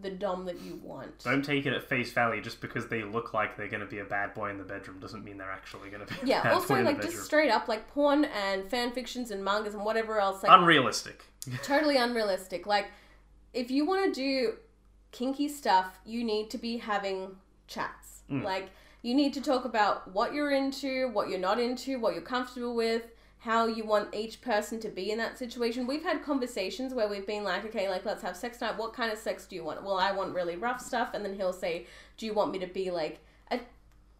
the 0.00 0.10
dom 0.10 0.44
that 0.46 0.60
you 0.60 0.80
want. 0.82 1.24
Don't 1.24 1.44
take 1.44 1.66
it 1.66 1.72
at 1.72 1.82
face 1.82 2.12
value 2.12 2.40
just 2.40 2.60
because 2.60 2.88
they 2.88 3.02
look 3.02 3.34
like 3.34 3.56
they're 3.56 3.68
going 3.68 3.80
to 3.80 3.86
be 3.86 3.98
a 3.98 4.04
bad 4.04 4.34
boy 4.34 4.50
in 4.50 4.58
the 4.58 4.64
bedroom 4.64 4.98
doesn't 5.00 5.24
mean 5.24 5.36
they're 5.36 5.50
actually 5.50 5.90
going 5.90 6.06
to 6.06 6.14
be 6.14 6.20
a 6.22 6.26
yeah, 6.26 6.52
also 6.52 6.80
like 6.82 7.02
just 7.02 7.24
straight 7.24 7.50
up 7.50 7.68
like 7.68 7.88
porn 7.88 8.24
and 8.24 8.68
fan 8.70 8.92
fictions 8.92 9.30
and 9.30 9.44
mangas 9.44 9.74
and 9.74 9.84
whatever 9.84 10.20
else 10.20 10.42
like 10.42 10.52
Unrealistic. 10.52 11.24
totally 11.62 11.96
unrealistic. 11.96 12.66
Like, 12.66 12.90
if 13.52 13.70
you 13.70 13.84
want 13.84 14.12
to 14.14 14.20
do 14.20 14.54
kinky 15.12 15.48
stuff, 15.48 15.98
you 16.04 16.24
need 16.24 16.50
to 16.50 16.58
be 16.58 16.78
having 16.78 17.36
chats. 17.66 18.22
Mm. 18.30 18.44
Like, 18.44 18.70
you 19.02 19.14
need 19.14 19.32
to 19.34 19.40
talk 19.40 19.64
about 19.64 20.12
what 20.12 20.34
you're 20.34 20.50
into, 20.50 21.08
what 21.08 21.28
you're 21.28 21.38
not 21.38 21.58
into, 21.58 21.98
what 21.98 22.14
you're 22.14 22.22
comfortable 22.22 22.74
with, 22.74 23.02
how 23.38 23.66
you 23.66 23.84
want 23.84 24.14
each 24.14 24.42
person 24.42 24.78
to 24.80 24.88
be 24.88 25.10
in 25.10 25.16
that 25.18 25.38
situation. 25.38 25.86
We've 25.86 26.02
had 26.02 26.22
conversations 26.22 26.92
where 26.92 27.08
we've 27.08 27.26
been 27.26 27.42
like, 27.42 27.64
okay, 27.64 27.88
like, 27.88 28.04
let's 28.04 28.22
have 28.22 28.36
sex 28.36 28.60
night. 28.60 28.76
What 28.76 28.92
kind 28.92 29.10
of 29.10 29.18
sex 29.18 29.46
do 29.46 29.56
you 29.56 29.64
want? 29.64 29.82
Well, 29.82 29.96
I 29.96 30.12
want 30.12 30.34
really 30.34 30.56
rough 30.56 30.80
stuff. 30.80 31.14
And 31.14 31.24
then 31.24 31.34
he'll 31.34 31.54
say, 31.54 31.86
do 32.18 32.26
you 32.26 32.34
want 32.34 32.52
me 32.52 32.58
to 32.58 32.66
be 32.66 32.90
like 32.90 33.20
a 33.50 33.60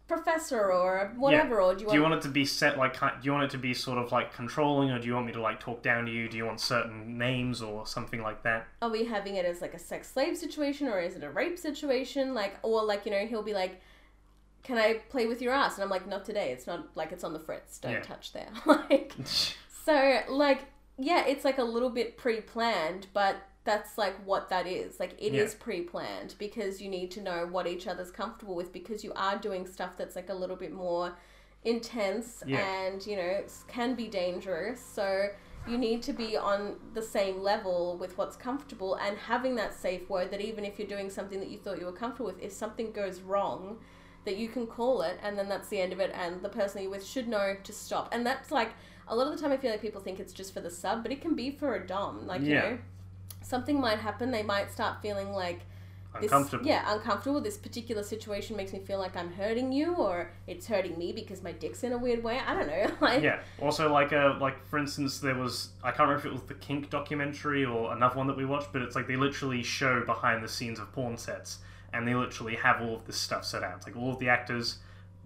professor 0.07 0.71
or 0.71 1.13
whatever? 1.15 1.61
Or 1.61 1.75
do 1.75 1.81
you 1.81 1.85
want. 1.85 1.93
Do 1.93 1.97
you 1.97 2.01
want 2.01 2.15
it 2.15 2.21
to 2.23 2.29
be 2.29 2.45
set 2.45 2.79
like? 2.79 2.99
Do 2.99 3.07
you 3.21 3.31
want 3.31 3.43
it 3.43 3.51
to 3.51 3.59
be 3.59 3.75
sort 3.75 3.99
of 3.99 4.11
like 4.11 4.33
controlling, 4.33 4.89
or 4.89 4.97
do 4.97 5.05
you 5.05 5.13
want 5.13 5.27
me 5.27 5.33
to 5.33 5.41
like 5.41 5.59
talk 5.59 5.83
down 5.83 6.05
to 6.05 6.11
you? 6.11 6.27
Do 6.27 6.37
you 6.37 6.45
want 6.47 6.59
certain 6.59 7.19
names 7.19 7.61
or 7.61 7.85
something 7.85 8.23
like 8.23 8.41
that? 8.41 8.67
are 8.81 8.89
we 8.89 9.05
having 9.05 9.35
it 9.35 9.45
as 9.45 9.61
like 9.61 9.75
a 9.75 9.79
sex 9.79 10.11
slave 10.11 10.35
situation 10.35 10.87
or 10.87 10.99
is 10.99 11.15
it 11.15 11.23
a 11.23 11.29
rape 11.29 11.59
situation 11.59 12.33
like 12.33 12.55
or 12.63 12.83
like 12.83 13.05
you 13.05 13.11
know 13.11 13.25
he'll 13.27 13.43
be 13.43 13.53
like 13.53 13.79
can 14.63 14.77
i 14.77 14.93
play 15.09 15.25
with 15.27 15.41
your 15.41 15.53
ass 15.53 15.75
and 15.75 15.83
i'm 15.83 15.89
like 15.89 16.07
not 16.07 16.23
today 16.25 16.51
it's 16.51 16.67
not 16.67 16.87
like 16.95 17.11
it's 17.11 17.23
on 17.23 17.33
the 17.33 17.39
fritz 17.39 17.77
don't 17.79 17.93
Yeah. 17.93 18.01
touch 18.01 18.33
there 18.33 18.49
like 18.65 19.13
so 19.85 20.19
like 20.29 20.65
yeah 20.97 21.25
it's 21.25 21.43
like 21.45 21.57
a 21.57 21.63
little 21.63 21.89
bit 21.89 22.17
pre-planned 22.17 23.07
but 23.13 23.37
that's 23.63 23.97
like 23.97 24.15
what 24.25 24.49
that 24.49 24.65
is 24.67 24.99
like 24.99 25.13
it 25.19 25.33
is 25.35 25.53
Yeah. 25.53 25.63
pre-planned 25.63 26.35
because 26.39 26.81
you 26.81 26.89
need 26.89 27.11
to 27.11 27.21
know 27.21 27.47
what 27.49 27.67
each 27.67 27.87
other's 27.87 28.11
comfortable 28.11 28.55
with 28.55 28.71
because 28.73 29.03
you 29.03 29.13
are 29.15 29.37
doing 29.37 29.67
stuff 29.67 29.91
that's 29.97 30.15
like 30.15 30.29
a 30.29 30.33
little 30.33 30.55
bit 30.55 30.71
more 30.73 31.13
intense 31.63 32.43
Yeah. 32.45 32.59
and 32.59 33.05
you 33.05 33.15
know 33.15 33.43
can 33.67 33.95
be 33.95 34.07
dangerous 34.07 34.83
so 34.83 35.27
you 35.67 35.77
need 35.77 36.01
to 36.03 36.13
be 36.13 36.35
on 36.35 36.77
the 36.95 37.01
same 37.03 37.41
level 37.43 37.95
with 37.97 38.17
what's 38.17 38.35
comfortable 38.35 38.95
and 38.95 39.15
having 39.15 39.53
that 39.55 39.73
safe 39.75 40.09
word 40.09 40.31
that 40.31 40.41
even 40.41 40.65
if 40.65 40.79
you're 40.79 40.87
doing 40.87 41.09
something 41.09 41.39
that 41.39 41.49
you 41.49 41.59
thought 41.59 41.79
you 41.79 41.85
were 41.85 41.91
comfortable 41.91 42.25
with 42.31 42.41
if 42.41 42.51
something 42.51 42.91
goes 42.91 43.21
wrong 43.21 43.77
that 44.25 44.37
you 44.37 44.47
can 44.47 44.67
call 44.67 45.01
it 45.01 45.19
and 45.23 45.37
then 45.37 45.49
that's 45.49 45.69
the 45.69 45.79
end 45.79 45.91
of 45.93 45.99
it 45.99 46.11
and 46.13 46.41
the 46.41 46.49
person 46.49 46.81
you're 46.81 46.91
with 46.91 47.05
should 47.05 47.27
know 47.27 47.55
to 47.63 47.73
stop 47.73 48.09
and 48.13 48.25
that's 48.25 48.51
like 48.51 48.69
a 49.07 49.15
lot 49.15 49.27
of 49.27 49.35
the 49.35 49.41
time 49.41 49.51
i 49.51 49.57
feel 49.57 49.71
like 49.71 49.81
people 49.81 50.01
think 50.01 50.19
it's 50.19 50.33
just 50.33 50.53
for 50.53 50.61
the 50.61 50.69
sub 50.69 51.03
but 51.03 51.11
it 51.11 51.21
can 51.21 51.35
be 51.35 51.51
for 51.51 51.75
a 51.75 51.85
dom 51.87 52.25
like 52.27 52.41
you 52.41 52.53
know 52.55 52.77
something 53.41 53.79
might 53.79 53.99
happen 53.99 54.31
they 54.31 54.43
might 54.43 54.71
start 54.71 55.01
feeling 55.01 55.31
like 55.31 55.61
this, 56.19 56.23
Uncomfortable. 56.29 56.65
yeah, 56.65 56.83
uncomfortable. 56.93 57.39
This 57.39 57.57
particular 57.57 58.03
situation 58.03 58.57
makes 58.57 58.73
me 58.73 58.79
feel 58.79 58.99
like 58.99 59.15
I'm 59.15 59.31
hurting 59.31 59.71
you, 59.71 59.95
or 59.95 60.29
it's 60.45 60.67
hurting 60.67 60.97
me 60.97 61.13
because 61.13 61.41
my 61.41 61.53
dick's 61.53 61.85
in 61.85 61.93
a 61.93 61.97
weird 61.97 62.21
way. 62.21 62.37
I 62.45 62.53
don't 62.53 62.67
know. 62.67 62.91
Like, 63.01 63.23
Yeah. 63.23 63.39
Also, 63.61 63.89
like, 63.91 64.11
uh, 64.11 64.35
like 64.41 64.61
for 64.65 64.77
instance, 64.77 65.19
there 65.19 65.35
was 65.35 65.69
I 65.83 65.91
can't 65.91 66.09
remember 66.09 66.19
if 66.19 66.25
it 66.25 66.33
was 66.33 66.43
the 66.43 66.55
Kink 66.55 66.89
documentary 66.89 67.63
or 67.63 67.93
another 67.93 68.17
one 68.17 68.27
that 68.27 68.35
we 68.35 68.43
watched, 68.43 68.73
but 68.73 68.81
it's 68.81 68.93
like 68.93 69.07
they 69.07 69.15
literally 69.15 69.63
show 69.63 70.03
behind 70.05 70.43
the 70.43 70.49
scenes 70.49 70.79
of 70.79 70.91
porn 70.91 71.17
sets, 71.17 71.59
and 71.93 72.07
they 72.07 72.15
literally 72.15 72.55
have 72.55 72.81
all 72.81 72.95
of 72.95 73.05
this 73.05 73.17
stuff 73.17 73.45
set 73.45 73.63
out. 73.63 73.77
It's 73.77 73.85
like 73.85 73.95
all 73.97 74.11
of 74.11 74.19
the 74.19 74.29
actors. 74.29 74.77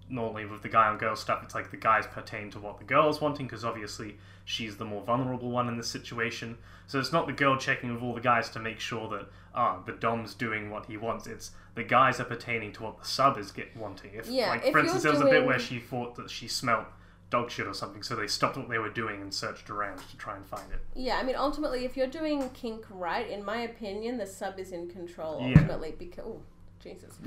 Normally, 0.08 0.46
with 0.46 0.62
the 0.62 0.70
guy 0.70 0.92
and 0.92 1.00
girl 1.00 1.16
stuff, 1.16 1.42
it's 1.44 1.56
like 1.56 1.72
the 1.72 1.78
guys 1.78 2.06
pertain 2.06 2.52
to 2.52 2.60
what 2.60 2.78
the 2.78 2.84
girl 2.84 3.10
is 3.10 3.20
wanting 3.20 3.48
because 3.48 3.66
obviously 3.66 4.18
she's 4.44 4.78
the 4.78 4.86
more 4.86 5.02
vulnerable 5.02 5.50
one 5.50 5.68
in 5.68 5.78
this 5.78 5.88
situation. 5.88 6.60
So 6.86 7.00
it's 7.00 7.12
not 7.12 7.26
the 7.26 7.34
girl 7.34 7.58
checking 7.58 7.92
with 7.92 8.04
all 8.04 8.14
the 8.14 8.22
guys 8.22 8.50
to 8.52 8.60
make 8.60 8.80
sure 8.80 9.10
that 9.10 9.26
ah 9.56 9.80
the 9.84 9.94
dom's 9.94 10.36
doing 10.36 10.70
what 10.70 10.86
he 10.86 10.96
wants. 10.96 11.26
It's 11.26 11.52
the 11.74 11.84
guys 11.84 12.20
are 12.20 12.26
pertaining 12.26 12.72
to 12.74 12.84
what 12.84 13.00
the 13.00 13.06
sub 13.06 13.40
is 13.40 13.52
get 13.52 13.76
wanting. 13.76 14.12
If 14.14 14.28
Yeah, 14.30 14.50
like 14.50 14.66
if 14.66 14.74
for 14.74 14.80
instance, 14.80 15.02
there 15.02 15.12
was 15.12 15.22
a 15.22 15.26
bit 15.26 15.44
where 15.44 15.58
she 15.60 15.80
thought 15.80 16.14
that 16.18 16.30
she 16.30 16.48
smelt 16.48 16.86
dog 17.32 17.50
shit 17.50 17.66
or 17.66 17.74
something, 17.74 18.04
so 18.04 18.16
they 18.16 18.28
stopped 18.28 18.56
what 18.58 18.70
they 18.70 18.78
were 18.78 18.90
doing 18.92 19.20
and 19.24 19.34
searched 19.34 19.72
around 19.72 19.98
to 19.98 20.18
try 20.18 20.36
and 20.36 20.46
find 20.46 20.72
it. 20.72 20.80
Yeah, 20.94 21.18
I 21.18 21.24
mean, 21.24 21.36
ultimately, 21.36 21.84
if 21.84 21.98
you're 21.98 22.06
doing 22.06 22.48
kink 22.52 22.86
right, 22.92 23.28
in 23.28 23.44
my 23.44 23.58
opinion, 23.62 24.20
the 24.20 24.28
sub 24.28 24.60
is 24.60 24.72
in 24.72 24.88
control 24.88 25.42
Yeah. 25.42 25.56
ultimately 25.58 25.96
because. 25.98 26.26
Oh, 26.28 26.42
Jesus. 26.86 27.18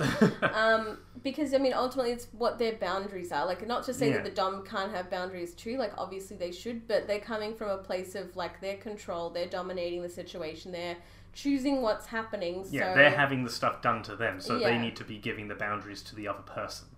um, 0.54 0.98
because 1.22 1.52
I 1.52 1.58
mean, 1.58 1.72
ultimately, 1.72 2.12
it's 2.12 2.28
what 2.32 2.58
their 2.58 2.74
boundaries 2.74 3.32
are. 3.32 3.44
Like, 3.44 3.66
not 3.66 3.84
to 3.84 3.94
say 3.94 4.08
Yeah. 4.08 4.14
that 4.16 4.24
the 4.24 4.30
dom 4.30 4.64
can't 4.64 4.92
have 4.94 5.10
boundaries 5.10 5.52
too. 5.54 5.76
Like, 5.76 5.92
obviously 5.98 6.36
they 6.36 6.52
should, 6.52 6.86
but 6.86 7.06
they're 7.06 7.18
coming 7.20 7.54
from 7.54 7.68
a 7.70 7.78
place 7.78 8.14
of 8.14 8.36
like 8.36 8.60
their 8.60 8.76
control. 8.76 9.30
They're 9.30 9.46
dominating 9.46 10.02
the 10.02 10.08
situation. 10.08 10.72
They're 10.72 10.96
choosing 11.34 11.82
what's 11.82 12.06
happening. 12.06 12.64
yeah, 12.70 12.92
so, 12.92 12.98
they're 12.98 13.10
having 13.10 13.44
the 13.44 13.50
stuff 13.50 13.82
done 13.82 14.02
to 14.04 14.16
them, 14.16 14.40
so 14.40 14.58
they 14.58 14.78
need 14.78 14.96
to 14.96 15.04
be 15.04 15.18
giving 15.18 15.48
the 15.48 15.54
boundaries 15.54 16.02
to 16.02 16.14
the 16.16 16.26
other 16.28 16.42
person. 16.42 16.88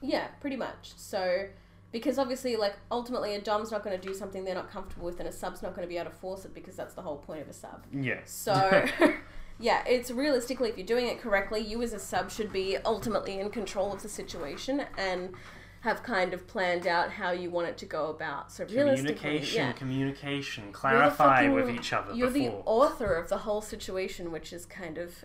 Yeah, 0.00 0.28
pretty 0.40 0.56
much. 0.56 0.92
So, 0.96 1.46
because 1.92 2.18
obviously, 2.18 2.56
like, 2.56 2.76
ultimately, 2.90 3.34
a 3.34 3.40
dom's 3.40 3.70
not 3.70 3.82
going 3.82 3.98
to 4.00 4.06
do 4.08 4.14
something 4.14 4.44
they're 4.44 4.54
not 4.54 4.70
comfortable 4.70 5.06
with, 5.06 5.18
and 5.20 5.28
a 5.28 5.32
sub's 5.32 5.60
not 5.60 5.74
going 5.74 5.86
to 5.86 5.88
be 5.88 5.98
able 5.98 6.10
to 6.10 6.16
force 6.16 6.44
it 6.44 6.54
because 6.54 6.76
that's 6.76 6.94
the 6.94 7.02
whole 7.02 7.16
point 7.16 7.42
of 7.42 7.48
a 7.48 7.52
sub. 7.52 7.84
Yeah. 7.92 8.20
So, 8.24 8.54
yeah, 9.60 9.84
it's 9.86 10.10
realistically, 10.10 10.70
if 10.70 10.78
you're 10.78 10.86
doing 10.86 11.06
it 11.06 11.20
correctly, 11.20 11.60
you 11.60 11.82
as 11.82 11.92
a 11.92 11.98
sub 11.98 12.30
should 12.30 12.52
be 12.52 12.78
ultimately 12.84 13.38
in 13.38 13.50
control 13.50 13.92
of 13.92 14.02
the 14.02 14.08
situation 14.08 14.86
and 14.96 15.34
have 15.80 16.02
kind 16.02 16.34
of 16.34 16.46
planned 16.46 16.86
out 16.86 17.10
how 17.10 17.30
you 17.30 17.50
want 17.50 17.68
it 17.68 17.78
to 17.78 17.86
go 17.86 18.08
about. 18.08 18.52
So, 18.52 18.64
communication, 18.64 19.62
yeah. 19.62 19.72
communication, 19.72 20.72
clarify 20.72 21.36
fucking- 21.36 21.52
with 21.52 21.70
each 21.70 21.92
other 21.92 22.14
You're 22.14 22.30
the 22.30 22.48
author 22.66 23.14
of 23.14 23.28
the 23.28 23.38
whole 23.38 23.62
situation, 23.62 24.32
which 24.32 24.52
is 24.52 24.66
kind 24.66 24.98
of 24.98 25.24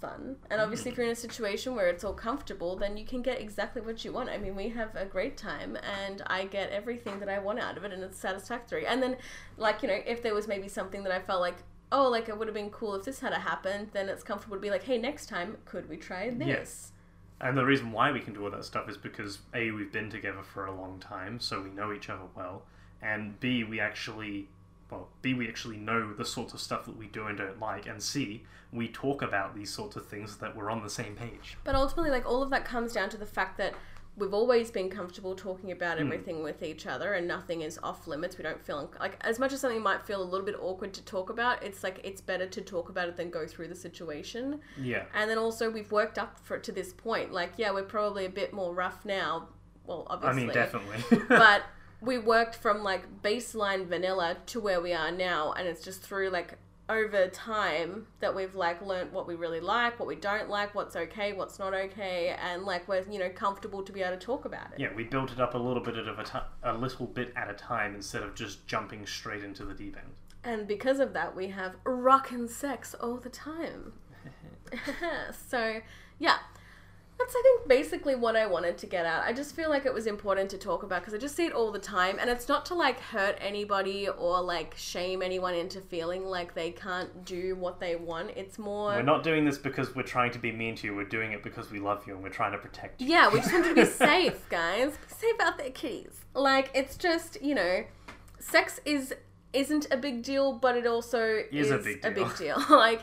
fun. 0.00 0.36
And 0.50 0.60
obviously, 0.60 0.90
if 0.90 0.96
you're 0.96 1.06
in 1.06 1.12
a 1.12 1.16
situation 1.16 1.74
where 1.74 1.88
it's 1.88 2.04
all 2.04 2.12
comfortable, 2.12 2.76
then 2.76 2.96
you 2.96 3.04
can 3.04 3.20
get 3.20 3.40
exactly 3.40 3.82
what 3.82 4.04
you 4.04 4.12
want. 4.12 4.28
I 4.28 4.38
mean, 4.38 4.56
we 4.56 4.68
have 4.70 4.94
a 4.94 5.04
great 5.04 5.36
time, 5.36 5.76
and 5.76 6.22
I 6.26 6.44
get 6.44 6.70
everything 6.70 7.18
that 7.20 7.28
I 7.28 7.38
want 7.38 7.58
out 7.58 7.76
of 7.76 7.84
it, 7.84 7.92
and 7.92 8.02
it's 8.02 8.18
satisfactory. 8.18 8.86
And 8.86 9.02
then, 9.02 9.16
like, 9.56 9.82
you 9.82 9.88
know, 9.88 10.00
if 10.06 10.22
there 10.22 10.34
was 10.34 10.46
maybe 10.46 10.68
something 10.68 11.02
that 11.02 11.12
I 11.12 11.20
felt 11.20 11.40
like, 11.40 11.56
oh, 11.92 12.08
like 12.08 12.28
it 12.28 12.38
would 12.38 12.48
have 12.48 12.54
been 12.54 12.70
cool 12.70 12.94
if 12.94 13.04
this 13.04 13.20
had 13.20 13.32
happened, 13.32 13.88
then 13.92 14.08
it's 14.08 14.22
comfortable 14.22 14.56
to 14.56 14.60
be 14.60 14.70
like, 14.70 14.84
hey, 14.84 14.98
next 14.98 15.26
time, 15.26 15.56
could 15.64 15.88
we 15.88 15.96
try 15.96 16.30
this? 16.30 16.48
Yes. 16.48 16.92
And 17.40 17.56
the 17.56 17.64
reason 17.64 17.92
why 17.92 18.10
we 18.10 18.20
can 18.20 18.34
do 18.34 18.44
all 18.44 18.50
that 18.50 18.64
stuff 18.64 18.88
is 18.88 18.96
because 18.96 19.38
A, 19.54 19.70
we've 19.70 19.92
been 19.92 20.10
together 20.10 20.42
for 20.42 20.66
a 20.66 20.74
long 20.74 20.98
time, 20.98 21.38
so 21.38 21.60
we 21.62 21.70
know 21.70 21.92
each 21.92 22.10
other 22.10 22.24
well, 22.34 22.62
and 23.00 23.38
B, 23.38 23.62
we 23.62 23.78
actually, 23.78 24.48
well, 24.90 25.08
B, 25.22 25.34
we 25.34 25.48
actually 25.48 25.76
know 25.76 26.12
the 26.12 26.24
sorts 26.24 26.52
of 26.52 26.60
stuff 26.60 26.84
that 26.86 26.96
we 26.96 27.06
do 27.06 27.26
and 27.26 27.38
don't 27.38 27.60
like, 27.60 27.86
and 27.86 28.02
C, 28.02 28.42
we 28.72 28.88
talk 28.88 29.22
about 29.22 29.54
these 29.54 29.72
sorts 29.72 29.96
of 29.96 30.06
things 30.06 30.36
that 30.38 30.56
we're 30.56 30.70
on 30.70 30.82
the 30.82 30.90
same 30.90 31.14
page. 31.14 31.56
But 31.64 31.74
ultimately, 31.74 32.10
like 32.10 32.26
all 32.26 32.42
of 32.42 32.50
that 32.50 32.64
comes 32.64 32.92
down 32.92 33.08
to 33.10 33.16
the 33.16 33.26
fact 33.26 33.56
that 33.58 33.74
we've 34.18 34.34
always 34.34 34.70
been 34.70 34.90
comfortable 34.90 35.34
talking 35.34 35.70
about 35.72 35.98
Hmm. 35.98 36.04
everything 36.06 36.42
with 36.42 36.62
each 36.62 36.86
other, 36.86 37.14
and 37.14 37.26
nothing 37.26 37.62
is 37.62 37.78
off 37.82 38.06
limits. 38.06 38.36
We 38.36 38.42
don't 38.42 38.62
feel 38.62 38.90
like 39.00 39.16
as 39.22 39.38
much 39.38 39.52
as 39.52 39.60
something 39.60 39.82
might 39.82 40.02
feel 40.04 40.22
a 40.22 40.24
little 40.24 40.44
bit 40.44 40.56
awkward 40.60 40.92
to 40.94 41.04
talk 41.04 41.30
about. 41.30 41.62
It's 41.62 41.82
like 41.82 42.00
it's 42.04 42.20
better 42.20 42.46
to 42.46 42.60
talk 42.60 42.88
about 42.88 43.08
it 43.08 43.16
than 43.16 43.30
go 43.30 43.46
through 43.46 43.68
the 43.68 43.74
situation. 43.74 44.60
Yeah. 44.80 45.04
And 45.14 45.30
then 45.30 45.38
also 45.38 45.70
we've 45.70 45.92
worked 45.92 46.18
up 46.18 46.38
for 46.42 46.58
to 46.58 46.72
this 46.72 46.92
point. 46.92 47.32
Like 47.32 47.52
yeah, 47.56 47.70
we're 47.70 47.82
probably 47.84 48.24
a 48.24 48.30
bit 48.30 48.52
more 48.52 48.74
rough 48.74 49.04
now. 49.04 49.48
Well, 49.86 50.06
obviously 50.10 50.42
I 50.42 50.46
mean, 50.46 50.54
definitely. 50.54 51.22
but 51.28 51.62
we 52.00 52.18
worked 52.18 52.54
from 52.54 52.82
like 52.82 53.22
baseline 53.22 53.86
vanilla 53.86 54.36
to 54.46 54.60
where 54.60 54.80
we 54.80 54.92
are 54.92 55.10
now 55.10 55.52
and 55.52 55.66
it's 55.66 55.82
just 55.82 56.02
through 56.02 56.28
like 56.30 56.58
over 56.88 57.28
time 57.28 58.06
that 58.20 58.34
we've 58.34 58.54
like 58.54 58.80
learned 58.80 59.12
what 59.12 59.26
we 59.26 59.34
really 59.34 59.60
like 59.60 59.98
what 59.98 60.08
we 60.08 60.16
don't 60.16 60.48
like 60.48 60.74
what's 60.74 60.96
okay 60.96 61.34
what's 61.34 61.58
not 61.58 61.74
okay 61.74 62.34
and 62.42 62.64
like 62.64 62.88
we're 62.88 63.04
you 63.10 63.18
know 63.18 63.28
comfortable 63.28 63.82
to 63.82 63.92
be 63.92 64.02
able 64.02 64.16
to 64.16 64.24
talk 64.24 64.46
about 64.46 64.72
it 64.72 64.80
yeah, 64.80 64.88
we 64.94 65.04
built 65.04 65.30
it 65.30 65.40
up 65.40 65.54
a 65.54 65.58
little 65.58 65.82
bit 65.82 65.96
at 65.96 66.08
a, 66.08 66.24
ti 66.24 66.38
a 66.62 66.74
little 66.74 67.06
bit 67.06 67.32
at 67.36 67.50
a 67.50 67.54
time 67.54 67.94
instead 67.94 68.22
of 68.22 68.34
just 68.34 68.66
jumping 68.66 69.06
straight 69.06 69.44
into 69.44 69.64
the 69.64 69.74
deep 69.74 69.96
end. 69.96 70.12
and 70.44 70.66
because 70.66 70.98
of 70.98 71.12
that 71.12 71.36
we 71.36 71.48
have 71.48 71.76
rockin' 71.84 72.48
sex 72.48 72.94
all 72.94 73.18
the 73.18 73.28
time 73.28 73.92
so 75.48 75.80
yeah 76.18 76.38
that's 77.18 77.34
I 77.34 77.42
think 77.42 77.68
basically 77.68 78.14
what 78.14 78.36
I 78.36 78.46
wanted 78.46 78.78
to 78.78 78.86
get 78.86 79.04
at. 79.04 79.24
I 79.24 79.32
just 79.32 79.54
feel 79.56 79.68
like 79.68 79.86
it 79.86 79.92
was 79.92 80.06
important 80.06 80.50
to 80.50 80.58
talk 80.58 80.82
about 80.84 81.00
because 81.00 81.14
I 81.14 81.18
just 81.18 81.34
see 81.34 81.46
it 81.46 81.52
all 81.52 81.72
the 81.72 81.78
time 81.78 82.18
and 82.20 82.30
it's 82.30 82.48
not 82.48 82.64
to 82.66 82.74
like 82.74 83.00
hurt 83.00 83.36
anybody 83.40 84.08
or 84.08 84.40
like 84.40 84.74
shame 84.76 85.20
anyone 85.20 85.54
into 85.54 85.80
feeling 85.80 86.24
like 86.24 86.54
they 86.54 86.70
can't 86.70 87.24
do 87.24 87.56
what 87.56 87.80
they 87.80 87.96
want. 87.96 88.30
It's 88.36 88.58
more 88.58 88.90
We're 88.90 89.02
not 89.02 89.24
doing 89.24 89.44
this 89.44 89.58
because 89.58 89.94
we're 89.96 90.02
trying 90.02 90.30
to 90.32 90.38
be 90.38 90.52
mean 90.52 90.76
to 90.76 90.86
you. 90.86 90.94
We're 90.94 91.04
doing 91.04 91.32
it 91.32 91.42
because 91.42 91.70
we 91.70 91.80
love 91.80 92.06
you 92.06 92.14
and 92.14 92.22
we're 92.22 92.28
trying 92.28 92.52
to 92.52 92.58
protect 92.58 93.00
you. 93.00 93.08
Yeah, 93.08 93.28
we 93.32 93.40
just 93.40 93.52
want 93.52 93.64
to 93.66 93.74
be 93.74 93.84
safe, 93.84 94.48
guys. 94.48 94.92
Be 94.92 95.14
safe 95.14 95.40
out 95.40 95.58
there, 95.58 95.70
kitties. 95.70 96.20
Like 96.34 96.70
it's 96.72 96.96
just, 96.96 97.42
you 97.42 97.54
know, 97.54 97.84
sex 98.38 98.80
is 98.84 99.12
isn't 99.52 99.88
a 99.90 99.96
big 99.96 100.22
deal, 100.22 100.52
but 100.52 100.76
it 100.76 100.86
also 100.86 101.42
Is 101.50 101.70
is, 101.70 101.86
a 102.04 102.10
big 102.10 102.36
deal. 102.36 102.58
deal. 102.58 102.64
like 102.70 103.02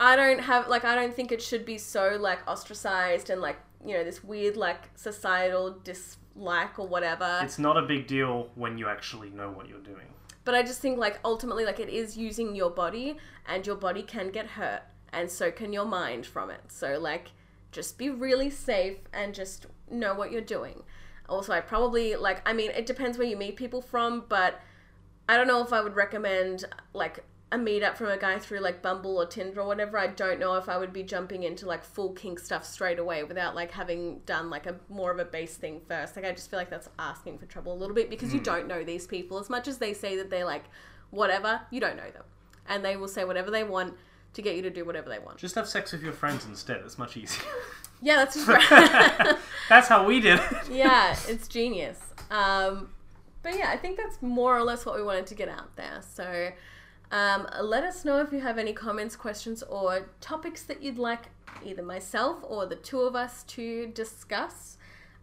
I 0.00 0.16
don't 0.16 0.40
have 0.40 0.68
like 0.68 0.84
I 0.84 0.94
don't 0.94 1.14
think 1.14 1.32
it 1.32 1.42
should 1.42 1.64
be 1.64 1.78
so 1.78 2.16
like 2.20 2.46
ostracized 2.46 3.30
and 3.30 3.40
like, 3.40 3.56
you 3.84 3.94
know, 3.94 4.04
this 4.04 4.22
weird 4.22 4.56
like 4.56 4.90
societal 4.94 5.78
dislike 5.82 6.78
or 6.78 6.86
whatever. 6.86 7.40
It's 7.42 7.58
not 7.58 7.76
a 7.76 7.82
big 7.82 8.06
deal 8.06 8.50
when 8.54 8.78
you 8.78 8.88
actually 8.88 9.30
know 9.30 9.50
what 9.50 9.68
you're 9.68 9.80
doing. 9.80 10.06
But 10.44 10.54
I 10.54 10.62
just 10.62 10.80
think 10.80 10.98
like 10.98 11.18
ultimately 11.24 11.64
like 11.64 11.80
it 11.80 11.88
is 11.88 12.16
using 12.16 12.54
your 12.54 12.70
body 12.70 13.16
and 13.46 13.66
your 13.66 13.76
body 13.76 14.02
can 14.02 14.30
get 14.30 14.46
hurt 14.46 14.82
and 15.12 15.30
so 15.30 15.50
can 15.50 15.72
your 15.72 15.84
mind 15.84 16.26
from 16.26 16.50
it. 16.50 16.60
So 16.68 16.98
like 16.98 17.32
just 17.72 17.98
be 17.98 18.08
really 18.08 18.50
safe 18.50 18.98
and 19.12 19.34
just 19.34 19.66
know 19.90 20.14
what 20.14 20.30
you're 20.30 20.40
doing. 20.40 20.82
Also, 21.28 21.52
I 21.52 21.60
probably 21.60 22.14
like 22.14 22.40
I 22.48 22.52
mean 22.52 22.70
it 22.70 22.86
depends 22.86 23.18
where 23.18 23.26
you 23.26 23.36
meet 23.36 23.56
people 23.56 23.82
from, 23.82 24.24
but 24.28 24.60
I 25.28 25.36
don't 25.36 25.48
know 25.48 25.62
if 25.62 25.72
I 25.72 25.82
would 25.82 25.96
recommend 25.96 26.64
like 26.94 27.24
a 27.50 27.56
meetup 27.56 27.96
from 27.96 28.08
a 28.08 28.18
guy 28.18 28.38
through 28.38 28.60
like 28.60 28.82
Bumble 28.82 29.16
or 29.16 29.24
Tinder 29.26 29.60
or 29.62 29.66
whatever. 29.66 29.98
I 29.98 30.08
don't 30.08 30.38
know 30.38 30.54
if 30.56 30.68
I 30.68 30.76
would 30.76 30.92
be 30.92 31.02
jumping 31.02 31.44
into 31.44 31.66
like 31.66 31.82
full 31.82 32.12
kink 32.12 32.38
stuff 32.38 32.64
straight 32.64 32.98
away 32.98 33.24
without 33.24 33.54
like 33.54 33.70
having 33.70 34.20
done 34.26 34.50
like 34.50 34.66
a 34.66 34.76
more 34.90 35.10
of 35.10 35.18
a 35.18 35.24
base 35.24 35.56
thing 35.56 35.80
first. 35.88 36.14
Like 36.14 36.26
I 36.26 36.32
just 36.32 36.50
feel 36.50 36.58
like 36.58 36.68
that's 36.70 36.90
asking 36.98 37.38
for 37.38 37.46
trouble 37.46 37.72
a 37.72 37.78
little 37.78 37.94
bit 37.94 38.10
because 38.10 38.34
you 38.34 38.40
don't 38.40 38.66
know 38.68 38.84
these 38.84 39.06
people 39.06 39.38
as 39.38 39.48
much 39.48 39.66
as 39.66 39.78
they 39.78 39.94
say 39.94 40.16
that 40.16 40.28
they're 40.28 40.44
like 40.44 40.64
whatever, 41.10 41.62
you 41.70 41.80
don't 41.80 41.96
know 41.96 42.10
them. 42.10 42.24
And 42.68 42.84
they 42.84 42.96
will 42.96 43.08
say 43.08 43.24
whatever 43.24 43.50
they 43.50 43.64
want 43.64 43.94
to 44.34 44.42
get 44.42 44.54
you 44.54 44.62
to 44.62 44.70
do 44.70 44.84
whatever 44.84 45.08
they 45.08 45.18
want. 45.18 45.38
Just 45.38 45.54
have 45.54 45.66
sex 45.66 45.92
with 45.92 46.02
your 46.02 46.12
friends 46.12 46.44
instead. 46.44 46.82
It's 46.84 46.98
much 46.98 47.16
easier. 47.16 47.44
Yeah, 48.00 48.14
that's 48.16 48.34
just 48.46 48.46
right. 48.46 49.36
That's 49.68 49.88
how 49.88 50.06
we 50.06 50.20
did 50.20 50.38
it. 50.38 50.70
yeah, 50.70 51.16
it's 51.26 51.48
genius. 51.48 51.98
Um, 52.30 52.90
but 53.42 53.58
yeah, 53.58 53.70
I 53.70 53.76
think 53.76 53.96
that's 53.96 54.22
more 54.22 54.56
or 54.56 54.62
less 54.62 54.86
what 54.86 54.94
we 54.94 55.02
wanted 55.02 55.26
to 55.26 55.34
get 55.34 55.48
out 55.48 55.74
there. 55.74 56.00
So 56.08 56.50
um, 57.10 57.46
let 57.62 57.84
us 57.84 58.04
know 58.04 58.20
if 58.20 58.32
you 58.32 58.40
have 58.40 58.58
any 58.58 58.72
comments, 58.72 59.16
questions, 59.16 59.62
or 59.62 60.10
topics 60.20 60.62
that 60.64 60.82
you'd 60.82 60.98
like 60.98 61.26
either 61.64 61.82
myself 61.82 62.38
or 62.42 62.66
the 62.66 62.76
two 62.76 63.00
of 63.00 63.16
us 63.16 63.42
to 63.44 63.86
discuss. 63.88 64.76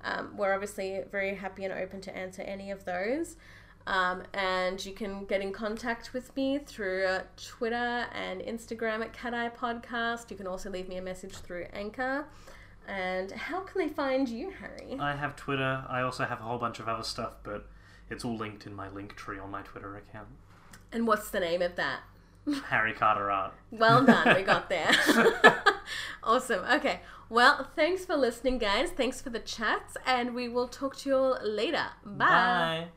Um, 0.03 0.35
we're 0.37 0.53
obviously 0.53 1.01
very 1.11 1.35
happy 1.35 1.63
and 1.63 1.73
open 1.73 2.01
to 2.01 2.15
answer 2.15 2.41
any 2.41 2.71
of 2.71 2.85
those. 2.85 3.37
Um, 3.87 4.23
and 4.33 4.83
you 4.83 4.93
can 4.93 5.25
get 5.25 5.41
in 5.41 5.53
contact 5.53 6.13
with 6.13 6.35
me 6.35 6.57
through 6.57 7.05
uh, 7.05 7.21
Twitter 7.37 8.07
and 8.13 8.41
Instagram 8.41 9.01
at 9.01 9.13
Cat 9.13 9.35
Eye 9.35 9.49
Podcast. 9.49 10.31
You 10.31 10.37
can 10.37 10.47
also 10.47 10.71
leave 10.71 10.89
me 10.89 10.97
a 10.97 11.01
message 11.01 11.33
through 11.33 11.67
Anchor. 11.71 12.25
And 12.87 13.31
how 13.31 13.61
can 13.61 13.81
they 13.81 13.93
find 13.93 14.27
you, 14.27 14.51
Harry? 14.59 14.97
I 14.99 15.15
have 15.15 15.35
Twitter. 15.35 15.83
I 15.87 16.01
also 16.01 16.25
have 16.25 16.39
a 16.39 16.43
whole 16.43 16.57
bunch 16.57 16.79
of 16.79 16.87
other 16.87 17.03
stuff, 17.03 17.33
but 17.43 17.67
it's 18.09 18.25
all 18.25 18.37
linked 18.37 18.65
in 18.65 18.75
my 18.75 18.89
link 18.89 19.15
tree 19.15 19.39
on 19.39 19.51
my 19.51 19.61
Twitter 19.61 19.95
account. 19.97 20.29
And 20.95 21.05
what's 21.05 21.29
the 21.29 21.41
name 21.41 21.61
of 21.61 21.75
that? 21.75 22.03
Harry 22.69 22.93
Carter 22.93 23.29
Art. 23.29 23.53
Well 23.69 24.05
done, 24.05 24.33
we 24.33 24.43
got 24.43 24.69
there. 24.69 24.89
awesome. 26.23 26.63
Okay. 26.71 27.01
Well, 27.27 27.69
thanks 27.75 28.05
for 28.05 28.15
listening, 28.15 28.59
guys. 28.59 28.91
Thanks 28.91 29.19
for 29.19 29.29
the 29.29 29.41
chats, 29.41 29.97
and 30.05 30.33
we 30.33 30.47
will 30.47 30.69
talk 30.69 30.95
to 30.99 31.09
you 31.09 31.15
all 31.17 31.37
later. 31.43 31.87
Bye. 32.05 32.25
Bye. 32.25 32.87